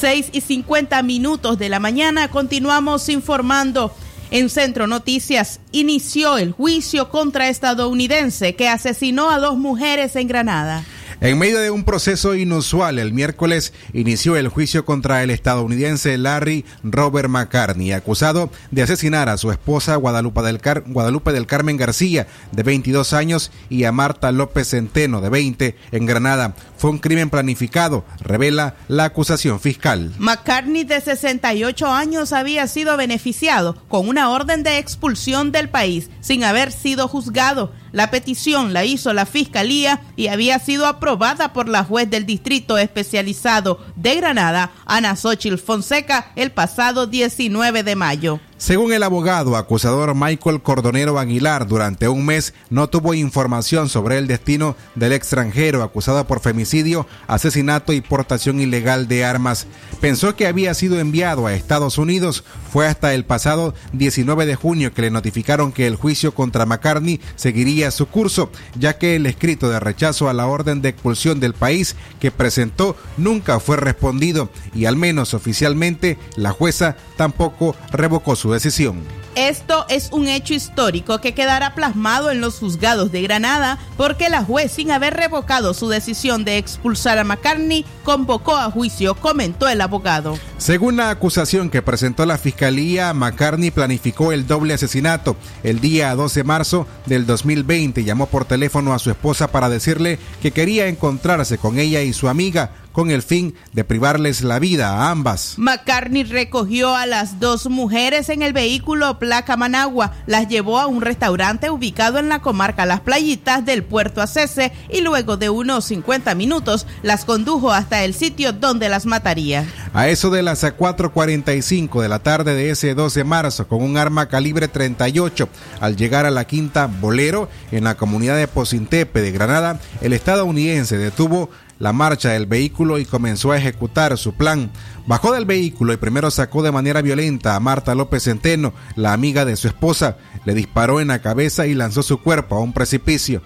6 0.00 0.30
y 0.32 0.40
50 0.40 1.02
minutos 1.02 1.58
de 1.58 1.68
la 1.68 1.78
mañana 1.78 2.28
continuamos 2.28 3.08
informando. 3.08 3.94
En 4.30 4.48
Centro 4.48 4.86
Noticias 4.86 5.58
inició 5.72 6.38
el 6.38 6.52
juicio 6.52 7.08
contra 7.10 7.48
estadounidense 7.48 8.54
que 8.54 8.68
asesinó 8.68 9.30
a 9.30 9.38
dos 9.38 9.58
mujeres 9.58 10.14
en 10.14 10.28
Granada. 10.28 10.84
En 11.22 11.38
medio 11.38 11.58
de 11.58 11.70
un 11.70 11.84
proceso 11.84 12.34
inusual, 12.34 12.98
el 12.98 13.12
miércoles 13.12 13.74
inició 13.92 14.36
el 14.36 14.48
juicio 14.48 14.86
contra 14.86 15.22
el 15.22 15.28
estadounidense 15.28 16.16
Larry 16.16 16.64
Robert 16.82 17.28
McCartney, 17.28 17.92
acusado 17.92 18.50
de 18.70 18.82
asesinar 18.82 19.28
a 19.28 19.36
su 19.36 19.50
esposa 19.52 19.96
Guadalupe 19.96 20.40
del, 20.40 20.62
Guadalupe 20.86 21.32
del 21.32 21.46
Carmen 21.46 21.76
García, 21.76 22.26
de 22.52 22.62
22 22.62 23.12
años, 23.12 23.52
y 23.68 23.84
a 23.84 23.92
Marta 23.92 24.32
López 24.32 24.70
Centeno, 24.70 25.20
de 25.20 25.28
20, 25.28 25.76
en 25.92 26.06
Granada. 26.06 26.54
Fue 26.78 26.88
un 26.88 26.98
crimen 26.98 27.28
planificado, 27.28 28.06
revela 28.20 28.76
la 28.88 29.04
acusación 29.04 29.60
fiscal. 29.60 30.14
McCartney, 30.18 30.84
de 30.84 31.02
68 31.02 31.86
años, 31.86 32.32
había 32.32 32.66
sido 32.66 32.96
beneficiado 32.96 33.76
con 33.88 34.08
una 34.08 34.30
orden 34.30 34.62
de 34.62 34.78
expulsión 34.78 35.52
del 35.52 35.68
país 35.68 36.08
sin 36.22 36.44
haber 36.44 36.72
sido 36.72 37.08
juzgado. 37.08 37.74
La 37.92 38.10
petición 38.10 38.72
la 38.72 38.84
hizo 38.84 39.12
la 39.12 39.26
Fiscalía 39.26 40.00
y 40.16 40.28
había 40.28 40.58
sido 40.58 40.86
aprobada 40.86 41.52
por 41.52 41.68
la 41.68 41.84
juez 41.84 42.08
del 42.08 42.26
Distrito 42.26 42.78
Especializado 42.78 43.80
de 43.96 44.16
Granada, 44.16 44.70
Ana 44.86 45.16
Xochil 45.16 45.58
Fonseca, 45.58 46.32
el 46.36 46.52
pasado 46.52 47.06
19 47.06 47.82
de 47.82 47.96
mayo. 47.96 48.40
Según 48.60 48.92
el 48.92 49.02
abogado 49.02 49.56
acusador 49.56 50.14
Michael 50.14 50.60
Cordonero 50.60 51.18
Aguilar, 51.18 51.66
durante 51.66 52.08
un 52.10 52.26
mes 52.26 52.52
no 52.68 52.90
tuvo 52.90 53.14
información 53.14 53.88
sobre 53.88 54.18
el 54.18 54.26
destino 54.26 54.76
del 54.94 55.14
extranjero 55.14 55.82
acusado 55.82 56.26
por 56.26 56.40
femicidio, 56.40 57.06
asesinato 57.26 57.94
y 57.94 58.02
portación 58.02 58.60
ilegal 58.60 59.08
de 59.08 59.24
armas. 59.24 59.66
Pensó 60.02 60.36
que 60.36 60.46
había 60.46 60.74
sido 60.74 61.00
enviado 61.00 61.46
a 61.46 61.54
Estados 61.54 61.96
Unidos. 61.96 62.44
Fue 62.70 62.86
hasta 62.86 63.14
el 63.14 63.24
pasado 63.24 63.72
19 63.94 64.44
de 64.44 64.56
junio 64.56 64.92
que 64.92 65.02
le 65.02 65.10
notificaron 65.10 65.72
que 65.72 65.86
el 65.86 65.96
juicio 65.96 66.34
contra 66.34 66.66
McCartney 66.66 67.18
seguiría 67.36 67.90
su 67.90 68.08
curso, 68.08 68.50
ya 68.78 68.98
que 68.98 69.16
el 69.16 69.24
escrito 69.24 69.70
de 69.70 69.80
rechazo 69.80 70.28
a 70.28 70.34
la 70.34 70.46
orden 70.46 70.82
de 70.82 70.90
expulsión 70.90 71.40
del 71.40 71.54
país 71.54 71.96
que 72.20 72.30
presentó 72.30 72.94
nunca 73.16 73.58
fue 73.58 73.78
respondido 73.78 74.50
y 74.74 74.84
al 74.84 74.96
menos 74.96 75.32
oficialmente 75.32 76.18
la 76.36 76.50
jueza 76.50 76.98
tampoco 77.16 77.74
revocó 77.90 78.36
su 78.36 78.49
decisión. 78.50 79.04
Esto 79.36 79.86
es 79.88 80.10
un 80.12 80.26
hecho 80.26 80.54
histórico 80.54 81.20
que 81.20 81.34
quedará 81.34 81.74
plasmado 81.74 82.30
en 82.30 82.40
los 82.40 82.58
juzgados 82.58 83.12
de 83.12 83.22
Granada 83.22 83.78
porque 83.96 84.28
la 84.28 84.42
juez, 84.42 84.72
sin 84.72 84.90
haber 84.90 85.14
revocado 85.14 85.72
su 85.72 85.88
decisión 85.88 86.44
de 86.44 86.58
expulsar 86.58 87.18
a 87.18 87.24
McCartney, 87.24 87.84
convocó 88.02 88.56
a 88.56 88.70
juicio, 88.70 89.14
comentó 89.14 89.68
el 89.68 89.80
abogado. 89.80 90.38
Según 90.58 90.96
la 90.96 91.10
acusación 91.10 91.70
que 91.70 91.80
presentó 91.80 92.26
la 92.26 92.38
fiscalía, 92.38 93.14
McCartney 93.14 93.70
planificó 93.70 94.32
el 94.32 94.46
doble 94.46 94.74
asesinato. 94.74 95.36
El 95.62 95.80
día 95.80 96.14
12 96.14 96.40
de 96.40 96.44
marzo 96.44 96.86
del 97.06 97.24
2020 97.24 98.04
llamó 98.04 98.26
por 98.26 98.44
teléfono 98.44 98.92
a 98.92 98.98
su 98.98 99.10
esposa 99.10 99.52
para 99.52 99.68
decirle 99.68 100.18
que 100.42 100.50
quería 100.50 100.88
encontrarse 100.88 101.56
con 101.56 101.78
ella 101.78 102.02
y 102.02 102.12
su 102.12 102.28
amiga 102.28 102.72
con 102.92 103.10
el 103.10 103.22
fin 103.22 103.54
de 103.72 103.84
privarles 103.84 104.42
la 104.42 104.58
vida 104.58 104.90
a 104.90 105.10
ambas. 105.10 105.54
McCartney 105.58 106.24
recogió 106.24 106.94
a 106.94 107.06
las 107.06 107.40
dos 107.40 107.68
mujeres 107.68 108.28
en 108.28 108.42
el 108.42 108.52
vehículo 108.52 109.18
Placa 109.30 109.56
Managua, 109.56 110.12
las 110.26 110.48
llevó 110.48 110.80
a 110.80 110.88
un 110.88 111.02
restaurante 111.02 111.70
ubicado 111.70 112.18
en 112.18 112.28
la 112.28 112.40
comarca 112.40 112.84
Las 112.84 112.98
Playitas 112.98 113.64
del 113.64 113.84
puerto 113.84 114.20
Acese 114.20 114.72
y 114.88 115.02
luego 115.02 115.36
de 115.36 115.48
unos 115.50 115.84
50 115.84 116.34
minutos 116.34 116.84
las 117.02 117.24
condujo 117.24 117.70
hasta 117.70 118.02
el 118.02 118.12
sitio 118.12 118.52
donde 118.52 118.88
las 118.88 119.06
mataría. 119.06 119.64
A 119.94 120.08
eso 120.08 120.30
de 120.30 120.42
las 120.42 120.64
4.45 120.64 122.02
de 122.02 122.08
la 122.08 122.18
tarde 122.18 122.56
de 122.56 122.70
ese 122.70 122.96
12 122.96 123.20
de 123.20 123.24
marzo, 123.24 123.68
con 123.68 123.84
un 123.84 123.98
arma 123.98 124.26
calibre 124.28 124.66
38, 124.66 125.48
al 125.78 125.94
llegar 125.94 126.26
a 126.26 126.32
la 126.32 126.44
quinta 126.44 126.86
Bolero, 126.88 127.48
en 127.70 127.84
la 127.84 127.94
comunidad 127.94 128.36
de 128.36 128.48
Pocintepe 128.48 129.20
de 129.20 129.30
Granada, 129.30 129.78
el 130.00 130.12
estadounidense 130.12 130.98
detuvo 130.98 131.50
la 131.80 131.92
marcha 131.92 132.30
del 132.30 132.46
vehículo 132.46 132.98
y 132.98 133.06
comenzó 133.06 133.50
a 133.50 133.56
ejecutar 133.56 134.16
su 134.18 134.34
plan. 134.34 134.70
Bajó 135.10 135.32
del 135.32 135.44
vehículo 135.44 135.92
y 135.92 135.96
primero 135.96 136.30
sacó 136.30 136.62
de 136.62 136.70
manera 136.70 137.02
violenta 137.02 137.56
a 137.56 137.60
Marta 137.60 137.96
López 137.96 138.22
Centeno, 138.22 138.72
la 138.94 139.12
amiga 139.12 139.44
de 139.44 139.56
su 139.56 139.66
esposa, 139.66 140.18
le 140.44 140.54
disparó 140.54 141.00
en 141.00 141.08
la 141.08 141.20
cabeza 141.20 141.66
y 141.66 141.74
lanzó 141.74 142.04
su 142.04 142.18
cuerpo 142.18 142.54
a 142.54 142.60
un 142.60 142.72
precipicio. 142.72 143.42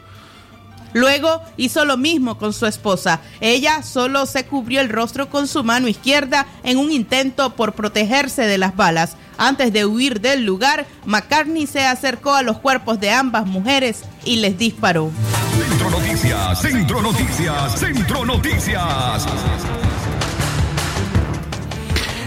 Luego 0.93 1.41
hizo 1.57 1.87
lo 1.87 1.97
mismo 1.97 2.37
con 2.37 2.53
su 2.53 2.67
esposa. 2.67 3.21
Ella 3.41 3.83
solo 3.83 4.27
se 4.27 4.45
cubrió 4.45 4.83
el 4.83 4.91
rostro 4.91 5.31
con 5.31 5.49
su 5.49 5.65
mano 5.65 5.89
izquierda 5.89 6.47
en 6.65 6.77
un 6.77 6.93
intento 6.93 7.57
por 7.57 7.73
protegerse 7.73 8.43
de 8.43 8.59
las 8.59 8.77
balas. 8.77 9.17
Antes 9.39 9.73
de 9.73 9.87
huir 9.87 10.21
del 10.21 10.45
lugar, 10.45 10.85
McCartney 11.07 11.67
se 11.67 11.87
acercó 11.87 12.35
a 12.35 12.43
los 12.43 12.59
cuerpos 12.59 13.01
de 13.01 13.11
ambas 13.11 13.47
mujeres 13.47 14.03
y 14.27 14.37
les 14.37 14.59
disparó. 14.59 15.11
Centro 15.57 15.89
Noticias, 15.89 16.61
Centro 16.61 17.01
Noticias, 17.01 17.81
Centro 17.81 18.25
Noticias. 18.27 19.27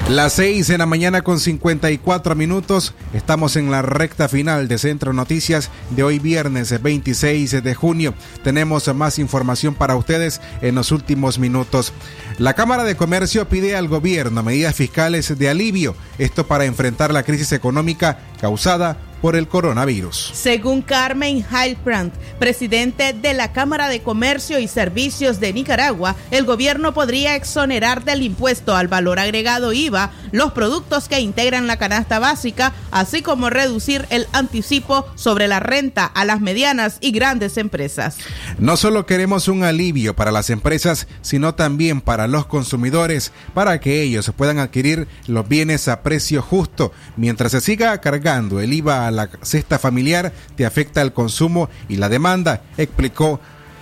Las 0.09 0.31
6 0.33 0.67
de 0.67 0.77
la 0.77 0.85
mañana 0.85 1.21
con 1.21 1.37
54 1.37 2.33
minutos. 2.33 2.93
Estamos 3.11 3.57
en 3.57 3.69
la 3.69 3.81
recta 3.81 4.29
final 4.29 4.69
de 4.69 4.77
Centro 4.77 5.11
Noticias 5.11 5.69
de 5.89 6.03
hoy 6.03 6.17
viernes 6.17 6.81
26 6.81 7.61
de 7.61 7.75
junio. 7.75 8.13
Tenemos 8.41 8.87
más 8.95 9.19
información 9.19 9.75
para 9.75 9.97
ustedes 9.97 10.39
en 10.61 10.75
los 10.75 10.93
últimos 10.93 11.39
minutos. 11.39 11.91
La 12.37 12.53
Cámara 12.53 12.85
de 12.85 12.95
Comercio 12.95 13.49
pide 13.49 13.75
al 13.75 13.89
gobierno 13.89 14.43
medidas 14.43 14.75
fiscales 14.75 15.37
de 15.37 15.49
alivio, 15.49 15.93
esto 16.19 16.47
para 16.47 16.63
enfrentar 16.63 17.11
la 17.11 17.23
crisis 17.23 17.51
económica 17.51 18.17
causada 18.39 18.97
por 19.21 19.35
el 19.35 19.47
coronavirus. 19.47 20.31
Según 20.33 20.81
Carmen 20.81 21.45
Heilbrand, 21.51 22.11
presidente 22.39 23.13
de 23.13 23.33
la 23.33 23.51
Cámara 23.51 23.89
de 23.89 24.01
Comercio 24.01 24.59
y 24.59 24.67
Servicios 24.67 25.39
de 25.39 25.53
Nicaragua, 25.53 26.15
el 26.31 26.45
gobierno 26.45 26.93
podría 26.93 27.35
exonerar 27.35 28.03
del 28.03 28.21
impuesto 28.21 28.75
al 28.75 28.87
valor 28.87 29.19
agregado 29.19 29.73
IVA 29.73 30.11
los 30.31 30.53
productos 30.53 31.07
que 31.07 31.19
integran 31.19 31.67
la 31.67 31.77
canasta 31.77 32.19
básica, 32.19 32.73
así 32.91 33.21
como 33.21 33.49
reducir 33.49 34.05
el 34.09 34.27
anticipo 34.33 35.05
sobre 35.15 35.47
la 35.47 35.59
renta 35.59 36.05
a 36.05 36.25
las 36.25 36.41
medianas 36.41 36.97
y 37.01 37.11
grandes 37.11 37.57
empresas. 37.57 38.17
No 38.59 38.77
solo 38.77 39.05
queremos 39.05 39.47
un 39.47 39.63
alivio 39.63 40.15
para 40.15 40.31
las 40.31 40.49
empresas, 40.49 41.07
sino 41.21 41.55
también 41.55 42.01
para 42.01 42.27
los 42.27 42.45
consumidores, 42.45 43.31
para 43.53 43.79
que 43.79 44.01
ellos 44.01 44.31
puedan 44.35 44.59
adquirir 44.59 45.07
los 45.27 45.47
bienes 45.47 45.87
a 45.87 46.01
precio 46.01 46.41
justo, 46.41 46.91
mientras 47.15 47.51
se 47.51 47.61
siga 47.61 47.99
cargando 48.01 48.59
el 48.59 48.73
IVA 48.73 49.06
a 49.07 49.11
la 49.11 49.29
cesta 49.41 49.79
familiar 49.79 50.31
te 50.55 50.65
afecta 50.65 51.01
el 51.01 51.13
consumo 51.13 51.69
y 51.89 51.97
la 51.97 52.09
demanda, 52.09 52.61
explicó 52.77 53.39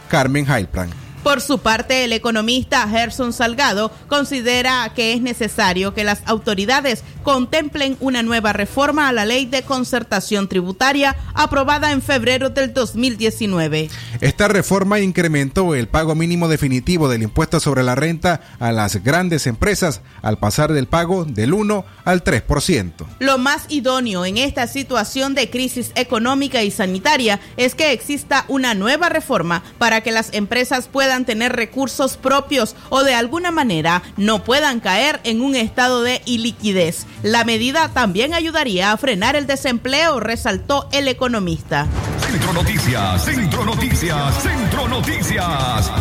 Carmen 0.09 0.49
Heilplan. 0.49 1.04
Por 1.25 1.41
su 1.41 1.57
parte, 1.57 2.03
el 2.03 2.13
economista 2.13 2.87
Gerson 2.87 3.33
Salgado 3.33 3.91
considera 4.07 4.91
que 4.93 5.11
es 5.11 5.23
necesario 5.23 5.95
que 5.95 6.03
las 6.03 6.21
autoridades 6.27 7.03
contemplen 7.23 7.97
una 7.99 8.21
nueva 8.21 8.53
reforma 8.53 9.09
a 9.09 9.11
la 9.11 9.25
ley 9.25 9.47
de 9.47 9.63
concertación 9.63 10.47
tributaria 10.47 11.15
aprobada 11.33 11.91
en 11.91 12.03
febrero 12.03 12.51
del 12.51 12.75
2019. 12.75 13.89
Esta 14.21 14.47
reforma 14.47 14.99
incrementó 14.99 15.73
el 15.73 15.87
pago 15.87 16.13
mínimo 16.13 16.47
definitivo 16.47 17.09
del 17.09 17.23
impuesto 17.23 17.59
sobre 17.59 17.81
la 17.81 17.95
renta 17.95 18.41
a 18.59 18.71
las 18.71 19.03
grandes 19.03 19.47
empresas 19.47 20.01
al 20.21 20.37
pasar 20.37 20.73
del 20.73 20.85
pago 20.85 21.25
del 21.25 21.55
1 21.55 21.85
al 22.03 22.23
3%. 22.23 23.03
Lo 23.17 23.39
más 23.39 23.65
idóneo 23.69 24.25
en 24.25 24.37
esta 24.37 24.67
situación 24.67 25.33
de 25.33 25.49
crisis 25.49 25.91
económica 25.95 26.61
y 26.61 26.69
sanitaria 26.69 27.39
es 27.57 27.73
que 27.73 27.93
exista 27.93 28.45
una 28.47 28.75
nueva 28.75 29.09
reforma 29.09 29.63
para 29.79 30.01
que 30.01 30.11
las 30.11 30.31
empresas 30.31 30.87
puedan 30.87 31.14
tener 31.23 31.55
recursos 31.55 32.17
propios 32.17 32.75
o 32.89 33.03
de 33.03 33.13
alguna 33.13 33.51
manera 33.51 34.03
no 34.17 34.43
puedan 34.43 34.81
caer 34.81 35.21
en 35.23 35.41
un 35.41 35.55
estado 35.55 36.03
de 36.03 36.21
iliquidez. 36.25 37.05
La 37.23 37.45
medida 37.45 37.87
también 37.93 38.33
ayudaría 38.33 38.91
a 38.91 38.97
frenar 38.97 39.37
el 39.37 39.47
desempleo, 39.47 40.19
resaltó 40.19 40.89
el 40.91 41.07
economista. 41.07 41.87
Centro 42.29 42.51
Noticias, 42.51 43.23
Centro 43.23 43.63
Noticias, 43.63 44.43
Centro 44.43 44.87
Noticias. 44.89 45.91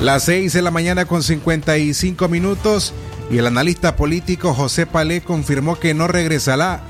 Las 0.00 0.24
6 0.24 0.52
de 0.52 0.62
la 0.62 0.70
mañana 0.70 1.04
con 1.04 1.22
55 1.22 2.28
minutos 2.28 2.92
y 3.30 3.38
el 3.38 3.46
analista 3.46 3.96
político 3.96 4.54
José 4.54 4.86
Palé 4.86 5.20
confirmó 5.22 5.78
que 5.78 5.94
no 5.94 6.08
regresará 6.08 6.82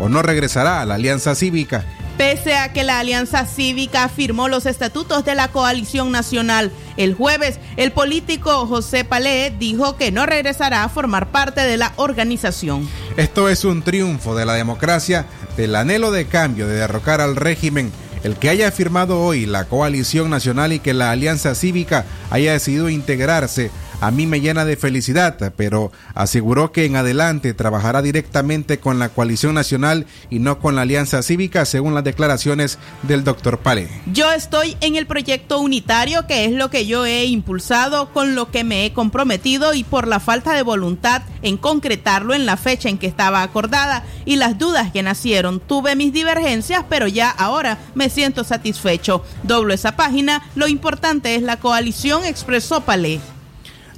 o 0.00 0.08
no 0.08 0.22
regresará 0.22 0.80
a 0.80 0.86
la 0.86 0.96
Alianza 0.96 1.34
Cívica. 1.34 1.84
Pese 2.20 2.54
a 2.54 2.70
que 2.70 2.84
la 2.84 2.98
Alianza 2.98 3.46
Cívica 3.46 4.06
firmó 4.10 4.46
los 4.48 4.66
estatutos 4.66 5.24
de 5.24 5.34
la 5.34 5.48
coalición 5.48 6.12
nacional, 6.12 6.70
el 6.98 7.14
jueves 7.14 7.58
el 7.78 7.92
político 7.92 8.66
José 8.66 9.06
Palé 9.06 9.54
dijo 9.58 9.96
que 9.96 10.12
no 10.12 10.26
regresará 10.26 10.84
a 10.84 10.90
formar 10.90 11.30
parte 11.30 11.62
de 11.62 11.78
la 11.78 11.94
organización. 11.96 12.86
Esto 13.16 13.48
es 13.48 13.64
un 13.64 13.80
triunfo 13.80 14.34
de 14.34 14.44
la 14.44 14.52
democracia, 14.52 15.24
del 15.56 15.74
anhelo 15.74 16.10
de 16.10 16.26
cambio, 16.26 16.66
de 16.66 16.74
derrocar 16.74 17.22
al 17.22 17.36
régimen. 17.36 17.90
El 18.22 18.36
que 18.36 18.50
haya 18.50 18.70
firmado 18.70 19.22
hoy 19.22 19.46
la 19.46 19.64
coalición 19.64 20.28
nacional 20.28 20.74
y 20.74 20.80
que 20.80 20.92
la 20.92 21.12
Alianza 21.12 21.54
Cívica 21.54 22.04
haya 22.28 22.52
decidido 22.52 22.90
integrarse 22.90 23.70
a 24.00 24.10
mí 24.10 24.26
me 24.26 24.40
llena 24.40 24.64
de 24.64 24.76
felicidad, 24.76 25.52
pero 25.56 25.92
aseguró 26.14 26.72
que 26.72 26.84
en 26.84 26.96
adelante 26.96 27.54
trabajará 27.54 28.02
directamente 28.02 28.78
con 28.78 28.98
la 28.98 29.10
coalición 29.10 29.54
nacional 29.54 30.06
y 30.30 30.38
no 30.38 30.58
con 30.58 30.74
la 30.74 30.82
alianza 30.82 31.22
cívica, 31.22 31.64
según 31.64 31.94
las 31.94 32.04
declaraciones 32.04 32.78
del 33.02 33.24
doctor 33.24 33.58
Pale. 33.58 33.88
Yo 34.12 34.32
estoy 34.32 34.76
en 34.80 34.96
el 34.96 35.06
proyecto 35.06 35.60
unitario, 35.60 36.26
que 36.26 36.44
es 36.44 36.52
lo 36.52 36.70
que 36.70 36.86
yo 36.86 37.04
he 37.04 37.26
impulsado, 37.26 38.12
con 38.12 38.34
lo 38.34 38.50
que 38.50 38.64
me 38.64 38.86
he 38.86 38.92
comprometido 38.92 39.74
y 39.74 39.84
por 39.84 40.08
la 40.08 40.20
falta 40.20 40.54
de 40.54 40.62
voluntad 40.62 41.22
en 41.42 41.56
concretarlo 41.56 42.34
en 42.34 42.46
la 42.46 42.56
fecha 42.56 42.88
en 42.88 42.98
que 42.98 43.06
estaba 43.06 43.42
acordada 43.42 44.04
y 44.24 44.36
las 44.36 44.58
dudas 44.58 44.90
que 44.92 45.02
nacieron. 45.02 45.60
Tuve 45.60 45.96
mis 45.96 46.12
divergencias, 46.12 46.84
pero 46.88 47.06
ya 47.06 47.30
ahora 47.30 47.78
me 47.94 48.08
siento 48.08 48.44
satisfecho. 48.44 49.24
Doblo 49.42 49.74
esa 49.74 49.96
página, 49.96 50.42
lo 50.54 50.68
importante 50.68 51.34
es 51.34 51.42
la 51.42 51.58
coalición, 51.58 52.24
expresó 52.24 52.82
Palé. 52.82 53.20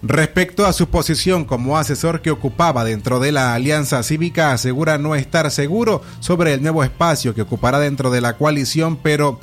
Respecto 0.03 0.67
a 0.67 0.73
su 0.73 0.89
posición 0.89 1.45
como 1.45 1.79
asesor 1.79 2.23
que 2.23 2.33
ocupaba 2.33 2.83
dentro 2.83 3.21
de 3.21 3.31
la 3.31 3.55
Alianza 3.55 4.03
Cívica, 4.03 4.53
asegura 4.53 4.99
no 4.99 5.15
estar 5.15 5.49
seguro 5.53 6.03
sobre 6.19 6.55
el 6.55 6.63
nuevo 6.63 6.83
espacio 6.83 7.35
que 7.35 7.43
ocupará 7.43 7.79
dentro 7.79 8.11
de 8.11 8.21
la 8.21 8.37
coalición, 8.37 8.97
pero 8.97 9.39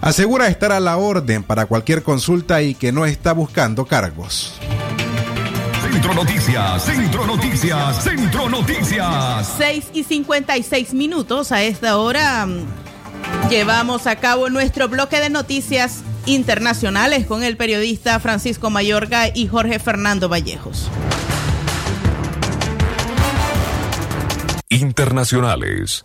asegura 0.00 0.48
estar 0.48 0.72
a 0.72 0.80
la 0.80 0.96
orden 0.96 1.44
para 1.44 1.66
cualquier 1.66 2.02
consulta 2.02 2.62
y 2.62 2.74
que 2.74 2.90
no 2.90 3.06
está 3.06 3.32
buscando 3.32 3.86
cargos. 3.86 4.54
Centro 5.82 6.14
Noticias, 6.14 6.82
Centro 6.84 7.26
Noticias, 7.26 8.02
Centro 8.02 8.48
Noticias. 8.48 9.54
6 9.56 9.84
y 9.94 10.02
56 10.02 10.94
minutos 10.94 11.52
a 11.52 11.62
esta 11.62 11.98
hora. 11.98 12.44
mm, 12.44 12.66
Llevamos 13.50 14.06
a 14.06 14.16
cabo 14.16 14.50
nuestro 14.50 14.88
bloque 14.88 15.20
de 15.20 15.30
noticias 15.30 16.02
internacionales 16.28 17.26
con 17.26 17.42
el 17.42 17.56
periodista 17.56 18.20
Francisco 18.20 18.68
Mayorga 18.68 19.28
y 19.34 19.48
Jorge 19.48 19.78
Fernando 19.78 20.28
Vallejos. 20.28 20.90
Internacionales. 24.68 26.04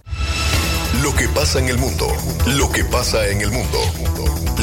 Lo 1.02 1.14
que 1.14 1.28
pasa 1.28 1.60
en 1.60 1.68
el 1.68 1.78
mundo, 1.78 2.08
lo 2.56 2.72
que 2.72 2.86
pasa 2.86 3.28
en 3.28 3.42
el 3.42 3.52
mundo. 3.52 3.80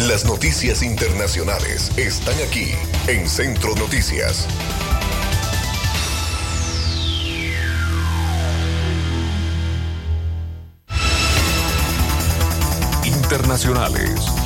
Las 0.09 0.25
noticias 0.25 0.83
internacionales 0.83 1.93
están 1.99 2.37
aquí 2.49 2.71
en 3.07 3.29
Centro 3.29 3.75
Noticias. 3.75 4.49
Internacionales. 13.05 14.39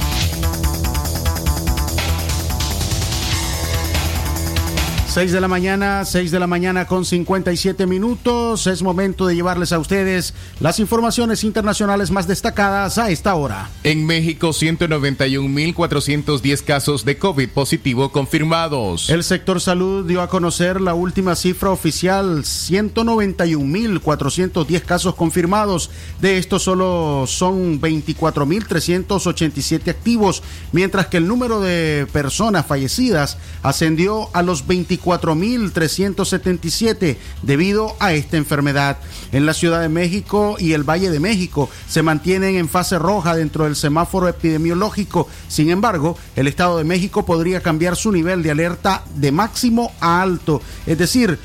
Seis 5.14 5.30
de 5.30 5.40
la 5.40 5.46
mañana, 5.46 6.04
6 6.04 6.32
de 6.32 6.40
la 6.40 6.48
mañana 6.48 6.88
con 6.88 7.04
57 7.04 7.86
minutos. 7.86 8.66
Es 8.66 8.82
momento 8.82 9.28
de 9.28 9.36
llevarles 9.36 9.70
a 9.70 9.78
ustedes 9.78 10.34
las 10.58 10.80
informaciones 10.80 11.44
internacionales 11.44 12.10
más 12.10 12.26
destacadas 12.26 12.98
a 12.98 13.10
esta 13.10 13.36
hora. 13.36 13.70
En 13.84 14.04
México, 14.06 14.48
191.410 14.48 16.64
casos 16.64 17.04
de 17.04 17.16
COVID 17.16 17.48
positivo 17.50 18.10
confirmados. 18.10 19.08
El 19.08 19.22
sector 19.22 19.60
salud 19.60 20.04
dio 20.04 20.20
a 20.20 20.28
conocer 20.28 20.80
la 20.80 20.94
última 20.94 21.36
cifra 21.36 21.70
oficial, 21.70 22.42
191.410 22.42 24.82
casos 24.82 25.14
confirmados. 25.14 25.92
De 26.20 26.38
estos 26.38 26.64
solo 26.64 27.26
son 27.28 27.80
24.387 27.80 29.90
activos, 29.90 30.42
mientras 30.72 31.06
que 31.06 31.18
el 31.18 31.28
número 31.28 31.60
de 31.60 32.08
personas 32.12 32.66
fallecidas 32.66 33.38
ascendió 33.62 34.28
a 34.32 34.42
los 34.42 34.66
24.377 35.04 37.16
debido 37.42 37.94
a 38.00 38.12
esta 38.12 38.36
enfermedad. 38.36 38.96
En 39.32 39.46
la 39.46 39.54
Ciudad 39.54 39.80
de 39.80 39.88
México 39.88 40.56
y 40.58 40.72
el 40.72 40.88
Valle 40.88 41.10
de 41.10 41.20
México 41.20 41.70
se 41.88 42.02
mantienen 42.02 42.56
en 42.56 42.68
fase 42.68 42.98
roja 42.98 43.36
dentro 43.36 43.64
del 43.64 43.76
semáforo 43.76 44.28
epidemiológico. 44.28 45.28
Sin 45.48 45.70
embargo, 45.70 46.18
el 46.36 46.46
Estado 46.46 46.78
de 46.78 46.84
México 46.84 47.24
podría 47.24 47.60
cambiar 47.60 47.96
su 47.96 48.12
nivel 48.12 48.42
de 48.42 48.50
alerta 48.50 49.04
de 49.14 49.32
máximo 49.32 49.92
a 50.00 50.22
alto, 50.22 50.60
es 50.86 50.98
decir, 50.98 51.38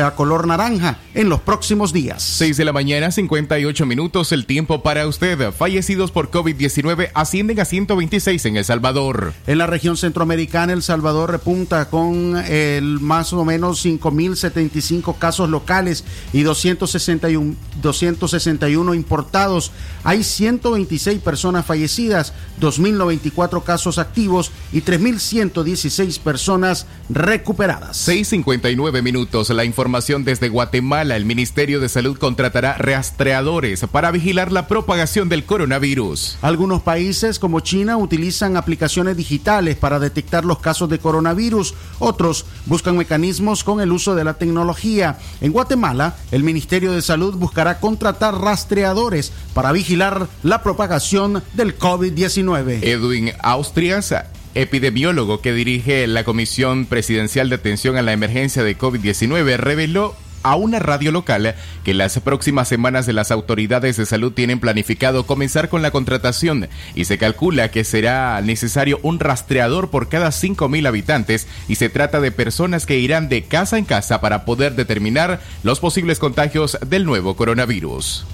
a 0.00 0.14
color 0.14 0.46
naranja 0.46 0.98
en 1.14 1.28
los 1.28 1.40
próximos 1.40 1.92
días. 1.92 2.22
6 2.22 2.56
de 2.56 2.64
la 2.64 2.72
mañana, 2.72 3.10
58 3.10 3.86
minutos, 3.86 4.32
el 4.32 4.46
tiempo 4.46 4.82
para 4.82 5.06
usted. 5.06 5.52
Fallecidos 5.52 6.10
por 6.10 6.30
COVID-19 6.30 7.10
ascienden 7.14 7.60
a 7.60 7.64
126 7.64 8.44
en 8.46 8.56
El 8.56 8.64
Salvador. 8.64 9.32
En 9.46 9.58
la 9.58 9.66
región 9.66 9.96
centroamericana, 9.96 10.72
El 10.72 10.82
Salvador 10.82 11.30
repunta 11.30 11.90
con 11.90 12.36
el 12.36 13.00
más 13.00 13.32
o 13.32 13.44
menos 13.44 13.84
5.075 13.84 15.18
casos 15.18 15.50
locales 15.50 16.04
y 16.32 16.42
261, 16.42 17.56
261 17.82 18.94
importados. 18.94 19.72
Hay 20.02 20.22
126 20.22 21.20
personas 21.20 21.66
fallecidas, 21.66 22.32
2.094 22.60 23.62
casos 23.62 23.98
activos 23.98 24.52
y 24.72 24.82
3.116 24.82 26.20
personas 26.20 26.86
recuperadas. 27.08 28.08
6.59 28.08 29.02
minutos, 29.02 29.50
la 29.50 29.63
información 29.64 30.24
desde 30.24 30.48
Guatemala. 30.48 31.16
El 31.16 31.24
Ministerio 31.24 31.80
de 31.80 31.88
Salud 31.88 32.18
contratará 32.18 32.74
rastreadores 32.74 33.84
para 33.90 34.10
vigilar 34.10 34.52
la 34.52 34.66
propagación 34.66 35.28
del 35.28 35.44
coronavirus. 35.44 36.38
Algunos 36.42 36.82
países 36.82 37.38
como 37.38 37.60
China 37.60 37.96
utilizan 37.96 38.56
aplicaciones 38.56 39.16
digitales 39.16 39.76
para 39.76 39.98
detectar 39.98 40.44
los 40.44 40.58
casos 40.58 40.88
de 40.88 40.98
coronavirus. 40.98 41.74
Otros 41.98 42.46
buscan 42.66 42.96
mecanismos 42.96 43.64
con 43.64 43.80
el 43.80 43.92
uso 43.92 44.14
de 44.14 44.24
la 44.24 44.34
tecnología. 44.34 45.18
En 45.40 45.52
Guatemala, 45.52 46.16
el 46.30 46.44
Ministerio 46.44 46.92
de 46.92 47.02
Salud 47.02 47.34
buscará 47.36 47.80
contratar 47.80 48.34
rastreadores 48.34 49.32
para 49.54 49.72
vigilar 49.72 50.28
la 50.42 50.62
propagación 50.62 51.42
del 51.54 51.78
COVID-19. 51.78 52.80
Edwin 52.82 53.32
Austrias 53.40 54.14
epidemiólogo 54.54 55.40
que 55.40 55.52
dirige 55.52 56.06
la 56.06 56.24
Comisión 56.24 56.86
Presidencial 56.86 57.48
de 57.48 57.56
Atención 57.56 57.96
a 57.96 58.02
la 58.02 58.12
Emergencia 58.12 58.62
de 58.62 58.78
COVID-19, 58.78 59.56
reveló 59.56 60.14
a 60.44 60.56
una 60.56 60.78
radio 60.78 61.10
local 61.10 61.54
que 61.84 61.94
las 61.94 62.20
próximas 62.20 62.68
semanas 62.68 63.08
las 63.08 63.30
autoridades 63.30 63.96
de 63.96 64.06
salud 64.06 64.32
tienen 64.32 64.60
planificado 64.60 65.26
comenzar 65.26 65.68
con 65.68 65.82
la 65.82 65.90
contratación 65.90 66.68
y 66.94 67.06
se 67.06 67.18
calcula 67.18 67.70
que 67.70 67.82
será 67.82 68.40
necesario 68.42 69.00
un 69.02 69.18
rastreador 69.18 69.90
por 69.90 70.08
cada 70.08 70.28
5.000 70.28 70.86
habitantes 70.86 71.48
y 71.66 71.76
se 71.76 71.88
trata 71.88 72.20
de 72.20 72.30
personas 72.30 72.84
que 72.84 72.98
irán 72.98 73.28
de 73.28 73.44
casa 73.44 73.78
en 73.78 73.86
casa 73.86 74.20
para 74.20 74.44
poder 74.44 74.76
determinar 74.76 75.40
los 75.62 75.80
posibles 75.80 76.18
contagios 76.18 76.78
del 76.86 77.06
nuevo 77.06 77.36
coronavirus. 77.36 78.26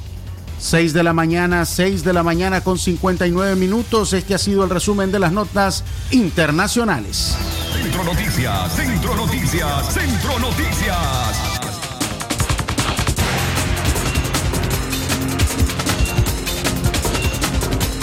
6 0.61 0.93
de 0.93 1.03
la 1.03 1.15
mañana, 1.15 1.65
6 1.65 2.05
de 2.05 2.13
la 2.13 2.23
mañana 2.23 2.61
con 2.63 2.79
59 2.79 3.57
minutos. 3.57 4.13
Este 4.13 4.35
ha 4.35 4.39
sido 4.39 4.63
el 4.63 4.71
resumen 4.71 5.11
de 5.11 5.19
las 5.19 5.33
notas 5.33 5.85
internacionales. 6.11 7.35
Centro 7.73 8.05
Noticias, 8.05 8.77
Centro 8.77 9.17
Noticias, 9.17 9.95
Centro 9.95 10.39
Noticias. 10.39 11.61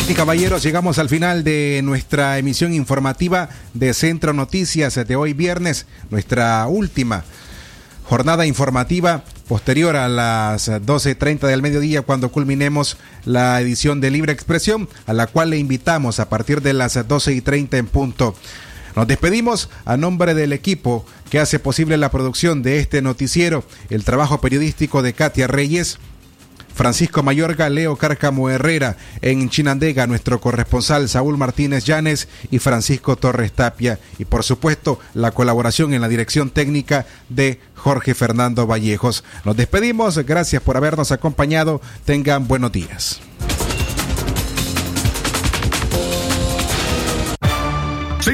Y 0.10 0.14
caballeros, 0.14 0.64
llegamos 0.64 1.00
al 1.00 1.10
final 1.10 1.44
de 1.44 1.82
nuestra 1.84 2.38
emisión 2.40 2.74
informativa 2.74 3.50
de 3.74 3.94
Centro 3.94 4.34
Noticias 4.34 4.96
de 4.96 5.16
hoy 5.16 5.34
viernes, 5.34 5.86
nuestra 6.10 6.66
última 6.68 7.24
jornada 8.06 8.46
informativa 8.46 9.24
posterior 9.48 9.96
a 9.96 10.08
las 10.10 10.70
12.30 10.70 11.48
del 11.48 11.62
mediodía 11.62 12.02
cuando 12.02 12.30
culminemos 12.30 12.98
la 13.26 13.60
edición 13.62 14.02
de 14.02 14.12
Libre 14.12 14.34
Expresión, 14.34 14.88
a 15.06 15.14
la 15.14 15.28
cual 15.28 15.50
le 15.52 15.58
invitamos 15.58 16.20
a 16.20 16.30
partir 16.30 16.62
de 16.62 16.74
las 16.74 16.98
12.30 16.98 17.78
en 17.78 17.88
punto. 17.88 18.36
Nos 18.96 19.08
despedimos 19.08 19.70
a 19.86 19.96
nombre 19.96 20.34
del 20.34 20.54
equipo 20.54 21.06
que 21.30 21.40
hace 21.40 21.60
posible 21.60 21.98
la 21.98 22.12
producción 22.12 22.64
de 22.64 22.80
este 22.80 23.02
noticiero, 23.02 23.64
el 23.90 24.04
trabajo 24.04 24.42
periodístico 24.42 25.02
de 25.02 25.14
Katia 25.14 25.48
Reyes, 25.48 26.00
Francisco 26.78 27.24
Mayorga, 27.24 27.70
Leo 27.70 27.96
Cárcamo 27.96 28.52
Herrera, 28.52 28.98
en 29.24 29.50
Chinandega, 29.50 30.06
nuestro 30.06 30.40
corresponsal 30.40 31.10
Saúl 31.10 31.36
Martínez 31.36 31.86
Llanes 31.86 32.28
y 32.52 32.60
Francisco 32.60 33.16
Torres 33.16 33.52
Tapia. 33.52 33.98
Y 34.20 34.26
por 34.26 34.44
supuesto, 34.44 35.00
la 35.16 35.32
colaboración 35.32 35.96
en 35.96 36.02
la 36.02 36.08
dirección 36.08 36.52
técnica 36.52 37.08
de 37.30 37.60
Jorge 37.74 38.14
Fernando 38.14 38.68
Vallejos. 38.68 39.24
Nos 39.44 39.58
despedimos, 39.58 40.20
gracias 40.20 40.62
por 40.62 40.78
habernos 40.78 41.12
acompañado. 41.12 41.82
Tengan 42.06 42.48
buenos 42.48 42.72
días. 42.72 43.22